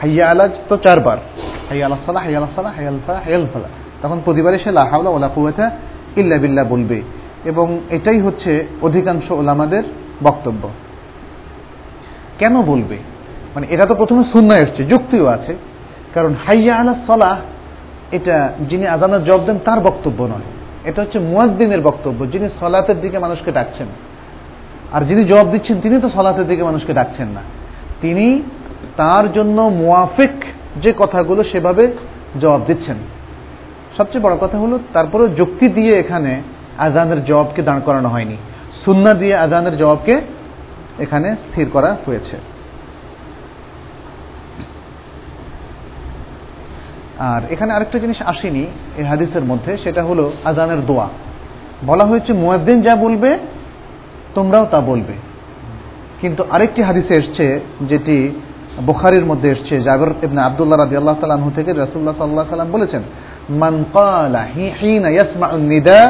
হাইয়া 0.00 0.30
আলা 0.30 0.48
তো 0.68 0.76
চারবার, 0.76 1.16
হাইয়া 1.68 1.86
আলা 1.86 1.96
সালাহ, 2.06 2.22
হাইয়া 2.22 2.38
আলা 2.38 2.48
সালাহ, 2.56 2.74
হাইয়া 2.74 2.90
আল 2.90 2.98
ফালাহ 3.06 3.22
হাইয়া 3.22 3.38
আল 3.38 3.46
ফালাহ 3.52 3.68
তখন 4.02 4.20
প্রতিবারে 4.24 4.58
সে, 4.58 4.70
লা 4.70 4.84
হাউলা 4.90 5.10
ওয়ালা 5.10 5.28
কুওয়াতা 5.28 5.70
ইল্লা 6.16 6.38
বিল্লাহ 6.38 6.66
বলবে। 6.68 7.02
এবং 7.44 7.80
এটাই 7.90 8.20
হচ্ছে 8.20 8.66
অধিকাংশ 8.82 9.30
ওলামাদের 9.30 9.82
বক্তব্য। 10.22 10.68
কেন 12.38 12.62
বলবে? 12.62 12.96
মানে 13.54 13.66
এটা 13.70 13.86
তো 13.86 13.94
প্রথমে 13.94 14.24
শূন্য 14.24 14.52
এসছে, 14.52 14.84
যুক্তিও 14.84 15.26
আছে। 15.26 15.56
কারণ 16.14 16.34
হাইয়া 16.46 16.74
আলা 16.74 16.94
সলাহ, 17.06 17.40
এটা 18.12 18.52
যিনি 18.60 18.86
আজানের 18.86 19.24
জবাব 19.24 19.46
দেন, 19.46 19.58
তার 19.64 19.80
বক্তব্য 19.80 20.24
নয়। 20.24 20.61
এটা 20.84 21.02
হচ্ছে 21.02 21.18
মুয়াদ্দিনের 21.18 21.80
বক্তব্য, 21.80 22.26
যিনি 22.26 22.48
সলাতের 22.60 23.00
দিকে 23.00 23.18
মানুষকে 23.18 23.52
ডাকছেন। 23.52 23.86
আর 24.92 25.02
যিনি 25.02 25.24
জবাব 25.24 25.50
দিচ্ছেন, 25.50 25.80
তিনি 25.80 26.00
তো 26.00 26.10
সলাতের 26.10 26.46
দিকে 26.46 26.62
মানুষকে 26.62 26.92
ডাকছেন 26.92 27.28
না। 27.28 27.40
তিনি 28.00 28.42
তার 28.96 29.32
জন্য 29.32 29.62
মুয়াফিক 29.62 30.44
যে 30.76 30.92
কথাগুলো 30.98 31.44
সেভাবে 31.44 31.92
জবাব 32.40 32.60
দিচ্ছেন। 32.66 32.96
সবচেয়ে 33.96 34.24
বড় 34.24 34.36
কথা 34.40 34.58
হলো 34.58 34.78
তারপরে 34.92 35.28
যুক্তি 35.28 35.68
দিয়ে 35.68 35.98
এখানে 35.98 36.42
আজানের 36.78 37.24
জবাবকে 37.24 37.62
দাঁড় 37.62 37.80
করানো 37.80 38.08
হয়নি। 38.08 38.36
সুন্না 38.84 39.14
দিয়ে 39.14 39.34
আজানের 39.36 39.76
জবাবকে 39.76 40.20
এখানে 40.98 41.34
স্থির 41.34 41.66
করা 41.72 41.96
হয়েছে। 42.06 42.36
আর 47.21 47.41
এখানে 47.49 47.71
আরেকটা 47.73 47.97
জিনিস 47.99 48.19
আসেনি 48.21 48.63
এই 48.97 49.05
হাদিসের 49.05 49.45
মধ্যে 49.45 49.71
সেটা 49.77 50.01
হলো 50.03 50.25
আজানের 50.45 50.81
দোয়া 50.85 51.07
বলা 51.85 52.05
হয়েছে 52.05 52.31
মুয়াদ্দিন 52.33 52.77
যা 52.81 52.93
বলবে 52.95 53.29
তোমরাও 54.35 54.65
তা 54.65 54.79
বলবে 54.81 55.15
কিন্তু 56.21 56.41
আরেকটি 56.51 56.81
হাদিসে 56.81 57.13
এসছে 57.13 57.45
যেটি 57.81 58.17
বুখারির 58.85 59.25
মধ্যে 59.25 59.47
এসছে 59.51 59.75
জাগর 59.81 60.09
ইবনে 60.23 60.41
আব্দুল্লাহ 60.41 60.77
রাদি 60.77 60.95
আল্লাহ 60.95 61.15
তালাহু 61.21 61.49
থেকে 61.51 61.71
রাসুল্লাহ 61.73 62.15
সাল্লাহ 62.17 62.45
সাল্লাম 62.49 62.71
বলেছেন 62.71 63.01
মান 63.49 63.75
ক্বালা 63.91 64.41
হিনা 64.79 65.09
ইয়াসমাউ 65.09 65.57
নিদা 65.73 66.01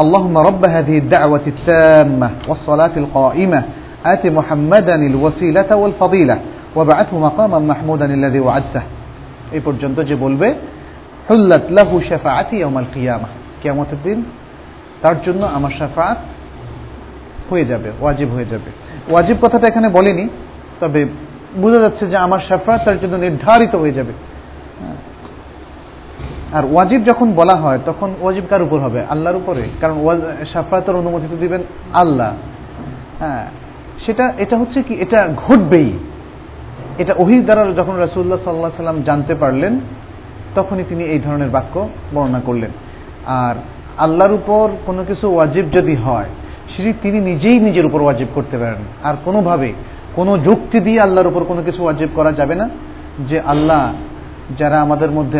اللهم 0.00 0.34
رب 0.38 0.62
هذه 0.68 0.96
الدعوة 0.98 1.44
التامة 1.46 2.28
والصلاة 2.48 2.94
القائمة 2.96 3.60
آت 4.06 4.24
محمدا 4.28 4.96
الوسيلة 5.10 5.70
والفضيلة 5.76 6.36
وابعثه 6.76 7.18
مقاما 7.18 7.58
محمودا 7.58 8.06
الذي 8.06 8.40
وعدته 8.40 8.82
এই 9.53 9.59
পর্যন্ত 9.65 9.99
যে 9.99 10.15
বলবে, 10.15 10.53
হুল্লাত 11.29 11.71
লাহু 11.71 12.01
শাফাআতি 12.09 12.57
ইয়াউমাল 12.57 12.85
কিয়ামা 12.93 13.27
কিয়ামতের 13.61 13.97
দিন 14.03 14.23
তার 15.01 15.15
জন্য 15.25 15.45
আমার 15.45 15.71
শাফাআত 15.79 16.17
হয়ে 17.49 17.65
যাবে, 17.65 17.91
ওয়াজিব 17.99 18.29
হয়ে 18.29 18.45
যাবে। 18.45 18.71
ওয়াজিব 19.11 19.37
কথাটা 19.41 19.67
এখানে 19.67 19.89
বলেনি, 19.89 20.29
তবে 20.79 21.05
বোঝা 21.57 21.81
যাচ্ছে 21.81 22.07
যে 22.07 22.17
আমার 22.17 22.39
শাফাআত 22.49 22.81
তার 22.87 22.99
জন্য 22.99 23.15
নির্ধারিত 23.15 23.75
হয়ে 23.75 23.91
যাবে। 23.91 24.13
আর 26.53 26.63
ওয়াজিব 26.65 27.03
যখন 27.05 27.33
বলা 27.33 27.59
হয়, 27.59 27.79
তখন 27.85 28.13
ওয়াজিব 28.21 28.43
কার 28.49 28.61
উপর 28.61 28.79
হবে? 28.79 29.05
আল্লাহর 29.09 29.35
উপরে। 29.35 29.69
কারণ 29.81 30.21
সাফাতের 30.53 30.95
অনুমতি 30.95 31.27
তো 31.31 31.37
দিবেন 31.37 31.63
আল্লাহ। 31.93 32.33
হ্যাঁ। 33.19 33.45
সেটা, 34.05 34.33
এটা 34.37 34.57
হচ্ছে 34.57 34.83
কি? 34.83 34.93
এটা 34.93 35.29
ঘটবেই। 35.35 35.93
এটা 37.01 37.13
ওহি 37.17 37.37
দ্বারা 37.47 37.63
যখন 37.79 37.95
রাসুল্লাহ 38.05 38.39
সাল্লাহ 38.43 38.71
সাল্লাম 38.77 39.01
জানতে 39.01 39.35
পারলেন, 39.35 39.73
তখনই 40.55 40.85
তিনি 40.89 41.03
এই 41.03 41.19
ধরনের 41.19 41.49
বাক্য 41.49 41.89
বর্ণনা 42.13 42.39
করলেন। 42.39 42.71
আর 43.43 43.55
আল্লাহর 43.97 44.33
উপর 44.33 44.65
কোনো 44.85 45.03
কিছু 45.09 45.25
ওয়াজিব 45.33 45.65
যদি 45.71 45.95
হয়, 45.95 46.29
সেটি 46.73 46.91
তিনি 47.01 47.19
নিজেই 47.19 47.57
নিজের 47.59 47.85
উপর 47.85 47.99
ওয়াজিব 48.01 48.27
করতে 48.35 48.55
পারেন। 48.57 48.83
আর 49.03 49.15
কোনোভাবে 49.25 49.73
কোনো 50.15 50.37
যুক্তি 50.37 50.79
দিয়ে 50.79 50.99
আল্লাহর 50.99 51.27
উপর 51.27 51.43
কোনো 51.43 51.61
কিছু 51.63 51.83
ওয়াজিব 51.83 52.09
করা 52.15 52.31
যাবে 52.31 52.55
না, 52.55 52.69
যে 53.29 53.37
আল্লাহ 53.53 53.93
যারা 54.57 54.77
আমাদের 54.81 55.11
মধ্যে 55.11 55.39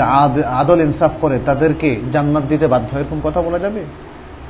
আদল 0.61 0.79
ইনসাফ 0.81 1.11
করে, 1.21 1.39
তাদেরকে 1.45 1.89
জান্নাত 2.11 2.43
দিতে 2.43 2.65
বাধ্য 2.67 2.89
এরকম 2.97 3.19
কথা 3.23 3.41
বলা 3.41 3.59
যাবে? 3.59 3.81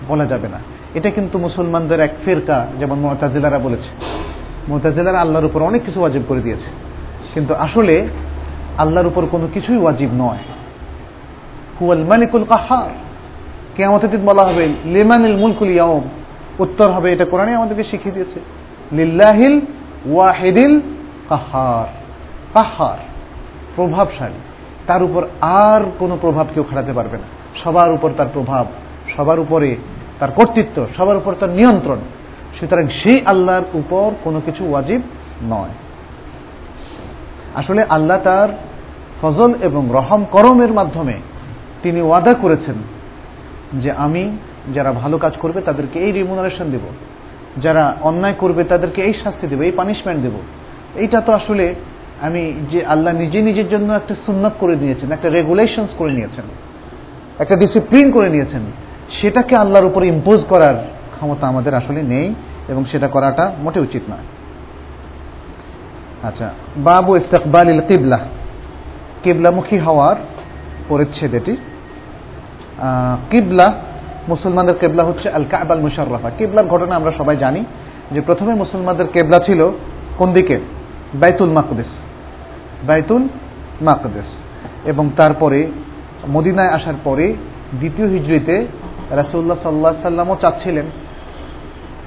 বলা 0.07 0.25
যাবে 0.25 0.47
না। 0.47 0.59
এটা 0.93 1.09
কিন্তু 1.09 1.35
মুসলমানদের 1.39 1.99
এক 1.99 2.13
ফেরকা, 2.25 2.67
যেমন 2.79 2.97
মোতাজিলারা 2.99 3.59
বলেছে। 3.59 3.89
মোতাজিলারা 4.67 5.19
আল্লাহর 5.21 5.45
উপর 5.45 5.61
অনেক 5.61 5.81
কিছু 5.85 5.99
ওয়াজিব 5.99 6.23
করে 6.27 6.41
দিয়েছে। 6.41 6.69
কিন্তু 7.33 7.55
আসলে 7.55 8.07
আল্লাহর 8.77 9.07
উপর 9.07 9.25
কোনো 9.25 9.47
কিছুই 9.53 9.77
ওয়াজিব 9.77 10.09
নয়। 10.13 10.37
হুয়াল 11.81 12.03
মালিকুল 12.03 12.43
কাহার। 12.43 12.89
কেয়ামতের 13.75 14.09
দিন 14.09 14.25
বলা 14.25 14.47
হবে, 14.47 14.67
লিমানিল 14.85 15.37
মুলকুল 15.37 15.69
ইয়াউম। 15.69 16.01
উত্তর 16.59 16.91
হবে, 16.91 17.13
এটা 17.13 17.25
কোরআনে 17.25 17.55
আমাদেরকে 17.55 17.83
শিখিয়ে 17.83 18.13
দিয়েছে। 18.13 18.39
লিল্লাহিল 18.91 19.59
ওয়াহিদিল 20.13 20.79
কাহার। 21.29 21.85
কাহার, 22.53 22.97
প্রভাবশালী। 23.75 24.39
তার 24.87 25.03
উপর 25.03 25.27
আর 25.41 25.81
কোনো 25.99 26.17
প্রভাব 26.21 26.47
কেউ 26.53 26.63
খাটাতে 26.63 26.93
পারবে 26.93 27.17
না। 27.17 27.23
সবার 27.63 27.91
উপর 27.91 28.11
তার 28.17 28.25
প্রভাব, 28.33 28.65
সবার 29.17 29.39
উপরে 29.39 29.75
তার 30.19 30.31
কর্তৃত্ব, 30.31 30.87
সবার 30.97 31.17
উপর 31.17 31.35
তার 31.39 31.49
নিয়ন্ত্রণ। 31.49 31.97
সুতরাং 32.59 32.87
সেই 32.87 33.21
আল্লাহর 33.25 33.63
উপর 33.73 34.11
কোনো 34.23 34.41
কিছু 34.45 34.69
ওয়াজিব 34.69 35.01
নয়। 35.43 35.69
আসলে 37.55 37.83
আল্লাহ 37.89 38.19
তার 38.23 38.49
ফজল 39.21 39.53
এবং 39.61 39.89
রহম 39.93 40.25
করমের 40.31 40.73
মাধ্যমে 40.73 41.13
তিনি 41.83 42.01
ওয়াদা 42.01 42.33
করেছেন 42.33 42.75
যে 43.73 43.91
আমি 43.91 44.37
যারা 44.73 44.91
ভালো 44.91 45.17
কাজ 45.17 45.33
করবে 45.41 45.61
তাদেরকে 45.61 45.99
এই 45.99 46.11
রিমুনারেশন 46.11 46.71
দেব। 46.71 46.81
যারা 47.61 47.95
অন্যায় 48.01 48.33
করবে 48.33 48.63
তাদেরকে 48.63 49.03
এই 49.03 49.13
শাস্তি 49.23 49.47
দেব, 49.47 49.61
এই 49.61 49.71
পানিশমেন্ট 49.71 50.23
দেব। 50.23 50.33
এইটা 50.95 51.21
তো 51.21 51.31
আসলে 51.33 51.75
আমি 52.21 52.53
যে 52.71 52.85
আল্লাহ 52.85 53.13
নিজে 53.13 53.41
নিজের 53.41 53.69
জন্য 53.69 53.93
একটা 53.93 54.15
সুন্নত 54.25 54.51
করে 54.59 54.75
নিয়েছেন, 54.75 55.11
একটা 55.11 55.29
রেগুলেশনস 55.29 55.89
করে 55.97 56.11
নিয়েছেন, 56.11 56.43
একটা 57.39 57.55
ডিসিপ্লিন 57.55 58.11
করে 58.11 58.29
নিয়েছেন, 58.29 58.61
সেটাকে 59.21 59.55
আল্লাহর 59.55 59.85
উপর 59.85 60.03
ইম্পোজ 60.03 60.43
করার 60.49 60.75
ক্ষমতা 61.15 61.47
আমাদের 61.47 61.73
আসলে 61.73 62.01
নেই 62.01 62.33
এবং 62.67 62.85
সেটা 62.85 63.07
করাটা 63.07 63.55
মোটে 63.63 63.79
উচিত 63.79 64.01
নয়। 64.09 64.25
আচ্ছা 66.23 66.53
বাবু 66.77 67.17
ইস্তেকবাল 67.17 67.69
ইল 67.69 67.81
কিবলা। 67.81 68.19
কিবলামুখী 69.23 69.77
হওয়ার 69.77 70.15
পরিচ্ছেদ 70.89 71.33
এটি। 71.33 71.57
কিবলা, 73.29 73.73
মুসলমানদের 74.27 74.77
কেবলা 74.77 75.03
হচ্ছে 75.03 75.29
আল 75.29 75.43
কাবাল 75.51 75.79
মুশারফা 75.79 76.29
কিবলার 76.29 76.67
ঘটনা 76.67 76.95
আমরা 76.95 77.11
সবাই 77.17 77.37
জানি 77.37 77.63
যে 78.11 78.21
প্রথমে 78.21 78.53
মুসলমানদের 78.53 79.07
কেবলা 79.07 79.39
ছিল 79.39 79.71
কোন 80.17 80.33
দিকে? 80.33 80.59
বাইতুল 81.13 81.51
মাকদেস। 81.51 81.87
বাইতুল 82.83 83.27
মাকদেস। 83.81 84.25
এবং 84.85 85.09
তারপরে 85.17 85.67
মদিনায় 86.29 86.69
আসার 86.69 86.93
পরে 87.03 87.33
দ্বিতীয় 87.73 88.07
হিজড়িতে 88.07 88.67
রাসুল্লাহ 89.11 89.57
সাল্লাহ 89.63 89.93
সাল্লামও 90.01 90.37
চাচ্ছিলেন। 90.41 90.85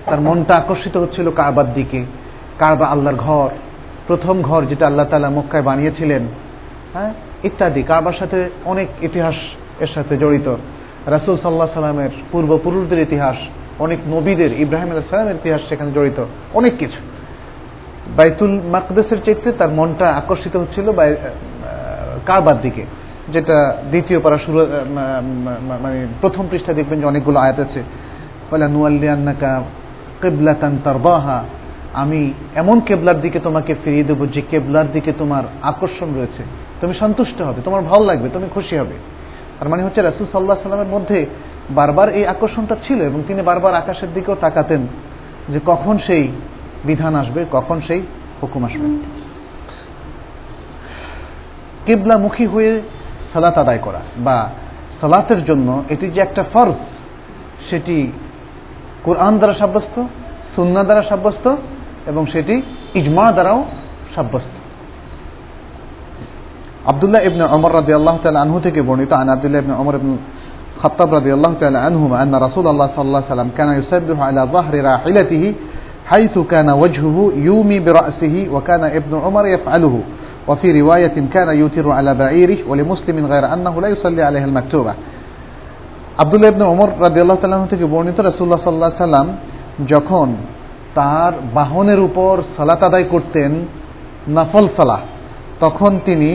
তার 0.07 0.21
মনটা 0.21 0.59
আকর্ষিত 0.59 0.97
হচ্ছিল 0.97 1.31
কাবার 1.31 1.75
দিকে। 1.75 2.05
কাবা 2.59 2.87
আল্লাহর 2.87 3.17
ঘর। 3.17 3.49
প্রথম 4.07 4.37
ঘর 4.43 4.63
যেটা 4.71 4.85
আল্লাহ 4.87 5.07
তালা 5.11 5.29
মক্কায় 5.31 5.65
বানিয়েছিলেন 5.69 6.23
হ্যাঁ 6.95 7.11
ইত্যাদি। 7.49 7.83
কাবার 7.91 8.17
সাথে 8.21 8.39
অনেক 8.73 8.89
ইতিহাস 9.09 9.37
এর 9.85 9.91
সাথে 9.95 10.15
জড়িত। 10.23 10.49
রাসুল 11.15 11.37
সাল্লাহ 11.43 11.69
সাল্লামের 11.75 12.13
পূর্বপুরুষদের 12.33 13.01
ইতিহাস, 13.07 13.39
অনেক 13.85 13.99
নবীদের, 14.15 14.51
ইব্রাহিম 14.65 14.91
সালামের 15.11 15.39
ইতিহাস 15.41 15.63
সেখানে 15.69 15.91
জড়িত। 15.97 16.19
অনেক 16.59 16.73
কিছু। 16.79 17.01
বাইতুল 18.17 18.53
মাকদেসের 18.75 19.21
চাইতে 19.25 19.49
তার 19.59 19.71
মনটা 19.79 20.07
আকর্ষিত 20.21 20.55
হচ্ছিল 20.63 20.87
বাই 20.99 21.11
কারবার 22.29 22.57
দিকে, 22.63 22.85
যেটা 23.35 23.57
দ্বিতীয় 23.91 24.19
পারা 24.25 24.39
শুরু 24.45 24.59
মানে 25.85 25.99
প্রথম 26.21 26.45
পৃষ্ঠা 26.51 26.73
দেখবেন 26.79 26.97
যে 27.01 27.07
অনেকগুলো 27.07 27.39
আয়াত 27.45 27.59
আছে। 27.67 27.81
বলে, 28.51 28.67
নুয়াল্লিয়ান্নাকা 28.69 29.53
কেবলাতান 30.23 30.73
তারবাহা 30.85 31.39
আমি 31.97 32.21
এমন 32.55 32.81
কেবলার 32.81 33.21
দিকে 33.21 33.39
তোমাকে 33.41 33.75
ফিরিয়ে 33.85 34.05
দেবো 34.05 34.27
যে 34.27 34.43
কেবলার 34.51 34.89
দিকে 34.93 35.13
তোমার 35.19 35.45
আকর্ষণ 35.63 36.09
রয়েছে। 36.17 36.43
তুমি 36.81 36.95
সন্তুষ্ট 36.95 37.39
হবে, 37.43 37.61
তোমার 37.65 37.83
ভালো 37.83 38.05
লাগবে, 38.05 38.29
তুমি 38.29 38.47
খুশি 38.55 38.75
হবে। 38.77 38.97
তার 39.59 39.69
মানে 39.69 39.83
হচ্ছে 39.83 40.01
রাসুল 40.03 40.27
সাল্লাহ 40.33 40.57
সাল্লামের 40.63 40.93
মধ্যে 40.93 41.27
বারবার 41.71 42.09
এই 42.09 42.27
আকর্ষণটা 42.27 42.77
ছিল 42.87 42.99
এবং 43.03 43.23
তিনি 43.29 43.43
বারবার 43.43 43.75
আকাশের 43.75 44.11
দিকেও 44.15 44.37
তাকাতেন 44.41 44.87
যে 45.49 45.61
কখন 45.67 45.99
সেই 46.07 46.25
বিধান 46.85 47.15
আসবে, 47.15 47.41
কখন 47.53 47.81
সেই 47.87 48.01
হুকুম 48.43 48.65
আসবে। 48.65 48.87
কিবলামুখী 51.87 52.47
হয়ে 52.47 52.73
সালাত 53.33 53.57
আদায় 53.59 53.79
করা 53.79 54.01
বা 54.17 54.39
সালাতের 55.01 55.41
জন্য 55.45 55.69
এটি 55.89 56.07
যে 56.11 56.21
একটা 56.21 56.43
ফরজ, 56.53 56.81
সেটি 57.71 58.13
কোরআন 59.05 59.39
দ্বারা 59.39 59.55
সাব্যস্ত 59.59 59.97
সুন্না 60.57 60.83
দ্বারা 60.85 61.03
সাব্যস্ত 61.03 61.47
এবং 62.08 62.24
সেটি 62.34 62.56
ইজমা 63.00 63.26
দ্বারাও 63.36 63.60
সাব্যস্ত 64.16 64.54
আবদুল্লাহ 66.92 67.22
ইবনে 67.30 67.44
ওমর 67.56 67.72
রাদিয়াল্লাহু 67.80 68.20
তাআলা 68.24 68.40
আনহু 68.46 68.60
থেকে 68.60 68.80
বর্ণিত 68.82 69.12
আন 69.22 69.30
আব্দুল্লাহ 69.30 69.60
ইবনে 69.64 69.76
ওমর 69.82 69.96
ইবনে 69.96 70.16
খাত্তাব 70.82 71.10
রাদিয়াল্লাহু 71.14 71.56
তাআলা 71.62 71.80
আনহুমা 71.90 72.16
আন্না 72.24 72.38
রাসূলুল্লাহ 72.40 72.90
সাল্লাল্লাহু 72.96 73.24
আলাইহি 73.24 73.28
ওয়াসাল্লাম 73.28 73.50
কানা 73.58 73.72
ইউসাব্বিহু 73.80 74.22
আলা 74.28 74.42
যাহরি 74.54 74.80
রাহিলাতিহি 74.92 75.50
حيث 76.12 76.36
كان 76.54 76.70
وجهه 76.84 77.18
يومي 77.50 77.78
برأسه 77.80 78.36
وكان 78.54 78.84
ابن 79.00 79.14
عمر 79.26 79.46
يفعله 79.48 79.96
وفي 80.50 80.68
رواية 80.82 81.16
كان 81.34 81.50
يوتر 81.62 81.86
على 81.92 82.12
بعيره 82.16 82.60
ولمسلم 82.70 83.26
غير 83.26 83.54
أنه 83.54 83.74
لا 83.82 83.88
يصلي 83.88 84.22
عليها 84.24 84.46
المكتوبة 84.46 84.94
আব্দুল্লাহ 86.18 86.50
ইবনে 86.52 86.66
ওমর 86.66 86.90
রাদিয়াল্লাহু 87.06 87.40
তাআলা 87.42 87.72
থেকে 87.74 87.86
বর্ণিত 87.86 88.18
রাসূলুল্লাহ 88.20 88.62
সাল্লাল্লাহু 88.64 88.92
আলাইহি 88.92 89.06
সাল্লাম 89.08 89.28
যখন 89.88 90.28
তার 90.97 91.33
বাহনের 91.55 92.01
উপর 92.01 92.35
সালাত 92.57 92.81
আদায় 92.85 93.05
করতেন 93.05 93.51
নাফল 94.29 94.67
সালাহ। 94.77 95.03
তখন 95.61 95.93
তিনি 96.05 96.31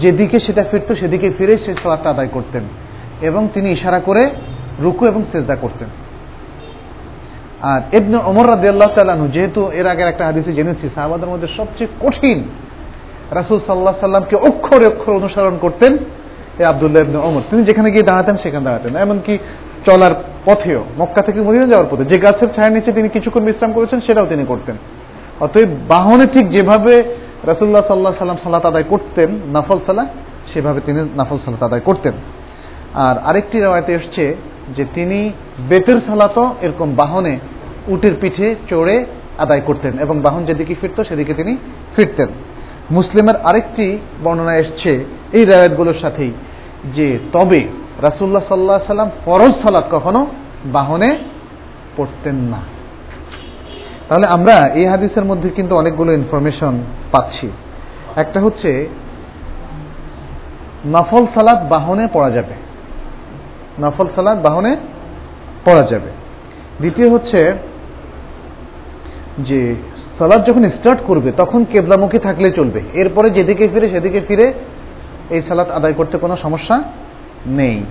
যেদিকে 0.00 0.36
সেটা 0.46 0.62
ফিরত, 0.70 0.88
সেদিকে 1.00 1.28
ফিরে 1.38 1.54
সে 1.64 1.72
সালাতটা 1.82 2.08
আদায় 2.10 2.30
করতেন 2.32 2.64
এবং 3.28 3.42
তিনি 3.54 3.68
ইশারা 3.72 4.00
করে 4.00 4.22
রুকু 4.80 5.02
এবং 5.06 5.22
সেজদা 5.32 5.56
করতেন। 5.56 5.88
আর 7.62 7.80
ইবনে 7.98 8.16
ওমর 8.24 8.46
রাদিয়াল্লাহু 8.48 8.94
তাআলা 8.94 9.14
যেহেতু 9.32 9.60
এর 9.72 9.86
আগের 9.86 10.08
একটা 10.08 10.24
হাদিসে 10.24 10.52
জেনেছি, 10.52 10.86
সাহাবাদের 10.94 11.28
মধ্যে 11.28 11.48
সবচেয়ে 11.56 11.90
কঠিন 12.00 12.38
রাসুল 13.30 13.58
সাল্লাল্লাহু 13.66 14.00
সাল্লামকে 14.00 14.36
অক্ষরে 14.48 14.86
অক্ষর 14.86 15.12
অনুসরণ 15.12 15.56
করতেন 15.60 15.92
এই 16.58 16.66
আব্দুল্লাহ 16.72 17.02
ইবনে 17.02 17.18
ওমর 17.18 17.42
তিনি 17.50 17.62
যেখানে 17.62 17.88
গিয়ে 17.90 18.06
দাঁড়াতেন, 18.10 18.36
সেখানে 18.42 18.64
দাঁড়াতেন। 18.64 18.92
এমনকি 18.96 19.34
চলার 19.86 20.14
পথেও, 20.44 20.84
মক্কা 20.98 21.22
থেকে 21.22 21.40
মদিনা 21.40 21.66
যাওয়ার 21.66 21.88
পথে, 21.90 22.04
যে 22.04 22.20
গাছের 22.20 22.50
ছায়ার 22.54 22.72
নিচে 22.72 22.92
তিনি 22.92 23.08
কিছুক্ষণ 23.08 23.44
বিশ্রাম 23.44 23.72
করেছেন, 23.72 24.00
সেটাও 24.00 24.26
তিনি 24.26 24.44
করতেন। 24.46 24.76
অতএব 25.40 25.68
বাহনে 25.88 26.26
ঠিক 26.26 26.50
যেভাবে 26.50 27.02
রাসুল্লাহ 27.44 27.82
সাল্লাহ 27.88 28.14
সাল্লাম 28.18 28.38
সালাত 28.42 28.66
আদায় 28.66 28.84
করতেন, 28.84 29.30
নাফল 29.52 29.78
সালা 29.86 30.06
সেভাবে 30.54 30.80
তিনি 30.86 31.08
নাফল 31.14 31.38
সালাত 31.44 31.62
আদায় 31.62 31.80
করতেন। 31.80 32.12
আর 32.94 33.18
আরেকটি 33.18 33.60
রেওয়ায়তে 33.60 33.94
এসছে 33.94 34.34
যে 34.76 34.84
তিনি 34.94 35.32
বেতের 35.68 35.98
সালাতও 36.06 36.54
এরকম 36.62 36.94
বাহনে 36.96 37.38
উটের 37.88 38.14
পিঠে 38.20 38.54
চড়ে 38.70 39.04
আদায় 39.38 39.60
করতেন 39.60 39.98
এবং 39.98 40.20
বাহন 40.20 40.44
যেদিকে 40.44 40.74
ফিরত, 40.80 41.08
সেদিকে 41.08 41.34
তিনি 41.34 41.56
ফিরতেন। 41.96 42.28
মুসলিমের 42.90 43.36
আরেকটি 43.36 43.98
বর্ণনা 44.24 44.56
এসছে 44.56 45.04
এই 45.32 45.44
রেওয়ায়তগুলোর 45.44 45.98
সাথেই 46.00 46.32
যে, 46.94 47.18
তবে 47.32 47.68
রাসুল্লাহ 48.04 48.42
সাল্লাহ 48.48 48.78
সাল্লাম 48.86 49.10
ফরজ 49.24 49.52
সালাদ 49.52 49.84
কখনো 49.90 50.26
বাহনে 50.64 51.18
পড়তেন 51.96 52.34
না। 52.34 52.60
তাহলে 54.08 54.26
আমরা 54.28 54.68
এই 54.74 54.86
হাদিসের 54.86 55.24
মধ্যে 55.24 55.50
কিন্তু 55.50 55.76
অনেকগুলো 55.76 56.12
ইনফরমেশন 56.12 56.78
পাচ্ছি। 57.12 57.50
একটা 58.16 58.40
হচ্ছে, 58.40 58.88
নফল 60.86 61.24
সালাদ 61.24 61.68
বাহনে 61.68 62.08
পড়া 62.12 62.30
যাবে। 62.30 62.54
নফল 63.82 64.06
সালাদ 64.14 64.42
বাহনে 64.42 64.76
পড়া 65.64 65.86
যাবে। 65.90 66.10
দ্বিতীয় 66.78 67.10
হচ্ছে 67.10 67.52
যে 69.38 69.74
সালাদ 70.18 70.50
যখন 70.50 70.62
স্টার্ট 70.62 71.00
করবে, 71.06 71.32
তখন 71.32 71.64
কেবলামুখী 71.64 72.18
থাকলে 72.18 72.50
চলবে। 72.50 72.80
এরপরে 72.94 73.30
যেদিকে 73.30 73.68
ফিরে 73.68 73.88
সেদিকে 73.88 74.20
ফিরে 74.20 74.52
এই 75.30 75.42
সালাত 75.48 75.70
আদায় 75.70 75.92
করতে 75.92 76.18
কোনো 76.18 76.36
সমস্যা 76.36 76.82
নেই। 77.46 77.84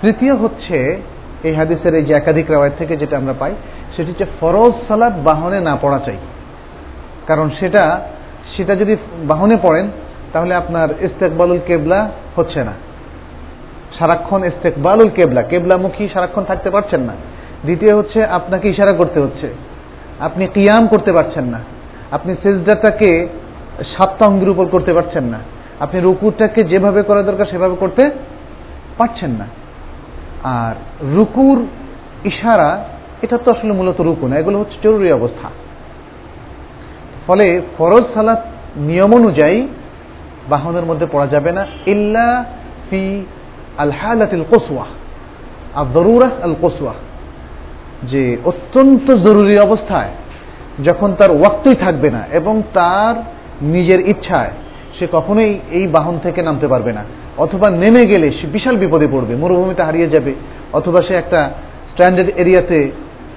তৃতীয় 0.00 0.36
হচ্ছে 0.36 1.00
এই 1.42 1.54
হাদিসের 1.54 1.94
এই 1.94 2.04
যে 2.04 2.14
একাধিক 2.14 2.50
রাওয়ায় 2.50 2.72
থেকে 2.78 2.96
যেটা 2.96 3.16
আমরা 3.16 3.34
পাই, 3.38 3.54
সেটি 3.96 4.10
হচ্ছে 4.10 4.24
ফরজ 4.40 4.72
সালাদ 4.88 5.24
বাহনে 5.24 5.60
না 5.60 5.76
পড়া 5.76 5.98
চাই। 5.98 6.16
কারণ 7.26 7.50
সেটা 7.50 8.00
সেটা 8.56 8.74
যদি 8.74 8.96
বাহনে 9.24 9.56
পড়েন, 9.56 9.88
তাহলে 10.32 10.54
আপনার 10.54 10.88
ইস্তেকবালুল 11.00 11.58
কেবলা 11.66 12.10
হচ্ছে 12.36 12.64
না। 12.64 12.72
সারাক্ষণ 13.98 14.44
ইস্তেকবালুল 14.44 15.08
কেবলা, 15.08 15.42
কেবলামুখী 15.42 16.08
সারাক্ষণ 16.08 16.44
থাকতে 16.44 16.70
পারছেন 16.70 17.00
না। 17.00 17.12
দ্বিতীয় 17.62 17.96
হচ্ছে 17.96 18.24
আপনাকে 18.24 18.68
ইশারা 18.68 18.96
করতে 18.96 19.20
হচ্ছে। 19.20 19.54
আপনি 20.20 20.46
কিয়াম 20.46 20.86
করতে 20.86 21.12
পারছেন 21.12 21.44
না। 21.44 21.60
আপনি 22.10 22.34
সেজদাটাকে 22.42 23.28
সাতটা 23.96 24.26
অঙ্গের 24.26 24.48
উপর 24.48 24.66
করতে 24.66 24.92
পারছেন 24.92 25.24
না। 25.24 25.38
আপনি 25.80 26.00
রুকুরটাকে 26.00 26.64
যেভাবে 26.64 27.02
করা 27.02 27.22
দরকার 27.22 27.46
সেভাবে 27.46 27.76
করতে 27.76 28.10
পারছেন 28.98 29.30
না। 29.30 29.46
আর 30.42 30.74
রুকুর 31.16 31.66
ইশারা, 32.24 32.84
এটা 33.22 33.38
তো 33.38 33.52
আসলে 33.52 33.72
মূলত 33.72 34.00
রুকু 34.00 34.28
না, 34.28 34.36
এগুলো 34.36 34.58
হচ্ছে 34.58 34.76
জরুরি 34.82 35.12
অবস্থা। 35.12 35.48
ফলে 37.26 37.60
ফরজ 37.78 38.04
সালাত 38.14 38.42
নিয়ম 38.76 39.14
অনুযায়ী 39.14 39.66
বাহনের 40.48 40.84
মধ্যে 40.84 41.06
পড়া 41.12 41.26
যাবে 41.26 41.52
না, 41.52 41.66
ইল্লা 41.86 42.44
ফি 42.90 43.24
আল 43.78 43.92
কোসওয়া 44.44 44.86
আর 45.74 45.84
দরুরা 45.92 46.30
আল 46.42 46.54
কোসওয়া 46.60 46.94
যে 48.02 48.36
অত্যন্ত 48.44 49.14
জরুরি 49.14 49.58
অবস্থায় 49.58 50.10
যখন 50.84 51.14
তার 51.14 51.30
ওয়াক্তই 51.30 51.74
থাকবে 51.74 52.10
না 52.10 52.22
এবং 52.32 52.62
তার 52.72 53.14
নিজের 53.62 54.08
ইচ্ছায় 54.08 54.50
সে 54.98 55.06
কখনোই 55.12 55.58
এই 55.70 55.86
বাহন 55.86 56.18
থেকে 56.22 56.42
নামতে 56.42 56.68
পারবে 56.68 56.92
না। 56.92 57.04
অথবা 57.36 57.70
নেমে 57.70 58.06
গেলে 58.06 58.32
সে 58.32 58.46
বিশাল 58.46 58.76
বিপদে 58.76 59.06
পড়বে, 59.06 59.36
মরুভূমিতে 59.36 59.82
হারিয়ে 59.82 60.08
যাবে, 60.08 60.34
অথবা 60.72 61.02
সে 61.02 61.14
একটা 61.14 61.50
স্ট্যান্ডার্ড 61.90 62.30
এরিয়াতে 62.36 62.90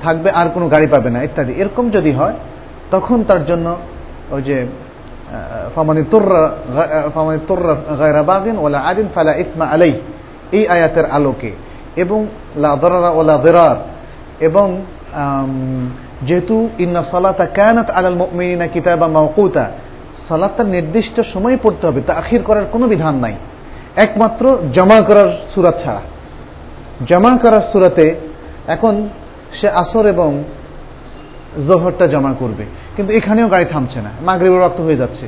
থাকবে, 0.04 0.32
আর 0.32 0.50
কোনো 0.54 0.70
গাড়ি 0.70 0.88
পাবে 0.88 1.10
না, 1.10 1.24
ইত্যাদি। 1.24 1.54
এরকম 1.54 1.90
যদি 1.90 2.12
হয়, 2.12 2.34
তখন 2.92 3.24
তার 3.24 3.46
জন্য 3.46 3.76
ওই 4.32 4.42
যে 4.42 4.66
ফামানি 5.76 6.04
তোর্রা 6.12 6.52
ফামানি 7.14 7.40
তোর্রা 7.48 7.96
গায়রা 8.00 8.24
বাগিন 8.24 8.58
ওলা 8.58 8.80
আদিন 8.80 9.08
ফালা 9.16 9.36
ইসমা 9.36 9.66
আলাই 9.66 9.94
এই 10.52 10.68
আয়াতের 10.68 11.06
আলোকে। 11.06 11.52
এবং 11.96 12.26
লাদরারা 12.56 13.10
ওলা 13.10 13.38
দেরার। 13.38 13.76
এবং 14.40 14.82
যেহেতু 16.22 16.70
ইন্না 16.80 17.04
সালাতা 17.12 17.46
কানাত 17.46 17.90
আলাল 17.90 18.16
মুমিনিনা 18.16 18.68
কিতাবা 18.68 19.08
মাওকুতা 19.08 19.72
সালাদটা 20.30 20.64
নির্দিষ্ট 20.64 21.22
সময়ে 21.34 21.58
পড়তে 21.64 21.88
হবে 21.88 22.02
তা 22.02 22.14
আখির 22.14 22.44
করার 22.44 22.66
কোনো 22.72 22.88
বিধান 22.88 23.16
নাই। 23.16 23.36
একমাত্র 23.96 24.58
জমা 24.74 25.04
করার 25.04 25.30
সুরাত 25.56 25.84
ছাড়া। 25.84 26.02
জমা 27.06 27.38
করার 27.38 27.62
সুরাতে 27.74 28.16
এখন 28.68 29.10
সে 29.62 29.70
আসর 29.70 30.06
এবং 30.06 30.44
জোহরটা 31.68 32.06
জমা 32.06 32.34
করবে। 32.40 32.66
কিন্তু 32.96 33.14
এখানেও 33.14 33.48
গাড়ি 33.48 33.66
থামছে 33.66 34.02
না, 34.02 34.10
মাগরীবের 34.22 34.62
রক্ত 34.62 34.82
হয়ে 34.82 34.98
যাচ্ছে। 34.98 35.28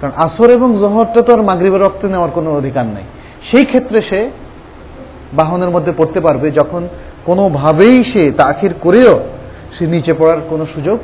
কারণ 0.00 0.12
আসর 0.16 0.50
এবং 0.50 0.78
জোহরটা 0.78 1.22
তো 1.22 1.34
আর 1.34 1.42
মাগরীবের 1.42 1.80
রক্ত 1.80 2.04
নেওয়ার 2.04 2.30
কোনো 2.30 2.54
অধিকার 2.54 2.86
নাই। 2.86 3.02
সেই 3.50 3.64
ক্ষেত্রে 3.64 4.02
সে 4.10 4.30
বাহনের 5.32 5.70
মধ্যে 5.70 5.92
পড়তে 5.96 6.20
পারবে 6.20 6.50
যখন 6.50 6.88
কোনোভাবেই 7.24 8.04
সে 8.04 8.32
তাখির 8.32 8.74
করেও 8.80 9.20
সে 9.78 9.86
নিচে 9.86 10.12
পড়ার 10.18 10.36
কোনো 10.50 10.66
সুযোগ 10.74 10.98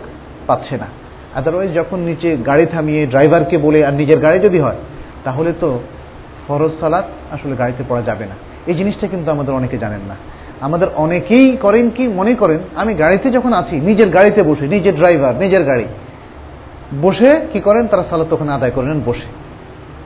পাচ্ছে 0.47 0.77
না। 0.77 0.87
আদারওয়াইজ 1.35 1.75
যখন 1.75 1.99
নিচে 2.01 2.37
গাড়ি 2.37 2.67
থামিয়ে 2.67 3.07
ড্রাইভারকে 3.07 3.59
বলে, 3.59 3.87
আর 3.87 3.95
নিজের 3.95 4.21
গাড়ি 4.21 4.39
যদি 4.39 4.59
হয়? 4.59 4.77
তাহলে 5.25 5.53
তো 5.61 5.79
ফরজ 6.49 6.71
সালাত 6.81 7.05
আসলে 7.31 7.57
গাড়িতে 7.57 7.85
পড়া 7.89 8.03
যাবে 8.03 8.27
না। 8.27 8.35
এই 8.67 8.75
জিনিসটা 8.75 9.07
কিন্তু 9.07 9.31
আমাদের 9.31 9.55
অনেকে 9.55 9.79
জানেন 9.79 10.01
না। 10.09 10.15
আমাদের 10.61 10.89
অনেকেই 10.97 11.57
করেন 11.57 11.91
কি, 11.91 12.09
মনে 12.09 12.35
করেন, 12.35 12.59
আমি 12.75 12.95
গাড়িতে 12.95 13.31
যখন 13.31 13.53
আছি, 13.53 13.77
নিজের 13.77 14.11
গাড়িতে 14.11 14.43
বসে, 14.43 14.69
নিজের 14.69 14.97
ড্রাইভার, 14.97 15.35
নিজের 15.35 15.65
গাড়ি। 15.65 15.85
বসে 17.03 17.47
কি 17.53 17.61
করেন? 17.61 17.87
তারা 17.87 18.05
সালাত 18.11 18.27
তখন 18.31 18.49
আদায় 18.49 18.71
করেন 18.71 19.01
বসে। 19.05 19.27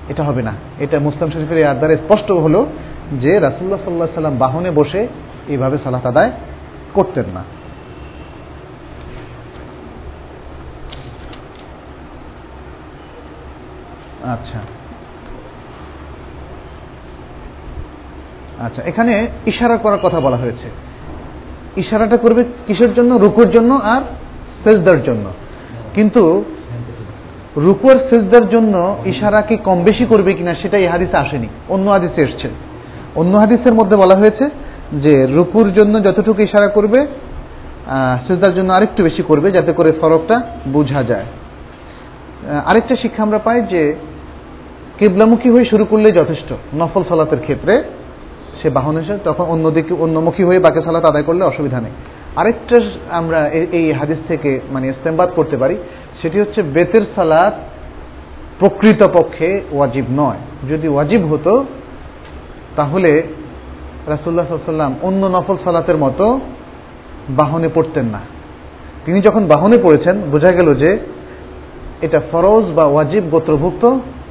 এটা 0.08 0.22
হবে 0.22 0.42
না। 0.42 0.52
এটা 0.78 0.98
মুসলিম 0.98 1.30
শরীফের 1.30 1.58
এই 1.58 1.64
আদারে 1.64 1.96
স্পষ্ট 1.96 2.30
হলো 2.30 2.66
যে 3.12 3.38
রাসুল্লাহ 3.38 3.78
সাল্লাহ 3.84 4.08
সাল্লাম 4.14 4.38
বাহনে 4.38 4.70
বসে 4.70 5.06
এইভাবে 5.48 5.78
সালাত 5.84 6.06
আদায় 6.06 6.30
করতেন 6.94 7.24
না। 7.34 7.44
আচ্ছা। 14.22 14.58
আচ্ছা 18.58 18.82
এখানে 18.82 19.26
ইশারা 19.46 19.76
করার 19.76 19.98
কথা 20.02 20.20
বলা 20.20 20.36
হয়েছে। 20.36 20.68
ইশারাটা 21.76 22.16
করবে 22.16 22.44
কিসের 22.66 22.94
জন্য? 22.94 23.16
রুকুর 23.16 23.50
জন্য 23.50 23.74
আর 23.74 24.02
সেজদার 24.64 25.02
জন্য। 25.02 25.30
কিন্তু 25.94 26.44
রুকুর 27.56 27.96
সেজদার 28.10 28.48
জন্য 28.48 28.96
ইশারা 29.04 29.42
কি 29.42 29.56
কম 29.56 29.84
বেশি 29.84 30.04
করবে 30.04 30.34
কিনা 30.34 30.54
সেটা 30.54 30.78
এই 30.78 30.86
হাদিসে 30.86 31.16
আসেনি। 31.16 31.48
অন্য 31.68 31.90
হাদিসে 31.90 32.22
এসছে। 32.22 32.48
অন্য 33.16 33.36
হাদিসের 33.36 33.74
মধ্যে 33.74 33.96
বলা 33.96 34.18
হয়েছে 34.18 34.50
যে 34.92 35.26
রুকুর 35.26 35.72
জন্য 35.72 36.04
যতটুকু 36.04 36.42
ইশারা 36.42 36.68
করবে 36.68 37.06
সেজদার 38.26 38.54
জন্য 38.54 38.72
আরেকটু 38.72 39.02
বেশি 39.02 39.22
করবে 39.22 39.50
যাতে 39.50 39.72
করে 39.72 39.92
ফরকটা 40.00 40.42
বোঝা 40.72 41.02
যায়। 41.02 41.24
আরেকটা 42.64 42.96
শিক্ষা 42.96 43.22
আমরা 43.22 43.38
পাই 43.38 43.62
যে 43.62 43.94
কেবলামুখী 45.02 45.50
হয়ে 45.50 45.64
শুরু 45.64 45.84
করলে 45.84 46.08
যথেষ্ট। 46.10 46.52
নফল 46.74 47.02
সালাতের 47.08 47.40
ক্ষেত্রে 47.40 47.82
সে 48.62 48.70
বাহন 48.70 48.98
এসে 48.98 49.18
তখন 49.24 49.44
অন্যদিকে 49.44 49.94
অন্যমুখী 49.94 50.44
হয়ে 50.44 50.58
বাকি 50.58 50.82
সালাত 50.82 51.04
আদায় 51.04 51.22
করলে 51.22 51.44
অসুবিধা 51.44 51.80
নেই। 51.80 51.90
আরেকটা 52.36 52.80
আমরা 53.10 53.48
এই 53.48 53.92
হাদিস 53.92 54.18
থেকে 54.28 54.60
মানে 54.70 54.88
ইস্তেমবাদ 54.88 55.30
করতে 55.36 55.56
পারি, 55.56 55.76
সেটি 56.22 56.40
হচ্ছে 56.40 56.62
বেতের 56.62 57.02
সালাত 57.16 57.54
প্রকৃতপক্ষে 58.58 59.60
ওয়াজিব 59.72 60.04
নয়। 60.10 60.70
যদি 60.70 60.88
ওয়াজিব 60.88 61.32
হতো, 61.32 61.64
তাহলে 62.76 63.22
রাসুল্লাহ 64.06 64.56
সাল্লাম 64.66 64.94
অন্য 65.02 65.26
নফল 65.26 65.56
সালাতের 65.64 65.96
মতো 65.96 66.40
বাহনে 67.30 67.68
পড়তেন 67.74 68.04
না। 68.04 68.20
তিনি 69.04 69.20
যখন 69.20 69.46
বাহনে 69.46 69.78
পড়েছেন, 69.82 70.20
বোঝা 70.30 70.48
গেল 70.48 70.74
যে 70.74 70.98
এটা 72.00 72.20
ফরজ 72.32 72.64
বা 72.74 72.84
ওয়াজিব 72.84 73.22
গোত্রভুক্ত 73.30 73.84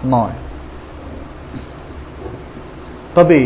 নয়। 0.06 0.34
তবে 3.16 3.40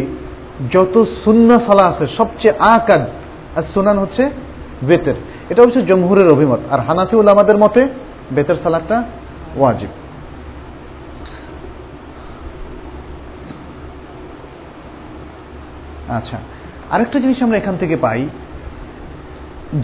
যত 0.74 0.95
সুন্না 1.24 1.55
সালা 1.68 1.86
আছে, 1.91 2.05
সবচেয়ে 2.18 2.53
আকাদ 2.76 3.03
আর 3.57 3.63
সুনান 3.74 3.97
হচ্ছে 3.97 4.24
বেতের। 4.84 5.18
এটা 5.49 5.61
হচ্ছে 5.66 5.82
জমহুরের 5.82 6.28
অভিমত। 6.36 6.61
আর 6.72 6.80
হানাফি 6.80 7.16
উলামাদের 7.16 7.57
মতে 7.57 7.82
বেতের 8.36 8.57
সালাদটা 8.63 8.97
ওয়াজিব। 9.55 9.91
আচ্ছা 16.09 16.38
আরেকটা 16.91 17.18
জিনিস 17.20 17.38
আমরা 17.43 17.57
এখান 17.57 17.76
থেকে 17.78 17.95
পাই, 17.95 18.22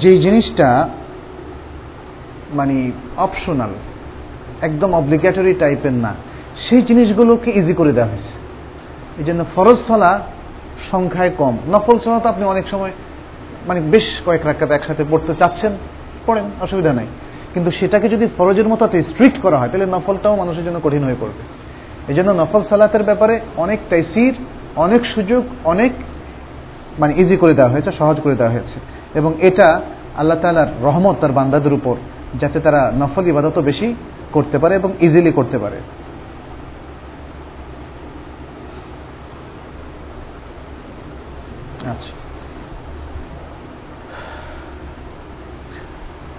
যে 0.02 0.12
জিনিসটা 0.26 0.68
মানে 2.54 2.76
অপশনাল 3.18 3.72
একদম 4.62 4.90
অব্লিগেটরি 4.94 5.54
টাইপের 5.54 5.96
না, 6.06 6.12
সেই 6.66 6.82
জিনিসগুলোকে 6.82 7.50
ইজি 7.60 7.74
করে 7.74 7.92
দেওয়া 7.98 8.10
হয়েছে। 8.10 8.41
এই 9.18 9.24
জন্য 9.24 9.46
ফরজ 9.56 9.78
সলা 9.88 10.20
সংখ্যায় 10.92 11.32
কম। 11.38 11.58
নফল 11.68 12.00
সলা 12.00 12.20
তো 12.20 12.30
আপনি 12.30 12.46
অনেক 12.46 12.70
সময় 12.70 12.92
মানে 13.68 13.82
বেশ 13.82 14.04
কয়েক 14.26 14.46
রাখাত 14.46 14.72
একসাথে 14.72 15.04
পড়তে 15.12 15.34
চাচ্ছেন, 15.34 15.72
পড়েন, 16.26 16.44
অসুবিধা 16.62 16.94
নাই। 16.94 17.06
কিন্তু 17.54 17.72
সেটাকে 17.72 18.10
যদি 18.10 18.28
ফরজের 18.38 18.68
মতো 18.68 18.86
এত 18.86 19.06
স্ট্রিক্ট 19.10 19.42
করা 19.42 19.58
হয়, 19.58 19.68
তাহলে 19.68 19.86
নফলটাও 19.86 20.36
মানুষের 20.36 20.64
জন্য 20.64 20.80
কঠিন 20.84 21.04
হয়ে 21.04 21.16
পড়বে। 21.20 21.44
এই 22.08 22.16
জন্য 22.16 22.32
নফল 22.32 22.64
সালাতের 22.70 23.04
ব্যাপারে 23.04 23.40
অনেক 23.58 23.80
তাইসির, 23.90 24.34
অনেক 24.76 25.06
সুযোগ, 25.06 25.44
অনেক 25.64 25.92
মানে 27.00 27.14
ইজি 27.18 27.38
করে 27.38 27.54
দেওয়া 27.54 27.72
হয়েছে, 27.72 27.92
সহজ 27.92 28.22
করে 28.22 28.36
দেওয়া 28.36 28.52
হয়েছে। 28.52 28.80
এবং 29.16 29.34
এটা 29.40 29.82
আল্লাহ 30.18 30.40
তালার 30.42 30.68
রহমত 30.82 31.16
তার 31.22 31.32
বান্দাদের 31.32 31.74
উপর, 31.74 31.96
যাতে 32.40 32.60
তারা 32.60 32.92
নফল 33.00 33.28
ইবাদত 33.28 33.60
বেশি 33.60 33.96
করতে 34.34 34.58
পারে 34.58 34.76
এবং 34.76 34.94
ইজিলি 35.02 35.32
করতে 35.32 35.58
পারে। 35.58 35.76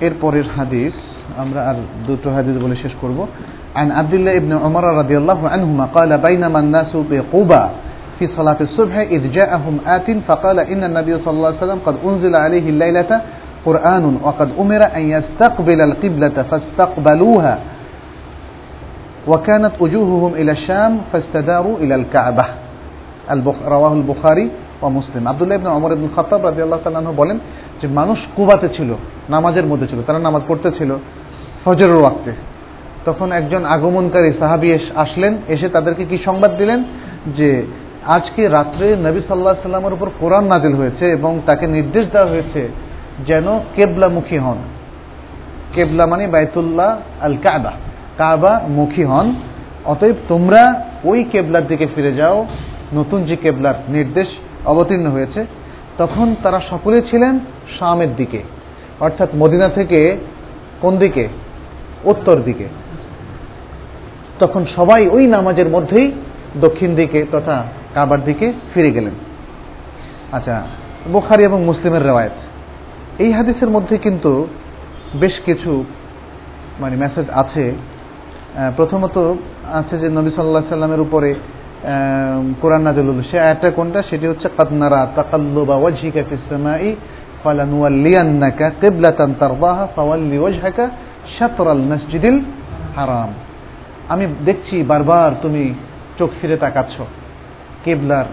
এরপরের 0.01 0.47
হাদিস 0.57 0.95
আমরা 1.37 1.61
আর 1.69 1.77
দুটো 2.07 2.27
হাদিস 2.29 2.55
বলে 2.63 2.75
শেষ 2.75 2.93
করব 3.01 3.19
عن 3.79 3.91
عبد 3.91 4.13
الله 4.13 4.35
بن 4.45 4.53
عمر 4.63 4.83
رضي 5.01 5.17
الله 5.17 5.49
عنهما 5.49 5.85
قال 5.97 6.11
بينما 6.17 6.59
الناس 6.59 6.91
بقبى 7.11 7.63
في 8.19 8.25
صلاة 8.37 8.57
الصبح 8.61 8.95
إذ 8.97 9.31
جاءهم 9.31 9.75
آت 9.85 10.07
فقال 10.27 10.57
إن 10.59 10.81
النبي 10.83 11.13
صلى 11.23 11.35
الله 11.37 11.47
عليه 11.47 11.63
وسلم 11.65 11.79
قد 11.85 11.95
أنزل 12.05 12.33
عليه 12.35 12.65
الليلة 12.69 13.11
قرآن 13.65 14.05
وقد 14.23 14.49
أمر 14.59 14.81
أن 14.97 15.03
يستقبل 15.15 15.79
القبلة 15.81 16.37
فاستقبلوها 16.49 17.55
وكانت 19.27 19.73
وجوههم 19.79 20.31
إلى 20.33 20.51
الشام 20.51 20.91
فاستداروا 21.13 21.77
إلى 21.77 21.95
الكعبة 21.95 22.45
رواه 23.67 23.93
البخاري 23.93 24.49
ও 24.82 24.88
মুসলিম। 24.88 25.26
আবদুল্লাহ 25.26 25.58
ইবনে 25.58 25.68
অমর 25.68 25.92
ইবনুল 25.92 26.14
খাত্তাব 26.16 26.44
রাদিয়াল্লাহু 26.44 26.82
তাআলা 26.82 27.12
বলেন 27.16 27.38
যে 27.82 27.88
মানুষ 27.88 28.18
কুবাতে 28.36 28.68
ছিল, 28.68 28.94
নামাজের 29.28 29.66
মধ্যে 29.66 29.86
ছিল, 29.86 30.02
তারা 30.06 30.18
নামাজ 30.18 30.42
পড়তে 30.48 30.70
ছিল 30.70 30.96
ফজরের 31.64 31.96
ওয়াক্তে। 31.96 32.32
তখন 33.04 33.32
একজন 33.32 33.64
আগমনকারী 33.64 34.32
সাহাবি 34.38 34.78
আসলেন, 34.94 35.36
এসে 35.48 35.68
তাদেরকে 35.68 36.04
কি 36.04 36.18
সংবাদ 36.24 36.56
দিলেন? 36.58 36.84
যে 37.36 37.66
আজকে 38.06 38.48
রাত্রে 38.48 38.96
নবী 38.96 39.20
সাল্লাহ 39.28 39.54
সাল্লামের 39.62 39.92
উপর 39.92 40.10
কোরআন 40.20 40.44
নাজিল 40.44 40.74
হয়েছে 40.74 41.10
এবং 41.10 41.40
তাকে 41.46 41.66
নির্দেশ 41.66 42.06
দেওয়া 42.12 42.30
হয়েছে 42.30 42.68
যেন 43.26 43.58
কেবলামুখী 43.76 44.38
হন। 44.38 44.56
কেবলা 45.72 46.06
মানে 46.06 46.26
বাইতুল্লাহ 46.26 46.96
আল 47.20 47.36
কাবা 47.42 47.72
কাবা 48.18 48.60
মুখী 48.68 49.04
হন। 49.04 49.34
অতএব 49.84 50.14
তোমরা 50.28 50.84
ওই 51.04 51.24
কেবলার 51.24 51.66
দিকে 51.66 51.86
ফিরে 51.94 52.12
যাও, 52.12 52.46
নতুন 52.94 53.24
যে 53.24 53.36
কেবলার 53.36 53.74
নির্দেশ 53.88 54.26
অবতীর্ণ 54.66 55.06
হয়েছে, 55.06 55.46
তখন 55.98 56.34
তারা 56.42 56.60
সকলে 56.70 57.02
ছিলেন 57.10 57.40
শামের 57.78 58.16
দিকে, 58.16 58.42
অর্থাৎ 59.00 59.28
মদিনা 59.38 59.68
থেকে 59.68 60.16
কোন 60.80 60.96
দিকে? 60.96 61.28
উত্তর 62.04 62.40
দিকে। 62.40 62.64
তখন 64.40 64.64
সবাই 64.76 65.08
ওই 65.08 65.26
নামাজের 65.26 65.68
মধ্যেই 65.68 66.12
দক্ষিণ 66.60 66.94
দিকে 66.94 67.26
তথা 67.32 67.64
কাবার 67.94 68.24
দিকে 68.24 68.52
ফিরে 68.74 68.90
গেলেন। 68.90 69.12
আচ্ছা 70.32 70.66
বোখারি 71.12 71.44
এবং 71.44 71.64
মুসলিমের 71.64 72.02
রেওয়ায়ত। 72.02 72.32
এই 73.18 73.32
হাদিসের 73.32 73.68
মধ্যে 73.68 73.98
কিন্তু 73.98 74.46
বেশ 75.14 75.40
কিছু 75.44 75.84
মানে 76.80 76.96
মেসেজ 76.96 77.26
আছে। 77.30 77.72
প্রথমত 78.76 79.34
আছে 79.72 79.98
যে 79.98 80.08
নবী 80.08 80.30
সাল্লাহ 80.30 80.64
সাল্লামের 80.68 81.00
উপরে 81.00 81.34
কোরআন 82.60 82.82
নাজল 82.82 83.08
সে 83.30 83.36
আয়াতটা 83.40 83.70
কোনটা? 83.70 84.00
সেটি 84.10 84.26
হচ্ছে 84.26 84.48
কাদনারা 84.56 85.00
তাকাল্লুবা 85.16 85.76
ওয়াজহিকা 85.76 86.22
ফিস 86.30 86.44
সামাই 86.48 86.96
ফালানুওয়াল্লিয়ান্নাকা 87.42 88.70
কিবলাতান 88.80 89.34
তারদাহা 89.40 89.84
ফাওয়াল্লি 89.96 90.38
ওয়াজহাকা 90.38 90.84
শাতরাল 91.38 91.82
মসজিদিল 91.90 92.36
হারাম। 92.96 93.30
আমি 94.08 94.24
দেখছি 94.44 94.82
বারবার 94.82 95.30
তুমি 95.42 95.74
চোখ 96.18 96.30
ফিরে 96.40 96.56
তাকাচ্ছ। 96.56 96.96
কেবলার 97.84 98.24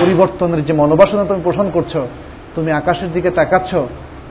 পরিবর্তনের 0.00 0.64
যে 0.64 0.72
মনোবাসনা 0.72 1.24
তুমি 1.24 1.40
পোষণ 1.44 1.66
করছ, 1.70 1.96
তুমি 2.54 2.72
আকাশের 2.72 3.12
দিকে 3.12 3.30
তাকাচ্ছ, 3.30 3.72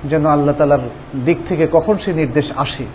যেন 0.04 0.26
আল্লাহ 0.26 0.56
তালার 0.58 0.84
দিক 1.26 1.38
থেকে 1.50 1.68
কখন 1.72 1.95
সে 2.06 2.14
নির্দেশ 2.14 2.47
আসে। 2.56 2.86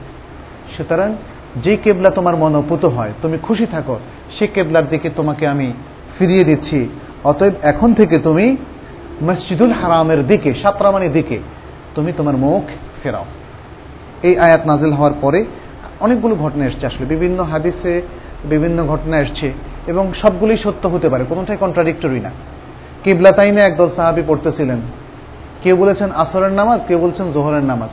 সুতরাং 0.76 1.10
যে 1.56 1.76
কেবলা 1.76 2.10
তোমার 2.10 2.36
মনোপুত 2.36 2.84
হয়, 2.84 3.12
তুমি 3.22 3.38
খুশি 3.38 3.66
থাকো, 3.66 3.98
সে 4.38 4.46
কেবলার 4.46 4.88
দিকে 4.88 5.10
তোমাকে 5.10 5.46
আমি 5.46 5.72
ফিরিয়ে 6.18 6.44
দিচ্ছি। 6.44 6.88
অতএব 7.24 7.52
এখন 7.62 7.94
থেকে 7.94 8.16
তুমি 8.16 8.56
মসজিদুল 9.22 9.72
হারামের 9.72 10.26
দিকে, 10.26 10.54
সাতরামানির 10.54 11.12
দিকে 11.12 11.38
তুমি 11.94 12.12
তোমার 12.16 12.36
মুখ 12.36 12.62
ফেরাও। 13.02 13.24
এই 14.22 14.38
আয়াত 14.38 14.66
নাজিল 14.66 14.92
হওয়ার 14.92 15.12
পরে 15.20 15.44
অনেকগুলো 16.00 16.34
ঘটনা 16.34 16.66
এসছে 16.66 16.86
আসলে, 16.86 17.06
বিভিন্ন 17.06 17.44
হাদিসে 17.44 18.02
বিভিন্ন 18.44 18.86
ঘটনা 18.86 19.20
এসছে 19.20 19.52
এবং 19.86 20.12
সবগুলোই 20.22 20.56
সত্য 20.56 20.88
হতে 20.88 21.08
পারে, 21.08 21.24
কোনোটাই 21.28 21.56
কন্ট্রাডিক্টরি 21.56 22.20
না। 22.20 22.30
কিবলাতাইনে 23.04 23.60
একদল 23.60 23.88
সাহাবি 23.96 24.22
পড়তেছিলেন। 24.26 24.80
কেউ 25.62 25.76
বলেছেন 25.76 26.10
আসরের 26.12 26.52
নামাজ, 26.52 26.80
কেউ 26.88 26.98
বলছেন 26.98 27.32
জোহরের 27.32 27.62
নামাজ। 27.62 27.88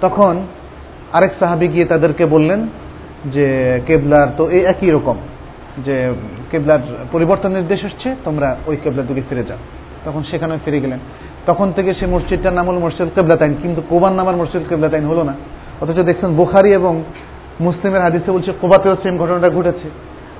তখন 0.00 0.46
আরেক 1.16 1.32
সাহাবি 1.38 1.68
গিয়ে 1.68 1.84
তাদেরকে 1.84 2.26
বললেন 2.26 2.60
যে, 3.24 3.46
কেবলার 3.86 4.28
তো 4.36 4.50
এই 4.50 4.62
একই 4.64 4.90
রকম, 4.90 5.16
যে 5.84 6.12
কেবলার 6.50 6.78
পরিবর্তন 7.12 7.50
নির্দেশ 7.52 7.84
এসছে 7.84 8.08
তোমরা 8.24 8.56
ওই 8.66 8.76
কেবলার 8.82 9.06
দিকে 9.06 9.22
ফিরে 9.28 9.44
যাও। 9.44 9.56
তখন 10.04 10.22
সেখানে 10.30 10.58
ফিরে 10.64 10.80
গেলেন। 10.80 10.98
তখন 11.46 11.72
থেকে 11.76 11.94
সে 11.94 12.06
মসজিদটার 12.06 12.52
নাম 12.52 12.66
হল 12.68 12.78
মসজিদ 12.78 13.08
কেবলাতাইন, 13.14 13.54
কিন্তু 13.62 13.82
কোবার 13.88 14.12
নামার 14.12 14.36
মসজিদ 14.36 14.62
কেবলাতাইন 14.68 15.04
হলো 15.04 15.22
না। 15.22 15.34
অথচ 15.80 15.98
দেখছেন 15.98 16.30
বুখারি 16.34 16.70
এবং 16.74 17.02
মুসলিমের 17.60 18.02
হাদিসে 18.02 18.30
বলছে 18.30 18.52
কোবাতেও 18.60 18.96
সেম 19.02 19.18
ঘটনাটা 19.18 19.50
ঘটেছে। 19.50 19.88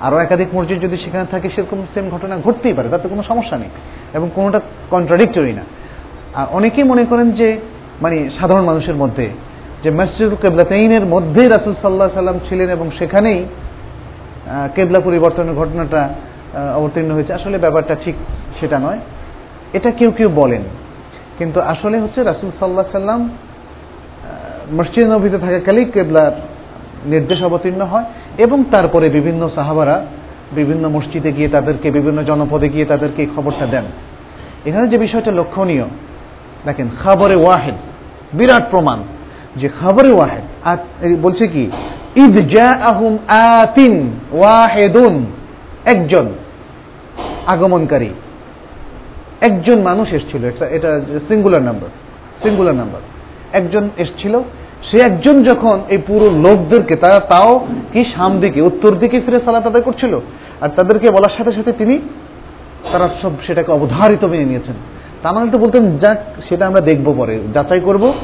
আরও 0.00 0.16
একাধিক 0.18 0.48
মসজিদ 0.54 0.82
যদি 0.82 0.96
সেখানে 0.96 1.26
থাকে, 1.30 1.50
সেরকম 1.50 1.78
সেম 1.94 2.08
ঘটনা 2.08 2.38
ঘটতেই 2.44 2.72
পারে, 2.72 2.88
তাতে 2.88 3.08
কোনো 3.08 3.22
সমস্যা 3.22 3.56
নেই। 3.58 3.68
এবং 4.14 4.30
কোনোটা 4.34 4.60
কন্ট্রাডিক্টরি 4.90 5.52
না। 5.52 5.64
আর 6.34 6.46
অনেকেই 6.50 6.84
মনে 6.84 7.04
করেন 7.04 7.30
যে 7.30 7.48
মানে 8.00 8.30
সাধারণ 8.40 8.64
মানুষের 8.64 8.94
মধ্যে 8.94 9.26
যে 9.82 9.90
মসজিদ 9.90 10.34
কেবলাতাইনের 10.34 11.06
মধ্যেই 11.06 11.48
রাসুল 11.48 11.74
সাল্লাহ 11.82 12.08
সাল্লাম 12.14 12.38
ছিলেন 12.48 12.70
এবং 12.70 12.90
সেখানেই 12.98 13.44
কেবলা 14.74 15.00
পরিবর্তনের 15.00 15.54
ঘটনাটা 15.54 16.08
অবতীর্ণ 16.76 17.10
হয়েছে। 17.10 17.32
আসলে 17.32 17.58
ব্যাপারটা 17.58 17.96
ঠিক 18.04 18.14
সেটা 18.60 18.78
নয়। 18.78 18.98
এটা 19.72 19.90
কেউ 19.90 20.10
কেউ 20.10 20.28
বলেন। 20.34 20.62
কিন্তু 21.38 21.60
আসলে 21.60 21.98
হচ্ছে 21.98 22.22
রাসুল 22.22 22.50
সাল্লাহ 22.58 22.84
সাল্লাম 22.92 23.28
মসজিদ 24.72 25.04
নবীতে 25.04 25.38
থাকাকালেই 25.38 25.84
কেবলার 25.84 26.32
নির্দেশ 27.06 27.42
অবতীর্ণ 27.42 27.80
হয় 27.80 28.04
এবং 28.38 28.64
তারপরে 28.64 29.08
বিভিন্ন 29.08 29.48
সাহাবারা 29.54 30.06
বিভিন্ন 30.52 30.88
মসজিদে 30.88 31.32
গিয়ে 31.32 31.48
তাদেরকে, 31.48 31.90
বিভিন্ন 31.90 32.22
জনপদে 32.22 32.68
গিয়ে 32.68 32.84
তাদেরকে 32.84 33.22
এই 33.22 33.28
খবরটা 33.36 33.66
দেন। 33.66 33.84
এখানে 34.64 34.88
যে 34.88 34.98
বিষয়টা 34.98 35.32
লক্ষণীয়, 35.32 35.84
দেখেন, 36.64 36.88
খাবরে 37.02 37.36
ওয়াহেদ, 37.36 37.74
বিরাট 38.32 38.70
প্রমাণ। 38.70 39.02
যে 39.56 39.68
খাবরে 39.68 40.12
ওয়াহেদ। 40.12 40.44
বলছে 41.22 41.48
কি? 41.48 41.70
ইদ 42.16 42.58
আহুম 42.60 43.18
আতিন 43.28 44.20
ওয়াহেদুন। 44.32 45.26
একজন 45.84 46.26
আগমনকারী। 47.46 48.08
একজন 49.40 49.82
মানুষ 49.82 50.12
এসছিল। 50.12 50.44
এটা 50.70 51.00
সিঙ্গুলার 51.28 51.62
নাম্বার 51.62 51.88
সিঙ্গুলার 52.42 52.74
নাম্বার 52.74 53.00
একজন 53.52 53.88
এসছিল। 53.96 54.38
সে 54.90 55.00
একজন 55.06 55.42
যখন 55.42 55.80
এই 55.88 55.98
পুরো 56.06 56.26
লোকদেরকে, 56.30 56.94
তারা 56.96 57.20
তাও 57.20 57.66
কি 57.92 58.04
সাম 58.16 58.40
দিকে, 58.40 58.60
উত্তর 58.60 58.94
দিকে 58.94 59.20
ফিরে 59.20 59.40
সালাত 59.44 59.66
আদায় 59.66 59.82
করছিল। 59.82 60.20
আর 60.60 60.68
তাদেরকে 60.68 61.10
বলার 61.10 61.36
সাথে 61.36 61.52
সাথে 61.52 61.72
তিনি, 61.72 61.98
তারা 62.92 63.08
সব 63.22 63.30
সেটাকে 63.46 63.72
অবধারিত 63.72 64.24
মেনে 64.24 64.44
নিয়েছেন। 64.44 64.74
তা 65.22 65.32
মানে 65.32 65.50
তো 65.50 65.58
বলতেন, 65.58 65.98
যাক, 65.98 66.18
সেটা 66.48 66.66
আমরা 66.66 66.80
দেখব 66.80 67.14
পরে। 67.16 67.38
যাচাই 67.54 67.80
করব 67.80 68.14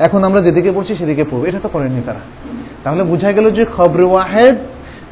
এখন 0.00 0.24
আমরা 0.24 0.40
যেদিকে 0.40 0.72
পড়ছি 0.72 0.96
সেদিকে 0.96 1.24
পড়ব। 1.24 1.44
এটা 1.44 1.58
তো 1.62 1.68
করেননি 1.68 2.02
তারা। 2.06 2.18
তাহলে 2.84 3.02
বোঝা 3.02 3.32
গেল 3.32 3.50
যে 3.50 3.64
খবর 3.76 4.06
ওয়াহেদ 4.06 4.56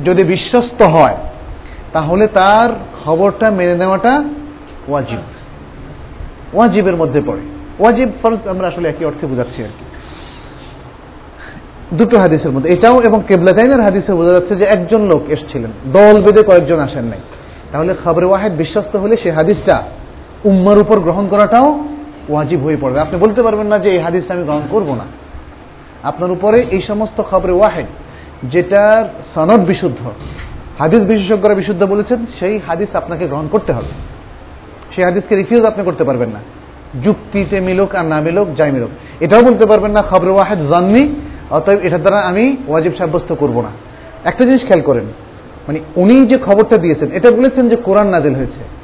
যদি 0.04 0.24
বিশ্বস্ত 0.24 0.82
হয়, 0.82 1.16
তাহলে 1.92 2.26
তার 2.26 2.70
খবরটা 3.04 3.50
মেনে 3.50 3.74
নেওয়াটা 3.74 4.24
ওয়াজিব। 4.88 5.18
ওয়াজিবের 6.52 6.96
মধ্যে 6.96 7.20
পড়ে। 7.26 7.40
ওয়াজিব 7.80 8.08
ফরজ 8.22 8.48
আমরা 8.48 8.68
আসলে 8.68 8.88
একই 8.88 9.04
অর্থে 9.04 9.26
বোঝাচ্ছি 9.26 9.62
আর 9.62 9.68
কি। 9.68 9.84
দুটো 11.96 12.18
হাদিসের 12.18 12.50
মধ্যে। 12.50 12.70
এটাও 12.78 12.92
এবং 12.92 13.22
কেবলা 13.28 13.28
কেবলাতাইনের 13.28 13.80
হাদিসে 13.80 14.12
বোঝা 14.12 14.30
যাচ্ছে 14.30 14.56
যে 14.56 14.64
একজন 14.74 15.02
লোক 15.02 15.22
এসছিলেন। 15.28 15.70
দল 15.92 16.22
বেঁধে 16.22 16.42
কয়েকজন 16.42 16.78
আসেন 16.78 17.04
নাই। 17.04 17.18
তাহলে 17.72 17.94
খবরে 18.04 18.26
ওয়াহেদ 18.26 18.52
বিশ্বস্ত 18.52 18.96
হলে 18.96 19.16
সে 19.22 19.30
হাদিসটা 19.30 19.82
উম্মার 20.44 20.78
উপর 20.78 21.00
গ্রহণ 21.00 21.28
করাটাও 21.28 21.84
ওয়াজিব 22.28 22.60
হয়ে 22.60 22.76
পড়বে। 22.80 23.00
আপনি 23.00 23.18
বলতে 23.18 23.42
পারবেন 23.42 23.66
না 23.66 23.78
যে 23.78 23.90
এই 23.90 23.98
হাদিস 23.98 24.30
আমি 24.30 24.42
গ্রহণ 24.42 24.62
করব 24.70 24.94
না। 24.94 25.04
আপনার 26.02 26.30
উপরে 26.30 26.66
এই 26.70 26.82
সমস্ত 26.82 27.22
খবরে 27.30 27.52
ওয়াহেদ, 27.52 27.86
যেটার 28.42 29.04
সনদ 29.34 29.60
বিশুদ্ধ, 29.64 30.00
হাদিস 30.78 31.00
বিশেষজ্ঞরা 31.00 31.54
বিশুদ্ধ 31.54 31.84
বলেছেন, 31.84 32.26
সেই 32.40 32.60
হাদিস 32.66 32.96
আপনাকে 32.96 33.26
গ্রহণ 33.26 33.48
করতে 33.48 33.72
হবে। 33.72 33.88
সেই 34.94 35.04
হাদিসকে 35.04 35.36
রিফিউজ 35.36 35.64
আপনি 35.64 35.84
করতে 35.84 36.04
পারবেন 36.04 36.28
না। 36.28 36.40
যুক্তিতে 37.04 37.60
মিলুক 37.60 37.94
আর 37.94 38.04
না 38.04 38.20
মিলুক, 38.20 38.48
যাই 38.56 38.72
মিলুক। 38.72 38.90
এটাও 39.20 39.42
বলতে 39.42 39.66
পারবেন 39.66 39.90
না, 39.90 40.02
খবরে 40.02 40.30
ওয়াহেদ 40.30 40.58
জাননি, 40.58 41.14
অতএব 41.50 41.78
এটার 41.82 42.02
দ্বারা 42.02 42.22
আমি 42.22 42.56
ওয়াজিব 42.68 42.92
সাব্যস্ত 42.98 43.32
করব 43.32 43.60
না। 43.60 43.70
একটা 44.24 44.44
জিনিস 44.44 44.60
খেয়াল 44.60 44.80
করেন 44.80 45.04
মানে 45.68 45.80
উনি 45.96 46.26
যে 46.26 46.38
খবরটা 46.38 46.76
দিয়েছেন, 46.76 47.08
এটা 47.12 47.30
বলেছেন 47.30 47.68
যে 47.68 47.76
কোরআন 47.76 48.08
নাজিল 48.08 48.34
হয়েছে। 48.34 48.83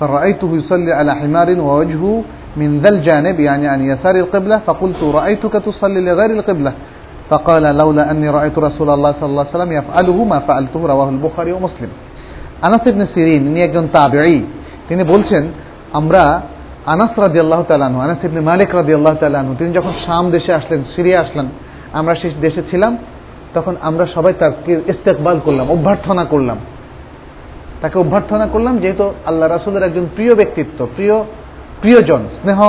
فرأيته 0.00 0.50
يصلي 0.56 0.92
على 0.92 1.12
حمار 1.14 1.48
ووجهه 1.60 2.24
من 2.56 2.70
ذا 2.80 2.90
الجانب 2.94 3.40
يعني 3.40 3.66
عن 3.68 3.80
يسار 3.84 4.14
القبلة 4.14 4.56
فقلت 4.66 5.00
رأيتك 5.02 5.52
تصلي 5.52 6.00
لغير 6.00 6.30
القبلة 6.30 6.72
فقال 7.30 7.64
لولا 7.76 8.10
أني 8.10 8.28
رأيت 8.30 8.58
رسول 8.58 8.88
الله 8.90 9.12
صلى 9.20 9.28
الله 9.28 9.44
عليه 9.46 9.56
وسلم 9.56 9.72
يفعله 9.72 10.24
ما 10.24 10.38
فعلته 10.38 10.80
رواه 10.86 11.08
البخاري 11.08 11.52
ومسلم 11.52 11.90
আনাস 12.62 12.84
ইবনে 12.86 13.06
সিরিন 13.14 13.42
ইনি 13.46 13.60
একজন 13.62 13.86
তাবেঈ 13.92 14.36
তিনি 14.88 15.02
বলছেন 15.04 15.44
আমরা 15.92 16.22
আনাস 16.86 17.12
রাদি 17.18 17.38
আল্লাহ 17.40 17.60
তালানু 17.68 17.96
আনাস 18.00 18.20
ইবনে 18.24 18.40
মালিক 18.40 18.70
রাদি 18.74 18.92
আল্লাহ 18.94 19.14
তালানু 19.20 19.50
তিনি 19.58 19.70
যখন 19.72 19.92
শাম 20.06 20.24
দেশে 20.30 20.52
আসলেন 20.54 20.80
সিরিয়া 20.96 21.18
আসলেন 21.20 21.46
আমরা 21.92 22.14
সেই 22.14 22.32
দেশে 22.40 22.62
ছিলাম 22.70 22.92
তখন 23.54 23.74
আমরা 23.82 24.04
সবাই 24.14 24.32
তাকে 24.38 24.72
ইস্তেকবাল 24.88 25.36
করলাম 25.44 25.66
অভ্যর্থনা 25.70 26.24
করলাম 26.24 26.58
তাকে 27.81 27.99
অভ্যর্থনা 27.99 28.47
করলাম, 28.47 28.77
যেহেতু 28.77 29.13
আল্লাহ 29.25 29.49
রাসুলের 29.49 29.83
একজন 29.83 30.05
প্রিয় 30.15 30.35
ব্যক্তিত্ব, 30.35 30.87
প্রিয়, 30.95 31.15
প্রিয়জন, 31.81 32.21
স্নেহ 32.41 32.59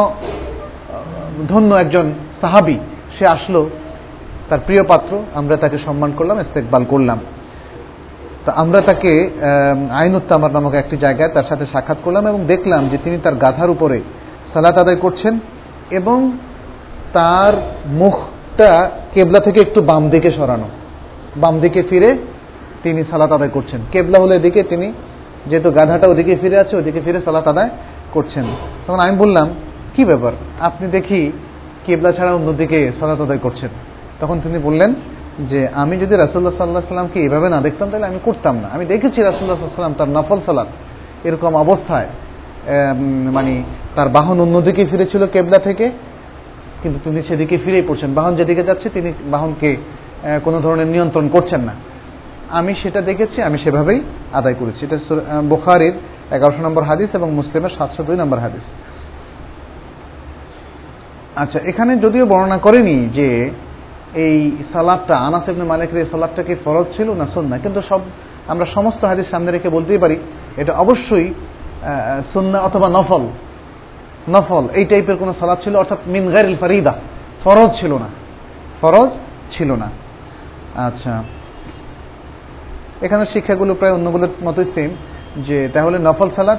ধন্য 1.48 1.74
একজন 1.74 2.12
সাহাবি, 2.40 2.78
সে 3.18 3.26
আসলো, 3.26 3.70
তার 4.48 4.60
প্রিয় 4.66 4.82
পাত্র, 4.82 5.12
আমরা 5.34 5.56
তাকে 5.56 5.78
সম্মান 5.86 6.12
করলাম, 6.16 6.40
ইস্তেকবাল 6.40 6.84
করলাম। 6.84 7.18
তা 8.44 8.52
আমরা 8.52 8.80
তাকে 8.80 9.12
আইনুত্তামার 9.90 10.52
নামক 10.52 10.74
একটি 10.74 10.96
জায়গায় 10.96 11.28
তার 11.28 11.46
সাথে 11.48 11.64
সাক্ষাৎ 11.72 11.96
করলাম 12.04 12.26
এবং 12.26 12.40
দেখলাম 12.46 12.88
যে 12.88 12.98
তিনি 13.04 13.18
তার 13.22 13.34
গাধার 13.34 13.70
উপরে 13.70 14.00
সালাত 14.52 14.76
আদায় 14.80 14.96
করছেন 14.96 15.38
এবং 15.90 16.18
তার 17.12 17.52
মুখটা 17.86 18.90
কেবলা 19.14 19.40
থেকে 19.40 19.60
একটু 19.60 19.80
বাম 19.82 20.10
দিকে 20.10 20.30
সরানো, 20.30 20.68
বাম 21.36 21.60
দিকে 21.60 21.82
ফিরে 21.82 22.10
তিনি 22.82 23.00
সালাত 23.10 23.30
আদায় 23.36 23.52
করছেন। 23.56 23.80
কেবলা 23.92 24.18
হলে 24.22 24.34
এদিকে 24.40 24.62
তিনি 24.72 24.88
যেহেতু 25.48 25.68
গাধাটা 25.78 26.06
ওদিকে 26.12 26.32
ফিরে 26.42 26.56
আছে, 26.62 26.74
ওদিকে 26.80 27.00
ফিরে 27.06 27.20
সালাত 27.26 27.46
আদায় 27.52 27.70
করছেন। 28.14 28.44
তখন 28.86 29.00
আমি 29.06 29.14
বললাম, 29.22 29.46
কি 29.94 30.02
ব্যাপার? 30.10 30.32
আপনি 30.68 30.86
দেখি 30.96 31.20
কেবলা 31.86 32.10
ছাড়া 32.16 32.32
অন্যদিকে 32.38 32.78
সালাত 33.00 33.20
আদায় 33.26 33.40
করছেন। 33.46 33.70
তখন 34.20 34.36
তিনি 34.44 34.58
বললেন 34.68 34.90
যে, 35.50 35.60
আমি 35.82 35.94
যদি 36.02 36.14
রাসুল্লাহ 36.16 36.54
সাল্লাহ 36.58 36.82
সাল্লামকে 36.92 37.18
এভাবে 37.26 37.48
না 37.54 37.58
দেখতাম, 37.66 37.86
তাহলে 37.90 38.06
আমি 38.06 38.20
করতাম 38.24 38.54
না। 38.62 38.68
আমি 38.74 38.84
দেখেছি 38.92 39.18
রাসুল্লাহ 39.20 39.56
সাল্লাম 39.58 39.94
তার 40.00 40.10
নফল 40.16 40.38
সালাত 40.46 40.68
এরকম 41.28 41.52
অবস্থায় 41.64 42.08
মানে 43.36 43.52
তার 43.96 44.08
বাহন 44.16 44.36
অন্যদিকে 44.44 44.82
ফিরেছিল 44.90 45.22
কেবলা 45.34 45.58
থেকে, 45.68 45.86
কিন্তু 46.82 46.98
তিনি 47.04 47.20
সেদিকে 47.28 47.56
ফিরেই 47.64 47.84
পড়ছেন। 47.88 48.10
বাহন 48.18 48.32
যেদিকে 48.38 48.62
যাচ্ছে, 48.68 48.88
তিনি 48.96 49.10
বাহনকে 49.34 49.70
কোনো 50.44 50.58
ধরনের 50.64 50.88
নিয়ন্ত্রণ 50.94 51.26
করছেন 51.28 51.60
না। 51.68 51.74
আমি 52.58 52.72
সেটা 52.82 53.00
দেখেছি, 53.10 53.38
আমি 53.48 53.58
সেভাবেই 53.64 54.00
আদায় 54.38 54.56
করেছি। 54.60 54.80
এটা 54.86 54.98
বোখারির 55.52 55.94
এগারোশো 56.36 56.62
নম্বর 56.66 56.82
হাদিস 56.90 57.10
এবং 57.18 57.28
মুসলিমের 57.40 57.72
সাতশো 57.78 58.02
দুই 58.08 58.16
নম্বর 58.22 58.38
হাদিস। 58.44 58.66
আচ্ছা 61.42 61.58
এখানে 61.70 61.92
যদিও 62.04 62.24
বর্ণনা 62.32 62.58
করেনি 62.66 62.96
যে 63.18 63.28
এই 64.24 64.38
সালাদটা, 64.72 65.14
আনাস 65.28 65.44
ইবনে 65.52 65.64
মালিকের 65.72 65.98
এই 66.02 66.08
সালাদটা 66.12 66.42
কি 66.48 66.54
ফরজ 66.64 66.86
ছিল 66.96 67.08
না 67.20 67.26
সুন্নাহ, 67.34 67.58
কিন্তু 67.64 67.80
সব 67.90 68.00
আমরা 68.52 68.66
সমস্ত 68.76 69.02
হাদিস 69.10 69.26
সামনে 69.32 69.50
রেখে 69.50 69.68
বলতেই 69.76 70.00
পারি, 70.04 70.16
এটা 70.60 70.72
অবশ্যই 70.84 71.26
সুন্নাহ 72.32 72.60
অথবা 72.68 72.88
নফল 72.96 73.24
নফল, 74.34 74.64
এই 74.78 74.84
টাইপের 74.90 75.16
কোনো 75.22 75.32
সালাদ 75.40 75.58
ছিল, 75.64 75.74
অর্থাৎ 75.82 76.00
মিন 76.14 76.24
গাইরিল 76.34 76.56
ফারিদা, 76.62 76.92
ফরজ 77.44 77.70
ছিল 77.80 77.92
না, 78.02 78.08
ফরজ 78.80 79.10
ছিল 79.54 79.70
না। 79.82 79.88
আচ্ছা। 80.88 81.14
এখানে 83.02 83.26
শিক্ষাগুলো 83.32 83.74
প্রায় 83.74 83.92
অন্যগুলোর 83.92 84.28
মতোই 84.42 84.64
সেম 84.74 84.90
যে 85.36 85.68
তাহলে 85.74 85.98
নফল 85.98 86.30
সালাদ 86.36 86.58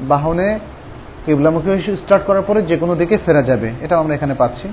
বাহনে 0.00 0.58
কিবলামুখী 1.26 1.96
স্টার্ট 1.96 2.26
করার 2.26 2.42
পরে 2.42 2.62
যে 2.62 2.76
কোনো 2.76 2.94
দিকে 2.94 3.18
ফেরা 3.26 3.42
যাবে, 3.42 3.72
এটাও 3.80 4.00
আমরা 4.00 4.14
এখানে 4.14 4.34
পাচ্ছি। 4.34 4.68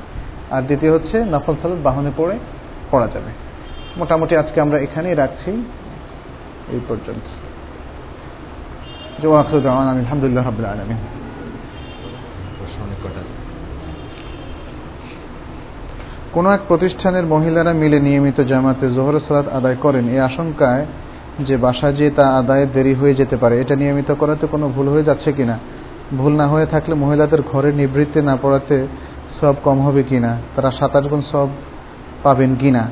আর 0.51 0.61
দ্বিতীয় 0.61 0.93
হচ্ছে 0.93 1.23
নফল 1.23 1.55
সালাদ 1.61 1.77
বাহনে 1.83 2.11
পড়ে 2.17 2.37
পড়া 2.91 3.07
যাবে। 3.07 3.31
মোটামুটি 3.97 4.37
আজকে 4.37 4.61
আমরা 4.61 4.79
এখানেই 4.79 5.15
রাখছি। 5.15 5.65
এই 6.71 6.79
পর্যন্ত। 6.87 9.27
আলহামদুলিল্লাহ 9.27 10.45
রাবিল 10.45 10.65
আলমিন। 10.65 13.38
কোনো 16.33 16.51
এক 16.51 16.59
প্রতিষ্ঠানের 16.67 17.25
মহিলারা 17.25 17.73
মিলে 17.73 17.99
নিয়মিত 17.99 18.41
জামাতে 18.41 18.91
জোহর 18.91 19.19
সালাত 19.27 19.47
আদায় 19.47 19.75
করেন। 19.75 20.09
এই 20.09 20.19
আশঙ্কায় 20.19 20.85
যে 21.39 21.57
বাসা 21.57 21.91
যে 21.91 22.11
তা 22.11 22.25
আদায়ে 22.29 22.65
দেরি 22.73 22.93
হয়ে 22.93 23.13
যেতে 23.15 23.37
পারে, 23.37 23.61
এটা 23.61 23.75
নিয়মিত 23.75 24.11
করাতে 24.11 24.47
কোনো 24.47 24.69
ভুল 24.69 24.87
হয়ে 24.89 25.03
যাচ্ছে 25.03 25.31
কিনা? 25.31 25.59
ভুল 26.17 26.33
না 26.35 26.47
হয়ে 26.47 26.65
থাকলে 26.65 26.95
মহিলাদের 26.95 27.41
ঘরে 27.41 27.71
নিবৃত্তি 27.71 28.21
না 28.21 28.37
পড়াতে 28.41 28.87
সব 29.41 29.55
কম 29.63 29.81
হবে 29.81 30.03
কিনা? 30.03 30.37
তারা 30.55 30.71
সাত 30.71 30.95
আট 30.95 31.03
গুণ 31.03 31.21
সব 31.31 31.47
পাবেন 32.23 32.55
কিনা? 32.55 32.89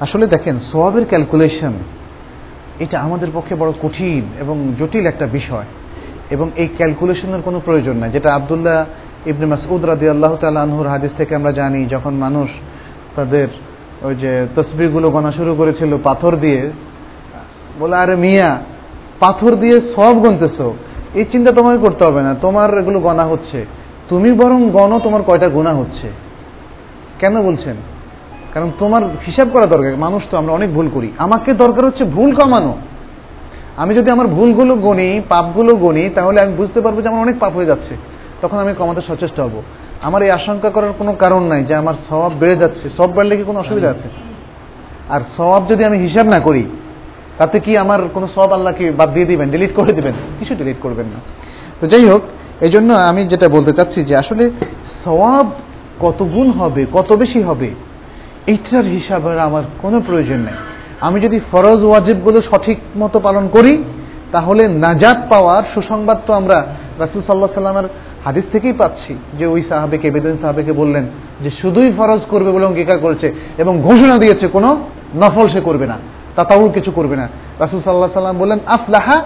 আসলে 0.00 0.26
দেখেন 0.26 0.60
সবের 0.72 1.04
ক্যালকুলেশন 1.04 1.72
এটা 2.78 3.00
আমাদের 3.00 3.28
পক্ষে 3.34 3.54
বড় 3.54 3.72
কঠিন 3.82 4.22
এবং 4.40 4.72
জটিল 4.78 5.06
একটা 5.06 5.26
বিষয় 5.26 5.64
এবং 6.30 6.50
এই 6.56 6.68
ক্যালকুলেশনের 6.76 7.42
কোনো 7.44 7.60
প্রয়োজন 7.64 7.96
নাই। 7.96 8.10
যেটা 8.10 8.34
আবদুল্লাহ 8.34 8.84
ইবনে 9.26 9.46
মাসউদ 9.46 9.84
রাদি 9.84 10.08
আল্লাহ 10.08 10.36
তালহুর 10.36 10.86
হাদিস 10.86 11.10
থেকে 11.16 11.34
আমরা 11.34 11.52
জানি, 11.52 11.86
যখন 11.86 12.14
মানুষ 12.14 12.48
তাদের 13.16 13.48
ওই 14.02 14.14
যে 14.14 14.46
তসবিরগুলো 14.56 15.10
গণা 15.10 15.32
শুরু 15.32 15.54
করেছিল, 15.54 15.96
পাথর 16.04 16.36
দিয়ে, 16.36 16.70
বলে, 17.80 17.96
আরে 17.96 18.16
মিয়া, 18.16 18.58
পাথর 19.20 19.54
দিয়ে 19.56 19.80
সব 19.80 20.18
গনতেছ। 20.18 20.60
এই 21.14 21.24
চিন্তা 21.24 21.52
তোমাকে 21.52 21.78
করতে 21.78 22.08
হবে 22.08 22.22
না, 22.22 22.34
তোমার 22.34 22.78
এগুলো 22.78 23.00
গণা 23.00 23.24
হচ্ছে। 23.24 23.66
তুমি 24.08 24.32
বরং 24.32 24.70
গণ, 24.70 24.98
তোমার 24.98 25.22
কয়টা 25.22 25.48
গুণা 25.48 25.74
হচ্ছে? 25.74 26.10
কেন 27.18 27.42
বলছেন? 27.42 27.76
কারণ 28.54 28.70
তোমার 28.78 29.02
হিসাব 29.04 29.48
করা 29.52 29.66
দরকার। 29.66 29.96
মানুষ 29.96 30.22
তো, 30.30 30.38
আমরা 30.38 30.52
অনেক 30.52 30.74
ভুল 30.74 30.88
করি। 30.94 31.12
আমাকে 31.18 31.52
দরকার 31.52 31.84
হচ্ছে 31.84 32.04
ভুল 32.04 32.34
কমানো। 32.34 32.76
আমি 33.76 33.94
যদি 33.94 34.10
আমার 34.10 34.26
ভুলগুলো 34.26 34.74
গণি 34.74 35.20
পাপগুলো 35.28 35.76
গণি 35.76 36.10
তাহলে 36.10 36.44
আমি 36.44 36.52
বুঝতে 36.52 36.80
পারব 36.80 37.02
যে 37.02 37.08
আমার 37.08 37.20
অনেক 37.20 37.38
পাপ 37.38 37.56
হয়ে 37.56 37.66
যাচ্ছে। 37.66 38.15
তখন 38.40 38.58
আমি 38.58 38.72
কমাতে 38.74 39.02
সচেষ্ট 39.08 39.40
হব। 39.40 39.54
আমার 40.02 40.20
এই 40.22 40.30
আশঙ্কা 40.30 40.70
করার 40.70 40.92
কোনো 40.98 41.12
কারণ 41.12 41.42
নাই 41.42 41.64
যে 41.64 41.74
আমার 41.74 41.94
স্বভাব 42.08 42.32
বেড়ে 42.40 42.56
যাচ্ছে। 42.56 42.86
সব 42.98 43.08
বাড়লে 43.16 43.36
কি 43.36 43.44
কোনো 43.44 43.58
অসুবিধা 43.58 43.88
আছে? 43.90 44.08
আর 45.14 45.20
স্বভাব 45.36 45.62
যদি 45.70 45.82
আমি 45.84 45.98
হিসাব 45.98 46.26
না 46.26 46.38
করি, 46.40 46.64
তাতে 47.38 47.60
কি 47.60 47.72
আমার 47.78 48.00
কোনো 48.14 48.28
সব 48.34 48.52
আল্লাহকে 48.52 48.90
বাদ 48.90 49.08
দিয়ে 49.14 49.26
দিবেন 49.26 49.50
ডিলিট 49.50 49.72
করে 49.74 49.92
দিবেন? 49.92 50.14
কিছু 50.38 50.54
ডিলিট 50.54 50.76
করবেন 50.82 51.06
না। 51.06 51.20
তো 51.80 51.86
যাই 51.86 52.04
হোক 52.04 52.22
এই 52.60 52.70
জন্য 52.70 52.90
আমি 53.10 53.22
যেটা 53.24 53.48
বলতে 53.48 53.72
চাচ্ছি 53.72 54.04
যে 54.04 54.16
আসলে 54.16 54.50
সওয়াব 55.04 55.46
কত 56.00 56.18
গুণ 56.22 56.48
হবে, 56.50 56.86
কত 56.92 57.12
বেশি 57.16 57.42
হবে, 57.42 57.70
এইটার 58.46 58.84
হিসাবের 58.84 59.38
আমার 59.38 59.62
কোনো 59.82 60.00
প্রয়োজন 60.00 60.36
নেই। 60.36 60.58
আমি 61.00 61.20
যদি 61.20 61.40
ফরজ 61.52 61.80
ওয়াজিবগুলো 61.84 62.38
সঠিক 62.50 62.78
মতো 62.96 63.18
পালন 63.20 63.48
করি, 63.48 63.84
তাহলে 64.32 64.68
নাজাত 64.68 65.18
পাওয়ার 65.30 65.62
সুসংবাদ 65.74 66.18
তো 66.26 66.32
আমরা 66.32 66.66
রাসুল 66.98 67.22
সাল্লাহ 67.26 67.50
সাল্লামের 67.54 67.88
হাদিস 68.26 68.44
থেকেই 68.52 68.72
পাচ্ছি 68.72 69.14
যে 69.38 69.46
ওই 69.46 69.62
সাহাবেকে 69.68 70.10
বেদিন 70.10 70.36
সাহাবেকে 70.40 70.72
বললেন 70.72 71.04
যে 71.40 71.50
শুধুই 71.50 71.92
ফরজ 71.96 72.20
করবে 72.30 72.50
বলে 72.50 72.64
অঙ্গীকার 72.64 72.98
করেছে 72.98 73.32
এবং 73.58 73.82
ঘোষণা 73.82 74.18
দিয়েছে 74.18 74.48
কোনো 74.48 74.76
নফল 75.14 75.48
সে 75.52 75.60
করবে 75.60 75.86
না 75.86 75.98
তাতাউল 76.36 76.70
কিছু 76.70 76.90
করবে 76.90 77.16
না। 77.16 77.28
রাসুল 77.60 77.80
সাল্লাহ 77.84 78.10
সাল্লাম 78.14 78.38
বললেন, 78.38 78.58
আফলাহা 78.66 79.22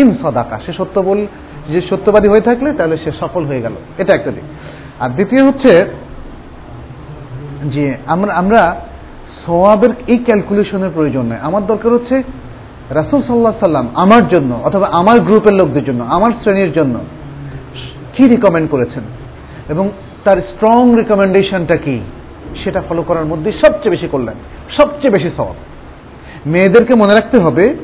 ইন 0.00 0.16
সদাকা। 0.22 0.60
সে 0.66 0.72
সত্য 0.72 1.00
বল, 1.00 1.26
যে 1.68 1.80
সত্যবাদী 1.90 2.28
হয়ে 2.28 2.40
থাকলে 2.40 2.72
তাহলে 2.72 2.96
সে 3.04 3.10
সফল 3.20 3.44
হয়ে 3.44 3.62
গেল। 3.62 3.72
এটা 3.98 4.16
একটা 4.16 4.30
দিক। 4.30 4.42
আর 5.00 5.10
দ্বিতীয় 5.10 5.46
হচ্ছে 5.46 5.72
যে 7.64 7.94
আমরা 8.06 8.34
আমরা 8.34 8.76
সওয়াবের 9.46 9.90
এই 10.06 10.18
ক্যালকুলেশনের 10.18 10.90
প্রয়োজন 10.94 11.22
নয়। 11.22 11.38
আমার 11.42 11.66
দরকার 11.66 11.92
হচ্ছে 11.92 12.22
রাসুল 12.90 13.22
সাল্লাহ 13.22 13.52
সাল্লাম 13.52 13.88
আমার 13.94 14.28
জন্য 14.28 14.60
অথবা 14.64 14.86
আমার 14.92 15.20
গ্রুপের 15.20 15.54
লোকদের 15.54 15.84
জন্য, 15.84 16.04
আমার 16.04 16.30
শ্রেণির 16.42 16.72
জন্য 16.72 16.98
কি 18.18 18.28
রিকমেন্ড 18.28 18.70
করেছেন? 18.70 19.02
এবং 19.68 19.90
তার 20.24 20.36
স্ট্রং 20.36 20.96
রিকমেন্ডেশনটা 20.96 21.76
কি? 21.76 22.00
সেটা 22.64 22.82
ফলো 22.88 23.02
করার 23.02 23.24
মধ্যে 23.24 23.52
সবচেয়ে 23.52 23.90
বেশি 23.90 24.08
করলেন 24.10 24.34
সবচেয়ে 24.80 25.10
বেশি 25.10 25.30
সওয়াব। 25.36 25.54
মেয়েদেরকে 26.46 26.94
মনে 26.94 27.14
রাখতে 27.14 27.42
হবে, 27.42 27.74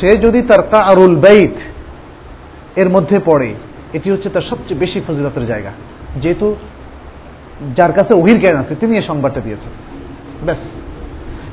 সে 0.00 0.16
যদি 0.16 0.42
তার 0.42 0.74
আরুল 0.74 1.16
বাইত 1.16 1.54
এর 2.76 2.88
মধ্যে 2.88 3.20
পড়ে, 3.24 3.54
এটি 3.92 4.10
হচ্ছে 4.10 4.28
তার 4.30 4.42
সবচেয়ে 4.42 4.80
বেশি 4.80 5.00
ফজিলতের 5.06 5.46
জায়গা। 5.46 5.70
যেহেতু 6.22 6.56
যার 7.76 7.92
কাছে 7.92 8.14
ওহির 8.14 8.40
জ্ঞান 8.40 8.56
আছে, 8.56 8.74
তিনি 8.74 8.96
এই 8.96 9.02
সংবাদটা 9.02 9.40
দিয়েছেন। 9.40 9.72
ব্যাস। 10.44 10.58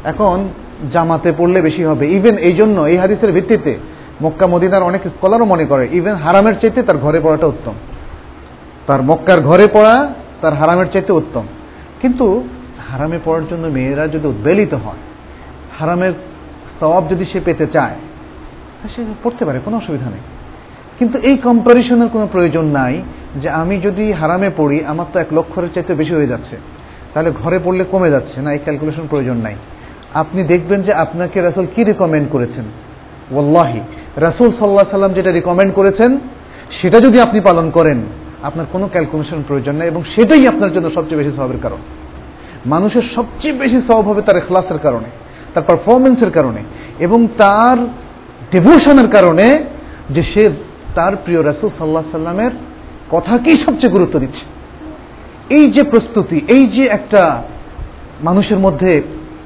এখন 0.04 0.50
জামাতে 0.92 1.32
পড়লে 1.38 1.62
বেশি 1.62 1.84
হবে। 1.84 2.08
ইভেন 2.08 2.38
এই 2.38 2.56
জন্য, 2.56 2.82
এই 2.82 2.98
হাদিসের 2.98 3.32
ভিত্তিতে 3.32 3.76
মক্কা 4.22 4.48
মদিনার 4.48 4.84
অনেক 4.84 5.02
স্কলারও 5.02 5.46
মনে 5.46 5.66
করে 5.66 5.88
ইভেন 5.92 6.16
হারামের 6.16 6.54
চাইতে 6.54 6.84
তার 6.84 6.98
ঘরে 6.98 7.20
পড়াটা 7.20 7.48
উত্তম। 7.48 7.74
তার 8.88 9.02
মক্কার 9.02 9.42
ঘরে 9.42 9.68
পড়া 9.74 10.14
তার 10.42 10.54
হারামের 10.54 10.86
চাইতে 10.94 11.12
উত্তম। 11.14 11.46
কিন্তু 12.02 12.44
হারামে 12.92 13.20
পড়ার 13.26 13.46
জন্য 13.50 13.68
মেয়েরা 13.68 14.08
যদি 14.08 14.28
উদ্বেলিত 14.28 14.74
হয়, 14.74 15.02
হারামের 15.80 16.14
সবাব 16.80 17.04
যদি 17.10 17.26
সে 17.26 17.40
পেতে 17.46 17.66
চায় 17.68 17.96
সে 18.96 19.02
পড়তে 19.24 19.46
পারে, 19.46 19.60
কোনো 19.66 19.78
অসুবিধা 19.78 20.06
নেই। 20.06 20.24
কিন্তু 21.00 21.18
এই 21.20 21.38
কম্পারিশনের 21.38 22.08
কোনো 22.08 22.28
প্রয়োজন 22.32 22.66
নাই 22.66 23.02
যে 23.36 23.50
আমি 23.50 23.80
যদি 23.80 24.12
হারামে 24.12 24.50
পড়ি, 24.58 24.86
আমার 24.86 25.06
তো 25.14 25.20
এক 25.20 25.28
লক্ষরের 25.32 25.70
চাইতে 25.74 25.94
বেশি 25.96 26.14
হয়ে 26.14 26.28
যাচ্ছে। 26.28 26.56
তাহলে 27.14 27.32
ঘরে 27.32 27.60
পড়লে 27.64 27.84
কমে 27.92 28.10
যাচ্ছে 28.10 28.42
না, 28.42 28.52
এই 28.52 28.60
ক্যালকুলেশন 28.64 29.06
প্রয়োজন 29.10 29.38
নাই। 29.38 29.56
আপনি 30.14 30.44
দেখবেন 30.44 30.82
যে 30.82 30.94
আপনাকে 30.94 31.42
রাসুল 31.42 31.66
কি 31.76 31.84
রিকমেন্ড 31.84 32.28
করেছেন? 32.32 32.66
ওল্লাহি 33.32 33.82
রাসুল 34.18 34.50
সাল্লাহ 34.60 34.86
সাল্লাম 34.92 35.14
যেটা 35.14 35.32
রিকমেন্ড 35.32 35.74
করেছেন, 35.74 36.20
সেটা 36.82 37.00
যদি 37.00 37.18
আপনি 37.22 37.40
পালন 37.42 37.72
করেন 37.72 38.00
আপনার 38.44 38.66
কোনো 38.72 38.88
ক্যালকুলেশন 38.88 39.44
প্রয়োজন 39.48 39.76
নেই 39.76 39.88
এবং 39.88 40.04
সেটাই 40.16 40.48
আপনার 40.48 40.74
জন্য 40.74 40.92
সবচেয়ে 40.96 41.18
বেশি 41.18 41.32
স্বভাবের 41.32 41.58
কারণ। 41.62 41.78
মানুষের 42.66 43.02
সবচেয়ে 43.16 43.54
বেশি 43.54 43.82
স্বভাব 43.82 44.08
হবে 44.08 44.22
তার 44.22 44.38
এখলাসের 44.38 44.80
কারণে, 44.80 45.06
তার 45.54 45.64
পারফরমেন্সের 45.64 46.32
কারণে 46.32 46.62
এবং 47.00 47.28
তার 47.38 47.78
ডিভোশনের 48.52 49.08
কারণে 49.08 49.66
যে 50.10 50.24
সে 50.24 50.50
তার 50.96 51.16
প্রিয় 51.16 51.44
রাসুল 51.44 51.70
সাল্লাহ 51.78 52.04
সাল্লামের 52.12 52.52
কথাকেই 53.10 53.56
সবচেয়ে 53.56 53.92
গুরুত্ব 53.92 54.20
দিচ্ছে। 54.20 54.46
এই 55.50 55.72
যে 55.72 55.84
প্রস্তুতি, 55.84 56.42
এই 56.48 56.68
যে 56.68 56.88
একটা 56.88 57.44
মানুষের 58.24 58.60
মধ্যে 58.60 59.02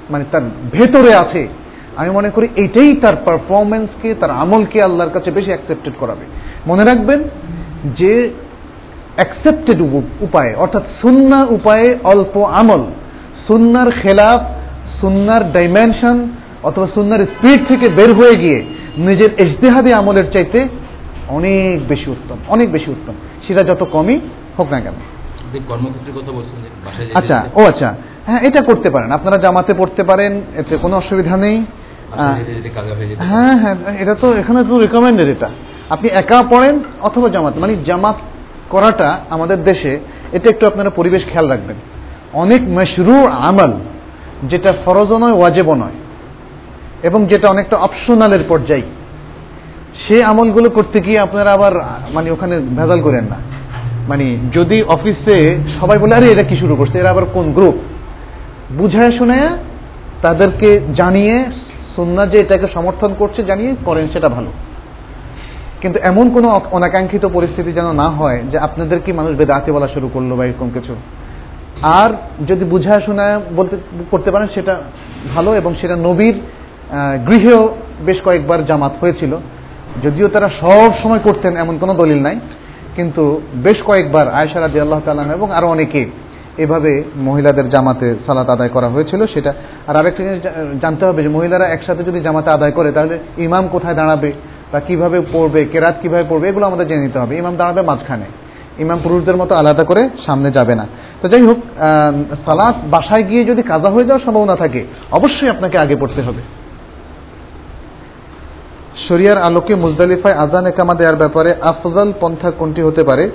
মানে 0.10 0.26
তার 0.32 0.42
ভেতরে 0.72 1.16
আছে, 1.16 1.48
আমি 1.96 2.10
মনে 2.10 2.30
করি 2.30 2.48
এইটাই 2.56 2.94
তার 2.94 3.16
পারফরমেন্সকে 3.16 4.16
তার 4.16 4.32
আমলকে 4.32 4.80
আল্লাহর 4.84 5.10
কাছে 5.10 5.32
বেশি 5.32 5.48
অ্যাকসেপ্টেড 5.48 5.94
করাবে। 6.00 6.26
মনে 6.68 6.84
রাখবেন 6.84 7.24
যে 7.98 8.30
অ্যাকসেপ্টেড 9.16 9.82
উপায়ে 10.22 10.56
অর্থাৎ 10.56 10.84
সুন্না 11.02 11.46
উপায়ে 11.50 11.98
অল্প 12.04 12.46
আমল। 12.46 12.82
সুন্নার 13.48 13.92
খেলাফ 13.92 14.42
সুন্নার 15.02 15.52
ডাইমেনশন 15.52 16.30
অথবা 16.64 16.88
সুন্নার 16.88 17.20
স্পিড 17.26 17.60
থেকে 17.70 17.90
বের 17.90 18.14
হয়ে 18.14 18.36
গিয়ে 18.36 18.66
নিজের 18.98 19.32
ইজতেহাদি 19.46 19.94
আমলের 19.94 20.32
চাইতে 20.32 20.68
অনেক 21.28 21.88
বেশি 21.88 22.10
উত্তম 22.12 22.38
অনেক 22.48 22.72
বেশি 22.72 22.92
উত্তম। 22.92 23.14
সেটা 23.48 23.62
যত 23.64 23.84
কমই 23.84 24.20
হোক 24.58 24.72
না 24.72 24.80
কেন। 24.80 24.94
আচ্ছা 27.14 27.46
ও 27.56 27.62
আচ্ছা। 27.66 27.96
হ্যাঁ 28.26 28.40
এটা 28.40 28.62
করতে 28.62 28.90
পারেন। 28.90 29.12
আপনারা 29.12 29.38
জামাতে 29.38 29.74
পড়তে 29.74 30.04
পারেন 30.04 30.42
এতে 30.56 30.78
কোনো 30.78 30.98
অসুবিধা 30.98 31.38
নেই। 31.38 31.66
হ্যাঁ 33.20 33.58
হ্যাঁ 33.58 33.76
এটা 34.00 34.16
তো 34.16 34.36
এখানে 34.36 34.64
তো 34.64 34.80
রেকমেন্ডেড 34.80 35.28
এটা। 35.28 35.50
আপনি 35.90 36.10
একা 36.10 36.44
পড়েন 36.44 36.80
অথবা 37.02 37.30
জামাত 37.30 37.54
মানে 37.58 37.76
জামাত 37.86 38.16
করাটা 38.72 39.20
আমাদের 39.30 39.64
দেশে 39.64 40.00
এটা 40.32 40.50
একটু 40.50 40.68
আপনারা 40.68 40.90
পরিবেশ 40.90 41.24
খেয়াল 41.24 41.50
রাখবেন। 41.50 41.76
অনেক 42.34 42.62
মশরু 42.62 43.28
আমল 43.28 43.72
যেটা 44.44 44.74
ফরজও 44.86 45.18
নয়, 45.18 45.34
ওয়াজেবও 45.34 45.76
নয়, 45.76 45.96
এবং 47.04 47.26
যেটা 47.26 47.48
অনেকটা 47.52 47.78
অপশনালের 47.78 48.44
পর্যায়ে। 48.50 48.82
সে 50.08 50.24
আমলগুলো 50.24 50.70
করতে 50.70 51.04
গিয়ে 51.04 51.20
আপনারা 51.20 51.52
আবার 51.52 51.72
মানে 52.14 52.32
ওখানে 52.32 52.60
ভেজাল 52.60 53.02
করেন 53.02 53.24
না। 53.24 53.36
মানে 54.08 54.38
যদি 54.54 54.84
অফিসে 54.84 55.58
সবাই 55.80 55.98
বলে, 56.00 56.16
আরে, 56.16 56.32
এটা 56.32 56.48
কি 56.48 56.56
শুরু 56.56 56.76
করছে? 56.76 57.00
এরা 57.00 57.10
আবার 57.10 57.26
কোন 57.26 57.52
গ্রুপ 57.52 57.74
বুঝায় 58.78 59.12
শুনে 59.18 59.58
তাদেরকে 60.22 60.80
জানিয়ে 60.96 61.46
সুন্না 61.96 62.26
যে 62.26 62.40
এটাকে 62.40 62.68
সমর্থন 62.74 63.14
করছে, 63.18 63.44
জানিয়ে 63.44 63.76
করেন, 63.86 64.08
সেটা 64.14 64.30
ভালো। 64.30 64.48
কিন্তু 65.82 66.00
এমন 66.00 66.30
কোনো 66.30 66.48
অনাকাঙ্ক্ষিত 66.72 67.26
পরিস্থিতি 67.26 67.72
যেন 67.72 67.92
না 67.92 68.10
হয় 68.10 68.40
যে 68.52 68.58
আপনাদের 68.58 69.00
কি 69.06 69.12
মানুষ 69.12 69.38
বেদাতি 69.38 69.72
বলা 69.72 69.88
শুরু 69.88 70.10
করল 70.14 70.36
বা 70.36 70.46
এরকম 70.46 70.70
কিছু। 70.74 70.96
আর 71.82 72.10
যদি 72.48 72.66
বুঝায় 72.66 73.02
শোনায় 73.06 73.42
বলতে, 73.56 73.78
করতে 74.12 74.32
পারেন, 74.32 74.48
সেটা 74.54 74.82
ভালো 75.36 75.56
এবং 75.56 75.76
সেটা 75.82 75.96
নবীর 75.96 76.36
গৃহেও 77.28 77.76
বেশ 78.06 78.18
কয়েকবার 78.22 78.66
জামাত 78.66 78.92
হয়েছিল। 79.02 79.38
যদিও 80.04 80.28
তারা 80.28 80.50
সব 80.62 80.90
সময় 81.04 81.20
করতেন, 81.20 81.58
এমন 81.58 81.78
কোনো 81.78 81.94
দলিল 81.94 82.20
নাই। 82.22 82.40
কিন্তু 82.96 83.42
বেশ 83.56 83.78
কয়েকবার 83.86 84.28
আয়সা 84.28 84.60
রাজি 84.60 84.80
আল্লাহ 84.80 85.00
তালান 85.06 85.32
এবং 85.32 85.52
আরও 85.52 85.68
অনেকে 85.68 86.06
এভাবে 86.58 87.04
মহিলাদের 87.16 87.70
জামাতে 87.70 88.16
সালাত 88.26 88.50
আদায় 88.50 88.70
করা 88.70 88.88
হয়েছিল। 88.88 89.26
সেটা, 89.26 89.54
আর 89.88 89.96
আরেকটা 89.96 90.24
জিনিস 90.24 90.40
জানতে 90.82 91.06
হবে 91.06 91.24
যে 91.24 91.30
মহিলারা 91.30 91.66
একসাথে 91.68 92.04
যদি 92.04 92.20
জামাতে 92.20 92.50
আদায় 92.50 92.72
করে, 92.72 92.92
তাহলে 92.92 93.20
ইমাম 93.38 93.68
কোথায় 93.72 93.96
দাঁড়াবে? 93.96 94.32
বা 94.72 94.80
কীভাবে 94.80 95.22
পড়বে, 95.34 95.66
কেরাত 95.66 95.96
কীভাবে 96.02 96.24
পড়বে, 96.30 96.50
এগুলো 96.50 96.66
আমাদের 96.66 96.88
জেনে 96.88 97.02
নিতে 97.02 97.20
হবে। 97.20 97.38
ইমাম 97.38 97.56
দাঁড়াবে 97.56 97.82
মাঝখানে। 97.82 98.26
ইমাম 98.80 99.00
পুরুষদের 99.04 99.38
মতো 99.38 99.56
আলাদা 99.56 99.84
করে 99.84 100.10
সামনে 100.26 100.52
যাবে 100.52 100.76
না। 100.76 100.86
তো 101.22 101.30
যাই 101.30 101.42
হোক 101.42 101.58
সালাত 102.46 102.76
বাসায় 102.92 103.24
গিয়ে 103.24 103.46
যদি 103.46 103.62
কাজা 103.62 103.90
হয়ে 103.92 104.04
যাওয়ার 104.04 104.26
সম্ভাবনা 104.26 104.56
থাকে, 104.56 104.86
অবশ্যই 105.12 105.50
আপনাকে 105.50 105.78
আগে 105.78 105.96
পড়তে 105.96 106.22
হবে। 106.22 106.42
শরিয়ার 109.08 109.38
আলোকে 109.38 109.76
মুজদালিফায় 109.76 110.36
আজান 110.36 110.66
একামা 110.66 110.94
দেওয়ার 110.94 111.16
ব্যাপারে 111.16 111.50
আফজাল 111.62 112.14
পন্থা 112.20 112.52
কোনটি 112.52 112.82
হতে 112.82 113.04
পারে? 113.04 113.32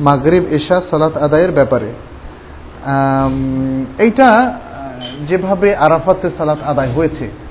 মাগরিব 0.00 0.44
এশা 0.50 0.82
সালাত 0.90 1.16
আদায়ের 1.16 1.52
ব্যাপারে। 1.52 1.88
এইটা 3.98 4.54
যেভাবে 5.28 5.76
আরাফাতে 5.76 6.30
সালাত 6.38 6.58
আদায় 6.66 6.88
হয়েছে 6.88 7.47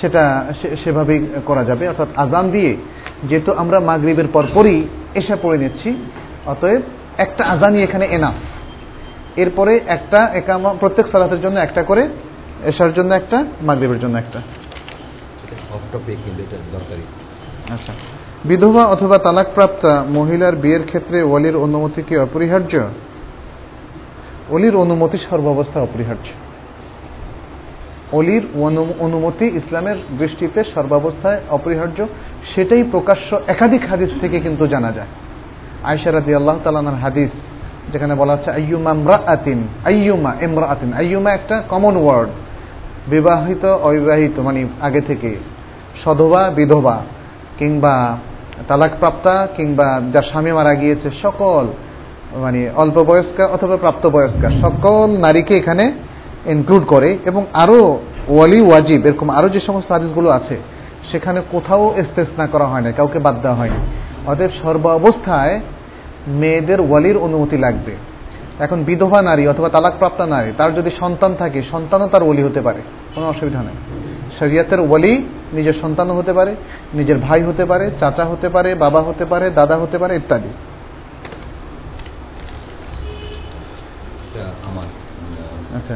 সেটা 0.00 0.52
সেভাবেই 0.84 1.26
করা 1.46 1.64
যাবে। 1.64 1.88
অর্থাৎ 1.88 2.08
আজান 2.16 2.50
দিয়ে 2.50 2.76
যেহেতু 3.24 3.52
আমরা 3.52 3.80
মাগরিবের 3.80 4.24
পরপরই 4.32 4.82
এসা 5.14 5.36
পড়ে 5.42 5.58
নিচ্ছি 5.58 5.96
অতএব 6.46 6.82
একটা 7.18 7.44
আজানই 7.44 7.82
এখানে 7.82 8.06
এনা 8.06 8.32
এরপরে 9.36 9.80
একটা 9.86 10.26
একামা 10.34 10.74
প্রত্যেক 10.80 11.06
সালাতের 11.12 11.40
জন্য 11.40 11.60
একটা 11.60 11.82
করে 11.82 12.08
এশার 12.64 12.94
জন্য 12.94 13.14
একটা 13.14 13.44
মাগরিবের 13.62 14.00
জন্য 14.00 14.18
একটা। 14.18 14.38
আচ্ছা। 17.70 17.92
বিধবা 18.44 18.82
অথবা 18.82 19.18
তালাকপ্রাপ্তা 19.18 20.04
মহিলার 20.08 20.56
বিয়ের 20.56 20.86
ক্ষেত্রে 20.86 21.22
ওয়ালির 21.22 21.56
অনুমতি 21.56 22.02
কি 22.02 22.16
অপরিহার্য? 22.16 22.88
অলির 24.48 24.76
অনুমতি 24.76 25.18
সর্বাবস্থা 25.30 25.80
অপরিহার্য। 25.80 26.45
অলির 28.12 28.42
অনুমতি 28.98 29.44
ইসলামের 29.44 29.96
দৃষ্টিতে 30.18 30.64
সর্বাবস্থায় 30.74 31.40
অপরিহার্য, 31.50 32.06
সেটাই 32.54 32.82
প্রকাশ্য 32.82 33.40
একাধিক 33.46 33.80
হাদিস 33.90 34.08
থেকে 34.20 34.40
কিন্তু 34.40 34.66
জানা 34.66 34.92
যায়। 34.92 35.06
আয়সারাদি 35.84 36.34
আল্লাহ 36.34 36.56
তালানার 36.64 36.94
হাদিস, 36.94 37.30
যেখানে 37.92 38.14
বলা 38.14 38.32
হচ্ছে, 38.32 38.50
আইয়ুমা 38.50 39.18
আতিন 39.26 39.68
আইয়ুমা 39.84 40.66
আতিন 40.66 40.92
আইয়ুমা 40.92 41.30
একটা 41.30 41.62
কমন 41.68 41.96
ওয়ার্ড 41.96 42.28
বিবাহিত, 43.06 43.64
অবিবাহিত 43.64 44.38
মানে 44.38 44.66
আগে 44.80 45.00
থেকে। 45.00 45.36
সধবা, 46.04 46.50
বিধবা, 46.50 47.02
কিংবা 47.58 48.18
তালাকপ্রাপ্তা, 48.68 49.48
কিংবা 49.56 50.00
যার 50.12 50.22
স্বামী 50.22 50.52
মারা 50.52 50.74
গিয়েছে, 50.74 51.10
সকল 51.22 51.66
মানে 52.34 52.70
অল্প 52.76 53.02
বয়স্কা 53.02 53.46
অথবা 53.46 53.76
প্রাপ্তবয়স্কা, 53.76 54.50
সকল 54.60 55.06
নারীকে 55.10 55.56
এখানে 55.56 55.92
ইনক্লুড 56.54 56.84
করে 56.86 57.18
এবং 57.24 57.42
আরও 57.52 57.78
ওয়ালি 58.28 58.60
ওয়াজিব 58.60 59.00
এরকম 59.06 59.28
আরও 59.30 59.48
যে 59.48 59.60
সমস্ত 59.60 59.88
হাদিসগুলো 59.92 60.28
আছে 60.30 60.56
সেখানে 61.10 61.40
কোথাও 61.52 61.94
না 62.38 62.46
করা 62.46 62.66
হয় 62.66 62.80
না 62.80 62.88
কাউকে 62.92 63.18
বাদ 63.18 63.36
দেওয়া 63.42 63.56
হয়নি। 63.56 63.80
অতএব 64.26 64.50
সর্ব 64.62 64.84
অবস্থায় 64.86 65.54
মেয়েদের 66.40 66.80
ওয়ালির 66.80 67.16
অনুমতি 67.16 67.56
লাগবে। 67.56 67.94
এখন 68.64 68.78
বিধবা 68.84 69.22
নারী 69.22 69.42
অথবা 69.46 69.68
তালাকপ্রাপ্ত 69.68 70.20
নারী 70.20 70.50
তার 70.58 70.74
যদি 70.74 70.90
সন্তান 71.00 71.32
থাকে 71.38 71.62
সন্তানও 71.70 72.08
তার 72.08 72.22
ওলি 72.22 72.42
হতে 72.42 72.60
পারে 72.60 72.80
কোনো 73.14 73.26
অসুবিধা 73.28 73.60
নেই। 73.62 73.76
শরিয়াতের 74.38 74.80
ওলি 74.80 75.14
নিজের 75.52 75.76
সন্তানও 75.82 76.14
হতে 76.14 76.32
পারে 76.32 76.52
নিজের 76.94 77.18
ভাই 77.18 77.40
হতে 77.42 77.64
পারে 77.64 77.90
চাচা 78.00 78.24
হতে 78.24 78.48
পারে 78.48 78.70
বাবা 78.74 79.00
হতে 79.02 79.24
পারে 79.24 79.46
দাদা 79.50 79.76
হতে 79.76 79.96
পারে 79.98 80.16
ইত্যাদি। 80.16 80.50
আমার 84.68 84.86
আচ্ছা। 85.76 85.94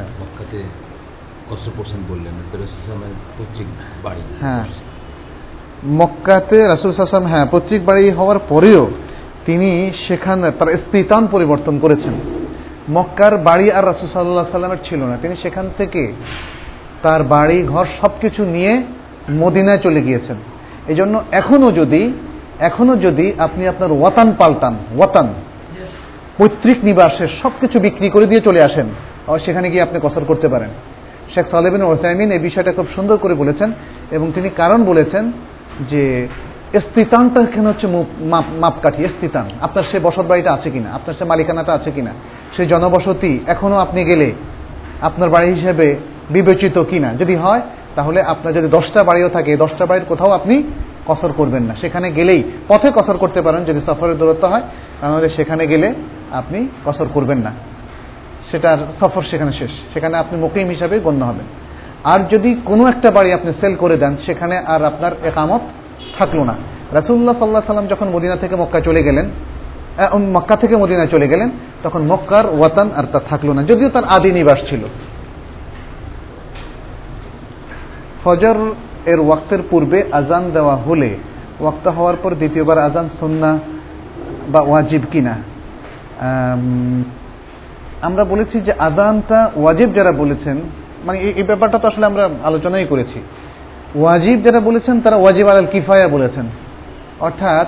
মক্কাতে 0.51 0.68
কষ্ট 1.51 1.66
করছেন 1.76 2.01
বললেন 2.09 2.34
পৈতৃক 3.38 3.68
বাড়ি 4.03 4.22
হ্যাঁ। 4.40 4.64
মক্কাতে 5.84 6.59
রাসুল 6.59 6.92
সাসাম 6.92 7.24
হ্যাঁ 7.26 7.46
পৈতৃক 7.51 7.84
বাড়ি 7.84 8.11
হওয়ার 8.11 8.38
পরেও 8.48 8.90
তিনি 9.46 9.90
সেখানে 10.09 10.51
তার 10.51 10.68
স্ত্রীতান 10.76 11.26
পরিবর্তন 11.26 11.78
করেছেন। 11.78 12.14
মক্কার 12.90 13.36
বাড়ি 13.38 13.66
আর 13.70 13.86
রাসুল 13.86 14.09
সাল্লাহ 14.12 14.46
সাল্লামের 14.53 14.82
ছিল 14.88 15.01
না। 15.05 15.16
তিনি 15.22 15.36
সেখান 15.42 15.70
থেকে 15.78 16.12
তার 17.03 17.22
বাড়ি 17.24 17.62
ঘর 17.62 17.86
সব 18.01 18.12
কিছু 18.20 18.44
নিয়ে 18.44 18.82
মদিনায় 19.30 19.78
চলে 19.78 20.03
গিয়েছেন। 20.03 20.36
এই 20.88 20.94
জন্য 20.94 21.22
এখনও 21.32 21.70
যদি 21.70 22.12
এখনও 22.59 22.96
যদি 22.96 23.32
আপনি 23.38 23.62
আপনার 23.68 23.92
ওয়াতান 23.92 24.28
পাল্টান 24.38 24.74
ওয়াতান 24.96 25.28
পৈতৃক 26.41 26.78
নিবাসের 26.84 27.30
সব 27.43 27.53
কিছু 27.61 27.76
বিক্রি 27.80 28.09
করে 28.11 28.26
দিয়ে 28.26 28.43
চলে 28.49 28.61
আসেন। 28.68 28.86
সেখানে 29.45 29.66
গিয়ে 29.70 29.82
আপনি 29.82 29.99
কসর 30.03 30.22
করতে 30.26 30.49
পারেন। 30.49 30.70
শেখ 31.34 31.47
সালেবিন 31.51 31.82
ওসাইমিন 31.82 32.28
এই 32.32 32.38
বিষয়টা 32.38 32.72
খুব 32.72 32.86
সুন্দর 32.97 33.16
করে 33.16 33.34
বলেছেন 33.34 33.72
এবং 34.16 34.26
তিনি 34.34 34.49
কারণ 34.57 34.80
বলেছেন 34.84 35.24
যে 35.91 36.03
স্থিতানটা 36.86 37.38
এখানে 37.43 37.68
হচ্ছে 37.68 37.86
মাপকাঠি, 38.62 39.03
স্থিতান? 39.05 39.47
আপনার 39.61 39.84
সে 39.91 39.99
বসত 40.07 40.26
বাড়িটা 40.30 40.51
আছে 40.53 40.68
কিনা? 40.70 40.88
আপনার 40.99 41.14
সে 41.18 41.24
মালিকানাটা 41.24 41.72
আছে 41.78 41.91
কিনা? 41.97 42.12
সেই 42.57 42.66
জনবসতি 42.66 43.32
এখনও 43.47 43.76
আপনি 43.76 44.01
গেলে 44.05 44.28
আপনার 45.09 45.28
বাড়ি 45.28 45.49
হিসেবে 45.55 45.86
বিবেচিত 46.30 46.76
কিনা? 46.91 47.09
যদি 47.20 47.34
হয়, 47.34 47.62
তাহলে 47.97 48.20
আপনার 48.32 48.53
যদি 48.59 48.68
দশটা 48.68 49.01
বাড়িও 49.05 49.28
থাকে, 49.28 49.53
দশটা 49.57 49.84
বাড়ির 49.86 50.07
কোথাও 50.09 50.30
আপনি 50.38 50.57
কসর 51.11 51.32
করবেন 51.32 51.62
না। 51.62 51.74
সেখানে 51.80 52.12
গেলেই 52.12 52.42
পথে 52.68 52.92
কসর 52.94 53.16
করতে 53.16 53.42
পারেন 53.42 53.64
যদি 53.64 53.80
সফরের 53.86 54.18
দূরত্ব 54.18 54.44
হয়। 54.48 54.62
তাহলে 55.00 55.28
সেখানে 55.28 55.66
গেলে 55.66 55.94
আপনি 56.30 56.68
কসর 56.84 57.07
করবেন 57.14 57.38
না। 57.38 57.53
সেটার 58.50 58.78
সফর 59.00 59.22
সেখানে 59.22 59.53
শেষ। 59.53 59.70
সেখানে 59.92 60.16
আপনি 60.16 60.41
মুকিম 60.41 60.68
হিসাবে 60.68 60.99
গণ্য 60.99 61.24
হবেন। 61.24 61.46
আর 62.04 62.20
যদি 62.28 62.57
কোনো 62.64 62.87
একটা 62.87 63.11
বাড়ি 63.11 63.32
আপনি 63.32 63.53
সেল 63.61 63.74
করে 63.76 63.96
দেন, 63.96 64.16
সেখানে 64.26 64.58
আর 64.58 64.84
আপনার 64.84 65.12
একামত 65.24 65.61
থাকল 66.18 66.38
না। 66.38 66.54
রাসুল্লাহ 66.92 67.38
সাল্লাহ 67.38 67.62
সাল্লাম 67.66 67.87
যখন 67.87 68.08
মদিনা 68.08 68.37
থেকে 68.37 68.57
মক্কা 68.57 68.80
চলে 68.80 69.03
গেলেন 69.03 69.26
মক্কা 70.18 70.57
থেকে 70.57 70.76
মদিনায় 70.76 71.07
চলে 71.07 71.28
গেলেন, 71.28 71.50
তখন 71.82 72.03
মক্কার 72.03 72.46
ওয়াতান 72.46 72.91
আর 72.96 73.04
তা 73.12 73.20
থাকল 73.20 73.53
না। 73.53 73.62
যদিও 73.62 73.88
তার 73.88 74.04
আদি 74.04 74.32
নিবাস 74.32 74.58
ছিল। 74.68 74.80
ফজর 78.24 78.57
এর 79.07 79.21
ওয়াক্তের 79.21 79.63
পূর্বে 79.71 80.05
আজান 80.13 80.51
দেওয়া 80.51 80.77
হলে, 80.77 81.11
ওয়াক্ত 81.61 81.89
হওয়ার 81.89 82.17
পর 82.22 82.35
দ্বিতীয়বার 82.35 82.79
আজান 82.79 83.09
সন্না 83.21 83.59
বা 84.49 84.61
ওয়াজিব 84.61 85.03
কিনা? 85.13 85.35
আমরা 88.03 88.25
বলেছি 88.25 88.61
যে 88.61 88.72
আজানটা 88.79 89.51
ওয়াজিব 89.57 89.95
যারা 89.95 90.13
বলেছেন 90.13 90.57
মানে 91.05 91.18
এই 91.18 91.43
ব্যাপারটা 91.43 91.79
তো 91.79 91.89
আসলে 91.89 92.07
আমরা 92.07 92.29
আলোচনাই 92.45 92.87
করেছি। 92.87 93.21
ওয়াজিব 93.95 94.45
যারা 94.45 94.61
বলেছেন, 94.61 95.01
তারা 95.01 95.17
ওয়াজিব 95.17 95.47
আলাল 95.49 95.67
কিফায়া 95.67 96.09
বলেছেন। 96.09 96.47
অর্থাৎ, 97.21 97.67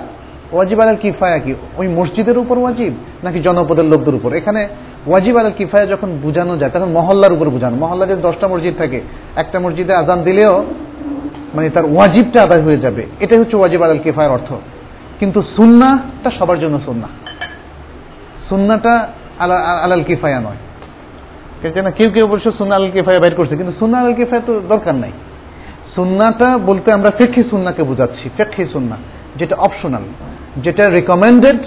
ওয়াজিব 0.51 0.79
আলাল 0.81 0.95
কিফায়া 0.95 1.39
কি? 1.39 1.53
ওই 1.77 1.87
মসজিদের 1.87 2.37
উপর 2.37 2.57
ওয়াজিব, 2.59 2.93
নাকি 3.23 3.39
জনপদের 3.39 3.85
লোকদের 3.85 4.15
উপর? 4.15 4.33
এখানে 4.33 4.67
ওয়াজিব 5.07 5.37
আলাল 5.37 5.51
কিফায়া 5.57 5.85
যখন 5.85 6.19
বোঝানো 6.23 6.57
যায়, 6.57 6.71
তখন 6.71 6.89
মহল্লার 6.91 7.33
উপর 7.33 7.49
বোঝানো। 7.49 7.75
মহল্লা 7.75 8.05
যদি 8.05 8.21
দশটা 8.21 8.47
মসজিদ 8.47 8.73
থাকে, 8.77 9.01
একটা 9.35 9.59
মসজিদে 9.59 9.93
আজান 9.93 10.23
দিলেও 10.23 10.65
মানে 11.53 11.67
তার 11.69 11.85
ওয়াজিবটা 11.85 12.39
আদায় 12.43 12.63
হয়ে 12.63 12.77
যাবে। 12.77 13.03
এটাই 13.19 13.39
হচ্ছে 13.39 13.55
ওয়াজিব 13.57 13.81
আলাল 13.83 13.99
কিফায়ার 13.99 14.31
অর্থ। 14.31 14.49
কিন্তু 15.19 15.39
সুন্নাটা 15.55 16.29
সবার 16.39 16.59
জন্য 16.59 16.75
সুন্না। 16.85 17.07
সুন্নাটা 18.49 18.93
আলাল 19.83 20.03
কিফায়া 20.03 20.39
নয়। 20.39 20.59
কেউ 21.97 22.09
কেউ 22.09 22.23
অবশ্য 22.27 22.47
সুন্না 22.51 22.75
আল 22.75 22.87
কিফায়া 22.91 23.19
বাইর 23.19 23.35
করছে, 23.35 23.55
কিন্তু 23.57 23.73
সুন্না 23.79 23.97
আল 23.99 24.13
কিফায়া 24.13 24.41
তো 24.45 24.53
দরকার 24.69 24.95
নাই। 24.95 25.11
সুন্নাটা 25.95 26.57
বলতে 26.57 26.87
আমরা 26.93 27.09
ফেক্ষি 27.09 27.41
সুন্নাকে 27.49 27.83
বোঝাচ্ছি 27.83 28.25
ফেক্ষি 28.37 28.63
সুন্না, 28.65 28.97
যেটা 29.35 29.55
অপশনাল 29.55 30.03
যেটা 30.57 30.83
রেকমেন্ডেড 30.89 31.59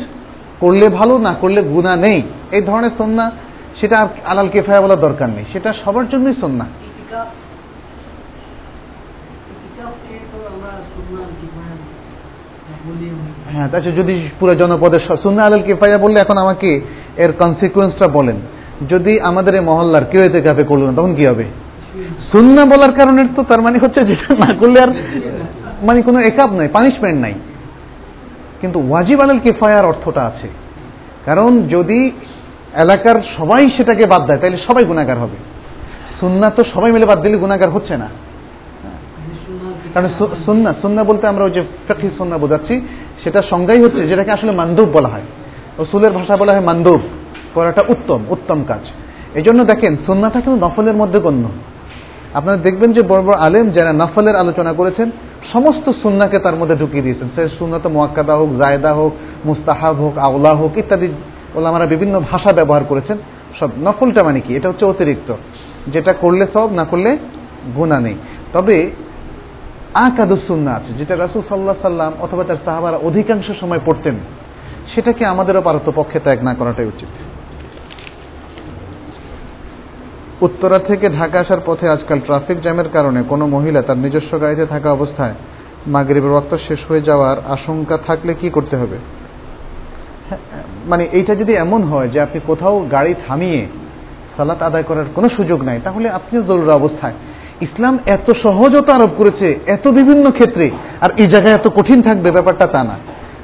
করলে 0.60 0.86
ভালো, 0.88 1.14
না 1.18 1.32
করলে 1.34 1.60
গুণা 1.62 1.96
নেই। 1.96 2.18
এই 2.50 2.62
ধরনের 2.62 2.90
সন্না, 2.98 3.24
সেটা 3.80 4.08
আলাল 4.24 4.48
কেফায়া 4.48 4.80
বলার 4.80 5.00
দরকার 5.00 5.28
নেই। 5.28 5.44
সেটা 5.52 5.70
সবার 5.84 6.08
জন্যই 6.08 6.36
সন্না। 6.40 6.66
হ্যাঁ 13.52 13.68
তাছাড়া 13.68 13.96
যদি 13.96 14.28
পুরো 14.40 14.54
জনপদের 14.54 15.16
সুন্না 15.22 15.42
আলাল 15.42 15.62
কেফায়া 15.62 15.98
বললে 15.98 16.20
এখন 16.20 16.38
আমাকে 16.38 16.80
এর 17.16 17.32
কনসিকুয়েন্সটা 17.32 18.08
বলেন। 18.08 18.36
যদি 18.88 19.20
আমাদের 19.20 19.54
এই 19.54 19.60
মহল্লার 19.60 20.04
কেউ 20.04 20.22
এতে 20.22 20.40
কাপে 20.40 20.62
করল 20.62 20.82
না, 20.82 20.92
তখন 20.96 21.14
কি 21.14 21.26
হবে? 21.26 21.44
সুন্না 22.32 22.64
বলার 22.64 22.92
কারণে 22.92 23.22
তো 23.36 23.42
তার 23.42 23.62
মানে 23.62 23.78
হচ্ছে 23.82 24.06
যেটা 24.06 24.34
না 24.34 24.54
করলে 24.60 24.80
আর 24.80 24.88
মানে 25.82 26.02
কোনো 26.02 26.20
একাপ 26.20 26.52
নাই 26.52 26.68
পানিশমেন্ট 26.68 27.20
নাই। 27.20 27.34
কিন্তু 28.60 28.82
ওয়াজিব 28.88 29.20
আলাল 29.20 29.38
কিফায়ার 29.38 29.86
অর্থটা 29.86 30.22
আছে। 30.22 30.48
কারণ 31.24 31.62
যদি 31.62 32.10
এলাকার 32.72 33.14
সবাই 33.36 33.70
সেটাকে 33.76 34.06
বাদ 34.06 34.26
দেয়, 34.26 34.38
তাহলে 34.38 34.56
সবাই 34.56 34.84
গুণাগার 34.84 35.18
হবে। 35.18 35.36
সুন্না 36.20 36.50
তো 36.50 36.62
সবাই 36.74 36.92
মিলে 36.92 37.06
বাদ 37.06 37.22
দিলে 37.22 37.36
গুণাগার 37.36 37.70
হচ্ছে 37.70 37.96
না। 37.96 38.08
কারণ 39.96 40.08
সুন্না 40.46 40.74
সুন্না 40.82 41.04
বলতে 41.04 41.26
আমরা 41.26 41.44
ওই 41.44 41.50
যে 41.50 41.62
ফেকি 41.88 42.10
সুন্না 42.18 42.38
বোঝাচ্ছি 42.38 42.80
সেটা 43.24 43.42
সংজ্ঞাই 43.50 43.82
হচ্ছে 43.82 44.06
যেটাকে 44.06 44.30
আসলে 44.30 44.52
মান্দুব 44.52 44.88
বলা 44.88 45.08
হয়। 45.08 45.22
রসুলের 45.78 46.12
ভাষা 46.12 46.36
বলা 46.36 46.52
হয় 46.52 46.60
মান্দুব 46.60 47.00
করাটা 47.54 47.82
উত্তম 47.88 48.24
উত্তম 48.28 48.64
কাজ। 48.68 48.80
এই 49.34 49.42
জন্য 49.42 49.64
দেখেন, 49.64 49.96
সুন্নাটা 50.06 50.40
কিন্তু 50.40 50.66
নফলের 50.66 50.94
মধ্যে 50.94 51.18
গণ্য। 51.18 51.48
আপনারা 52.34 52.56
দেখবেন 52.56 52.92
যে 52.92 53.02
বড় 53.02 53.22
বড় 53.22 53.34
আলেম 53.40 53.70
যারা 53.70 53.92
নফলের 53.92 54.36
আলোচনা 54.36 54.72
করেছেন, 54.72 55.10
সমস্ত 55.52 55.90
সুন্নাকে 56.02 56.38
তার 56.38 56.56
মধ্যে 56.56 56.76
ঢুকিয়ে 56.76 57.02
দিয়েছেন। 57.02 57.28
সে 57.36 57.48
সুন্নত 57.58 57.86
মোয়াক্কাদা 57.86 58.34
হোক, 58.34 58.48
জায়দা 58.50 58.94
হোক, 58.94 59.12
মুস্তাহাব 59.44 59.96
হোক, 59.96 60.18
আওলা 60.18 60.54
হোক 60.54 60.78
ইত্যাদি 60.78 61.08
ওলামারা 61.54 61.86
বিভিন্ন 61.86 62.20
ভাষা 62.20 62.52
ব্যবহার 62.52 62.84
করেছেন। 62.84 63.18
সব 63.60 63.68
নফলটা 63.84 64.24
মানে 64.24 64.40
কি? 64.40 64.56
এটা 64.56 64.68
হচ্ছে 64.68 64.84
অতিরিক্ত। 64.84 65.34
যেটা 65.88 66.12
করলে 66.12 66.46
সব, 66.54 66.72
না 66.72 66.84
করলে 66.84 67.18
গুণা 67.76 68.00
নেই। 68.00 68.14
তবে 68.52 68.90
আকাদুসুন্না 70.04 70.74
আছে 70.74 70.92
যেটা 70.98 71.16
রাসুল 71.16 71.42
সাল্লাহ 71.48 71.76
সাল্লাম 71.82 72.12
অথবা 72.20 72.44
তার 72.44 72.56
সাহাবারা 72.64 72.96
অধিকাংশ 72.96 73.50
সময় 73.60 73.80
পড়তেন 73.86 74.16
সেটাকে 74.94 75.26
আমাদেরও 75.26 75.62
পারত 75.62 75.90
পক্ষে 75.94 76.20
ত্যাগ 76.20 76.42
না 76.42 76.54
করাটাই 76.54 76.86
উচিত। 76.86 77.08
উত্তরা 80.40 80.78
থেকে 80.78 81.08
ঢাকা 81.08 81.40
আসার 81.40 81.60
পথে 81.66 81.88
আজকাল 81.88 82.18
ট্রাফিক 82.18 82.60
জ্যামের 82.60 82.88
কারণে 82.88 83.22
কোনো 83.22 83.46
মহিলা 83.46 83.82
তার 83.82 83.98
নিজস্ব 83.98 84.40
গাড়িতে 84.40 84.66
থাকা 84.66 84.92
অবস্থায় 84.92 85.34
মাগরিবের 85.86 86.30
রক্ত 86.30 86.56
শেষ 86.68 86.80
হয়ে 86.88 87.00
যাওয়ার 87.00 87.36
আশঙ্কা 87.46 87.98
থাকলে 88.06 88.34
কি 88.34 88.50
করতে 88.50 88.76
হবে? 88.76 88.96
হ্যাঁ, 90.28 90.40
মানে 90.86 91.08
এইটা 91.12 91.34
যদি 91.34 91.52
এমন 91.54 91.82
হয় 91.82 92.08
যে 92.08 92.20
আপনি 92.20 92.40
কোথাও 92.46 92.86
গাড়ি 92.90 93.14
থামিয়ে 93.28 93.66
সালাত 94.36 94.62
আদায় 94.62 94.82
করার 94.82 95.04
কোনো 95.14 95.28
সুযোগ 95.28 95.62
নাই 95.62 95.80
তাহলে 95.84 96.08
আপনিও 96.08 96.42
জরুরি 96.42 96.70
অবস্থায়। 96.70 97.12
ইসলাম 97.60 97.98
এত 98.06 98.32
সহজতা 98.42 98.96
আরোপ 98.96 99.10
করেছে, 99.16 99.60
এত 99.66 99.88
বিভিন্ন 99.88 100.30
ক্ষেত্রে, 100.30 100.70
আর 101.00 101.10
এই 101.16 101.26
জায়গায় 101.26 101.54
এত 101.54 101.68
কঠিন 101.68 102.02
থাকবে 102.02 102.30
ব্যাপারটা 102.30 102.66
তা 102.66 102.84
না। 102.84 102.96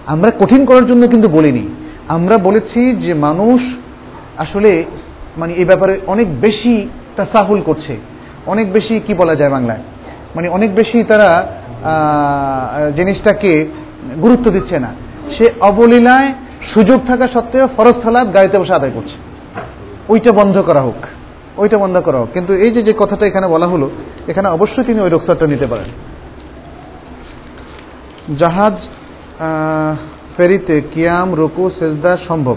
আমরা 0.07 0.31
কঠিন 0.41 0.67
করার 0.67 0.87
জন্য 0.87 1.07
কিন্তু 1.07 1.29
বলিনি। 1.29 1.69
আমরা 2.09 2.37
বলেছি 2.39 2.97
যে 2.97 3.15
মানুষ 3.15 3.61
আসলে 4.39 4.85
মানে 5.37 5.53
এই 5.53 5.65
ব্যাপারে 5.65 6.01
অনেক 6.07 6.41
বেশি 6.41 6.89
তাসাহুল 7.17 7.61
করছে। 7.61 7.97
অনেক 8.47 8.73
বেশি 8.73 9.01
কি 9.07 9.15
বলা 9.15 9.35
যায় 9.35 9.51
বাংলায়? 9.51 9.79
মানে 10.35 10.49
অনেক 10.49 10.75
বেশি 10.75 11.03
তারা 11.03 11.47
জিনিসটাকে 12.97 13.67
গুরুত্ব 14.23 14.51
দিচ্ছে 14.51 14.79
না। 14.79 14.89
সে 15.39 15.51
অবলীলায় 15.61 16.33
সুযোগ 16.75 17.07
থাকা 17.07 17.29
সত্ত্বেও 17.29 17.69
ফরজ 17.77 18.03
সালাদ 18.03 18.35
গাড়িতে 18.35 18.59
বসে 18.59 18.73
আদায় 18.73 18.91
করছে। 18.95 19.15
ওইটা 20.09 20.33
বন্ধ 20.33 20.59
করা 20.59 20.81
হোক। 20.81 20.95
ওইটা 21.57 21.77
বন্ধ 21.79 21.97
করা। 22.01 22.19
কিন্তু 22.35 22.53
এই 22.55 22.71
যে 22.71 22.83
যে 22.83 22.93
কথাটা 22.99 23.27
এখানে 23.27 23.47
বলা 23.49 23.67
হলো, 23.67 23.91
এখানে 24.29 24.49
অবশ্যই 24.49 24.85
তিনি 24.85 25.01
ওই 25.01 25.11
রোকসারটা 25.11 25.47
নিতে 25.47 25.67
পারেন। 25.67 25.89
জাহাজ 28.39 28.75
ফেরিতে 30.37 30.77
কিয়াম, 30.93 31.35
রুকু, 31.35 31.71
সেজদা 31.79 32.17
সম্ভব, 32.29 32.57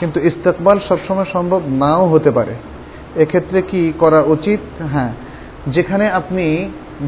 কিন্তু 0.00 0.20
ইস্তেকবাল 0.20 0.78
সবসময় 0.88 1.28
সম্ভব 1.32 1.60
নাও 1.68 2.06
হতে 2.06 2.30
পারে। 2.30 2.54
এক্ষেত্রে 3.16 3.62
কি 3.62 3.92
করা 3.98 4.20
উচিত? 4.34 4.60
হ্যাঁ 4.92 5.12
যেখানে 5.66 6.04
আপনি 6.10 6.44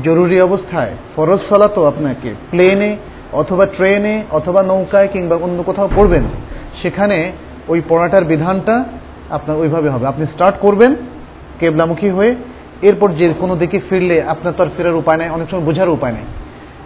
জরুরি 0.04 0.40
অবস্থায় 0.40 0.92
ফরজ 1.16 1.40
সলাতো 1.48 1.86
আপনাকে, 1.86 2.30
প্লেনে 2.50 2.96
অথবা 3.32 3.66
ট্রেনে 3.66 4.14
অথবা 4.30 4.62
নৌকায় 4.62 5.08
কিংবা 5.12 5.36
অন্য 5.36 5.62
কোথাও 5.62 5.88
পড়বেন, 5.96 6.24
সেখানে 6.82 7.32
ওই 7.68 7.82
পড়াটার 7.88 8.24
বিধানটা 8.24 8.84
আপনার 9.30 9.56
ওইভাবে 9.56 9.88
হবে। 9.88 10.06
আপনি 10.06 10.26
স্টার্ট 10.26 10.56
করবেন 10.60 10.96
কেবলামুখী 11.61 12.11
হয়ে 12.16 12.33
এরপর 12.89 13.09
যে 13.19 13.27
কোনো 13.43 13.55
দিকে 13.62 13.78
ফিরলে 13.89 14.16
আপনার 14.33 14.53
তো 14.57 14.61
আর 14.65 14.70
ফেরার 14.77 14.97
উপায় 15.03 15.19
নেই, 15.20 15.28
অনেক 15.37 15.47
সময় 15.51 15.65
বোঝার 15.69 15.97
উপায় 15.97 16.15
নেই। 16.16 16.27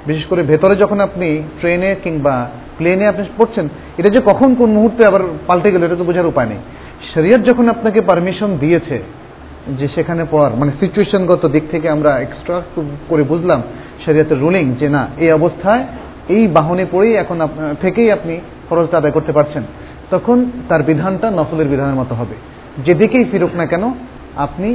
বিশেষ 0.08 0.24
করে 0.30 0.40
ভেতরে 0.50 0.74
যখন 0.82 0.98
আপনি 1.06 1.28
ট্রেনে 1.60 1.90
কিংবা 2.04 2.34
প্লেনে 2.78 3.04
আপনি 3.12 3.22
পড়ছেন, 3.38 3.66
এটা 3.98 4.08
যে 4.16 4.20
কখন 4.30 4.48
কোন 4.60 4.68
মুহূর্তে 4.78 5.02
আবার 5.10 5.22
পাল্টে 5.48 5.68
গেল, 5.72 5.82
এটা 5.88 5.98
তো 6.00 6.04
বোঝার 6.10 6.30
উপায় 6.32 6.48
নেই। 6.52 6.60
শরিয়ত 7.12 7.42
যখন 7.48 7.64
আপনাকে 7.74 8.00
পারমিশন 8.00 8.50
দিয়েছে 8.62 8.96
যে 9.78 9.86
সেখানে 9.94 10.22
পড়ার 10.32 10.52
মানে 10.60 10.72
সিচুয়েশনগত 10.80 11.42
দিক 11.54 11.64
থেকে 11.72 11.86
আমরা 11.96 12.10
এক্সট্রা 12.24 12.56
করে 13.10 13.22
বুঝলাম 13.22 13.60
শরিয়তের 14.04 14.38
রুলিং 14.44 14.64
যে 14.80 14.88
না, 14.96 15.02
এই 15.24 15.30
অবস্থায় 15.38 15.82
এই 16.34 16.42
বাহনে 16.56 16.84
পড়েই 16.92 17.14
এখন 17.22 17.38
থেকেই 17.82 18.08
আপনি 18.16 18.34
খরচটা 18.68 18.96
আদায় 19.00 19.14
করতে 19.16 19.32
পারছেন। 19.32 19.62
তখন 20.10 20.38
তার 20.68 20.82
বিধানটা 20.88 21.26
নফলের 21.38 21.68
বিধানের 21.72 21.98
মতো 22.00 22.14
হবে। 22.20 22.36
যেদিকেই 22.86 23.24
ফিরুক 23.30 23.52
না 23.60 23.64
কেন 23.72 23.84
আপনি 24.46 24.68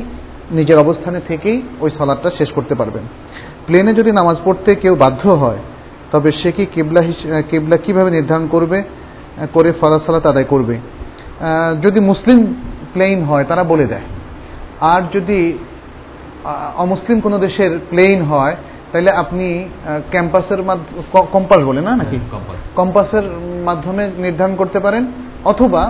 নিজের 0.52 0.78
অবস্থানে 0.80 1.20
থেকেই 1.28 1.58
ওই 1.84 1.90
সলাদটা 1.98 2.30
শেষ 2.40 2.50
করতে 2.52 2.74
পারবেন। 2.76 3.06
প্লেনে 3.68 3.92
যদি 4.00 4.12
নামাজ 4.12 4.38
পড়তে 4.46 4.72
কেউ 4.84 4.94
বাধ্য 5.04 5.24
হয় 5.44 5.62
তবে 6.12 6.30
সে 6.40 6.50
কি 6.52 6.64
কিবলা 6.74 7.02
কিবলা 7.50 7.78
কীভাবে 7.86 8.10
নির্ধারণ 8.12 8.46
করবে 8.48 8.78
করে 9.54 9.70
ফরাজ 9.80 10.02
সালাত 10.06 10.26
আদায় 10.32 10.48
করবে? 10.54 10.76
যদি 11.86 12.00
মুসলিম 12.12 12.40
প্লেন 12.94 13.18
হয় 13.30 13.46
তারা 13.50 13.64
বলে 13.72 13.86
দেয়। 13.92 14.06
আর 14.94 15.02
যদি 15.16 15.40
অমুসলিম 16.84 17.18
কোনো 17.26 17.38
দেশের 17.46 17.72
প্লেন 17.90 18.20
হয় 18.32 18.56
তাহলে 18.92 19.12
আপনি 19.22 19.48
ক্যাম্পাসের 20.14 20.62
মাধ্যমে 20.70 21.02
কম্পাস 21.36 21.62
বলে 21.70 21.82
না 21.88 21.94
নাকি? 22.02 22.18
হ্যাঁ, 22.18 22.58
কম্পাসের 22.80 23.26
মাধ্যমে 23.68 24.04
নির্ধারণ 24.18 24.56
করতে 24.62 24.80
পারেন 24.86 25.04
অথবা 25.52 25.84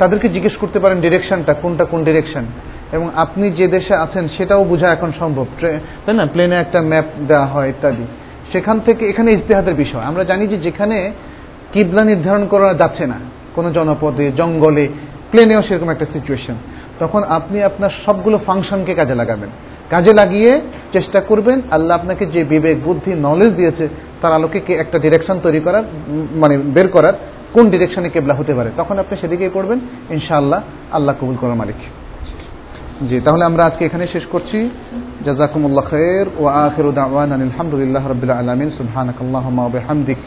তাদেরকে 0.00 0.26
জিজ্ঞেস 0.34 0.54
করতে 0.62 0.78
পারেন 0.82 0.98
ডিরেকশনটা 1.04 1.52
কোনটা 1.62 1.84
কোন 1.90 2.00
ডিরেকশন 2.08 2.44
এবং 2.92 3.10
আপনি 3.14 3.50
যে 3.50 3.66
দেশে 3.68 3.94
আছেন, 3.96 4.28
সেটাও 4.36 4.64
বোঝা 4.64 4.92
এখন 4.92 5.12
সম্ভব। 5.18 5.46
তাই 5.60 6.14
না? 6.14 6.26
প্লেনে 6.26 6.56
একটা 6.56 6.82
ম্যাপ 6.82 7.04
দেওয়া 7.28 7.46
হয় 7.46 7.68
ইত্যাদি। 7.68 8.06
সেখান 8.52 8.80
থেকে 8.80 9.08
এখানে 9.08 9.30
ইজতেহাদের 9.30 9.74
বিষয়। 9.74 10.00
আমরা 10.00 10.24
জানি 10.24 10.46
যে 10.46 10.56
যেখানে 10.56 11.12
কিবলা 11.72 12.04
নির্ধারণ 12.04 12.46
করা 12.46 12.74
যাচ্ছে 12.74 13.06
না, 13.06 13.18
কোনো 13.54 13.72
জনপদে, 13.72 14.32
জঙ্গলে 14.32 14.88
প্লেনেও 15.30 15.62
সেরকম 15.62 15.88
একটা 15.90 16.06
সিচুয়েশন 16.12 16.54
তখন 16.98 17.22
আপনি 17.22 17.62
আপনার 17.62 17.90
সবগুলো 18.06 18.38
ফাংশনকে 18.46 18.94
কাজে 18.94 19.14
লাগাবেন। 19.14 19.48
কাজে 19.90 20.12
লাগিয়ে 20.18 20.60
চেষ্টা 20.92 21.20
করবেন, 21.20 21.60
আল্লাহ 21.70 21.98
আপনাকে 22.00 22.26
যে 22.26 22.44
বিবেক, 22.44 22.84
বুদ্ধি 22.84 23.12
নলেজ 23.14 23.48
দিয়েছে, 23.48 23.88
তার 24.22 24.32
আলোকে 24.32 24.60
কে 24.60 24.74
একটা 24.74 24.98
ডিরেকশন 24.98 25.40
তৈরি 25.42 25.60
করার 25.60 25.82
মানে 26.34 26.58
বের 26.58 26.88
করার, 26.88 27.12
কোন 27.52 27.70
ডিরেকশনে 27.70 28.08
কেবলা 28.08 28.34
হতে 28.34 28.54
পারে। 28.54 28.70
তখন 28.76 28.98
আপনি 28.98 29.18
সেদিকেই 29.20 29.48
করবেন। 29.48 29.80
ইনশাআল্লাহ, 30.10 30.62
আল্লাহ 30.92 31.14
কবুল 31.20 31.36
করার 31.40 31.54
মালিক। 31.54 32.05
জি 33.09 33.17
তাহলে 33.25 33.43
আমরা 33.45 33.63
আজকে 33.69 33.83
এখানে 33.85 34.05
শেষ 34.07 34.25
করছি 34.33 34.57
জাজাকুমুল্লাহ 35.25 35.85
খায়ের 35.89 36.27
ওয়া 36.39 36.51
আখিরু 36.65 36.89
দাওয়ানা 36.91 37.35
আলহামদুলিল্লাহ 37.41 38.03
রাব্বিল 38.07 38.33
আলামিন 38.39 38.69
সুবহানাকাল্লাহুম্মা 38.79 39.61
ওয়া 39.63 39.73
বিহামদিক 39.77 40.19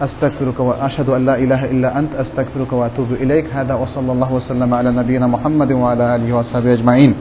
أستغفرك 0.00 0.58
وأشهد 0.60 1.08
أن 1.08 1.22
لا 1.26 1.34
إله 1.34 1.62
إلا 1.64 1.88
أنت 1.98 2.12
أستغفرك 2.14 2.70
وأتوب 2.72 3.10
إليك 3.12 3.46
هذا 3.52 3.74
وصلى 3.74 4.10
الله 4.12 4.30
وسلم 4.32 4.70
على 4.74 4.90
نبينا 4.92 5.26
محمد 5.26 5.70
وعلى 5.72 6.04
آله 6.14 6.28
وصحبه 6.36 6.70
أجمعين 6.72 7.12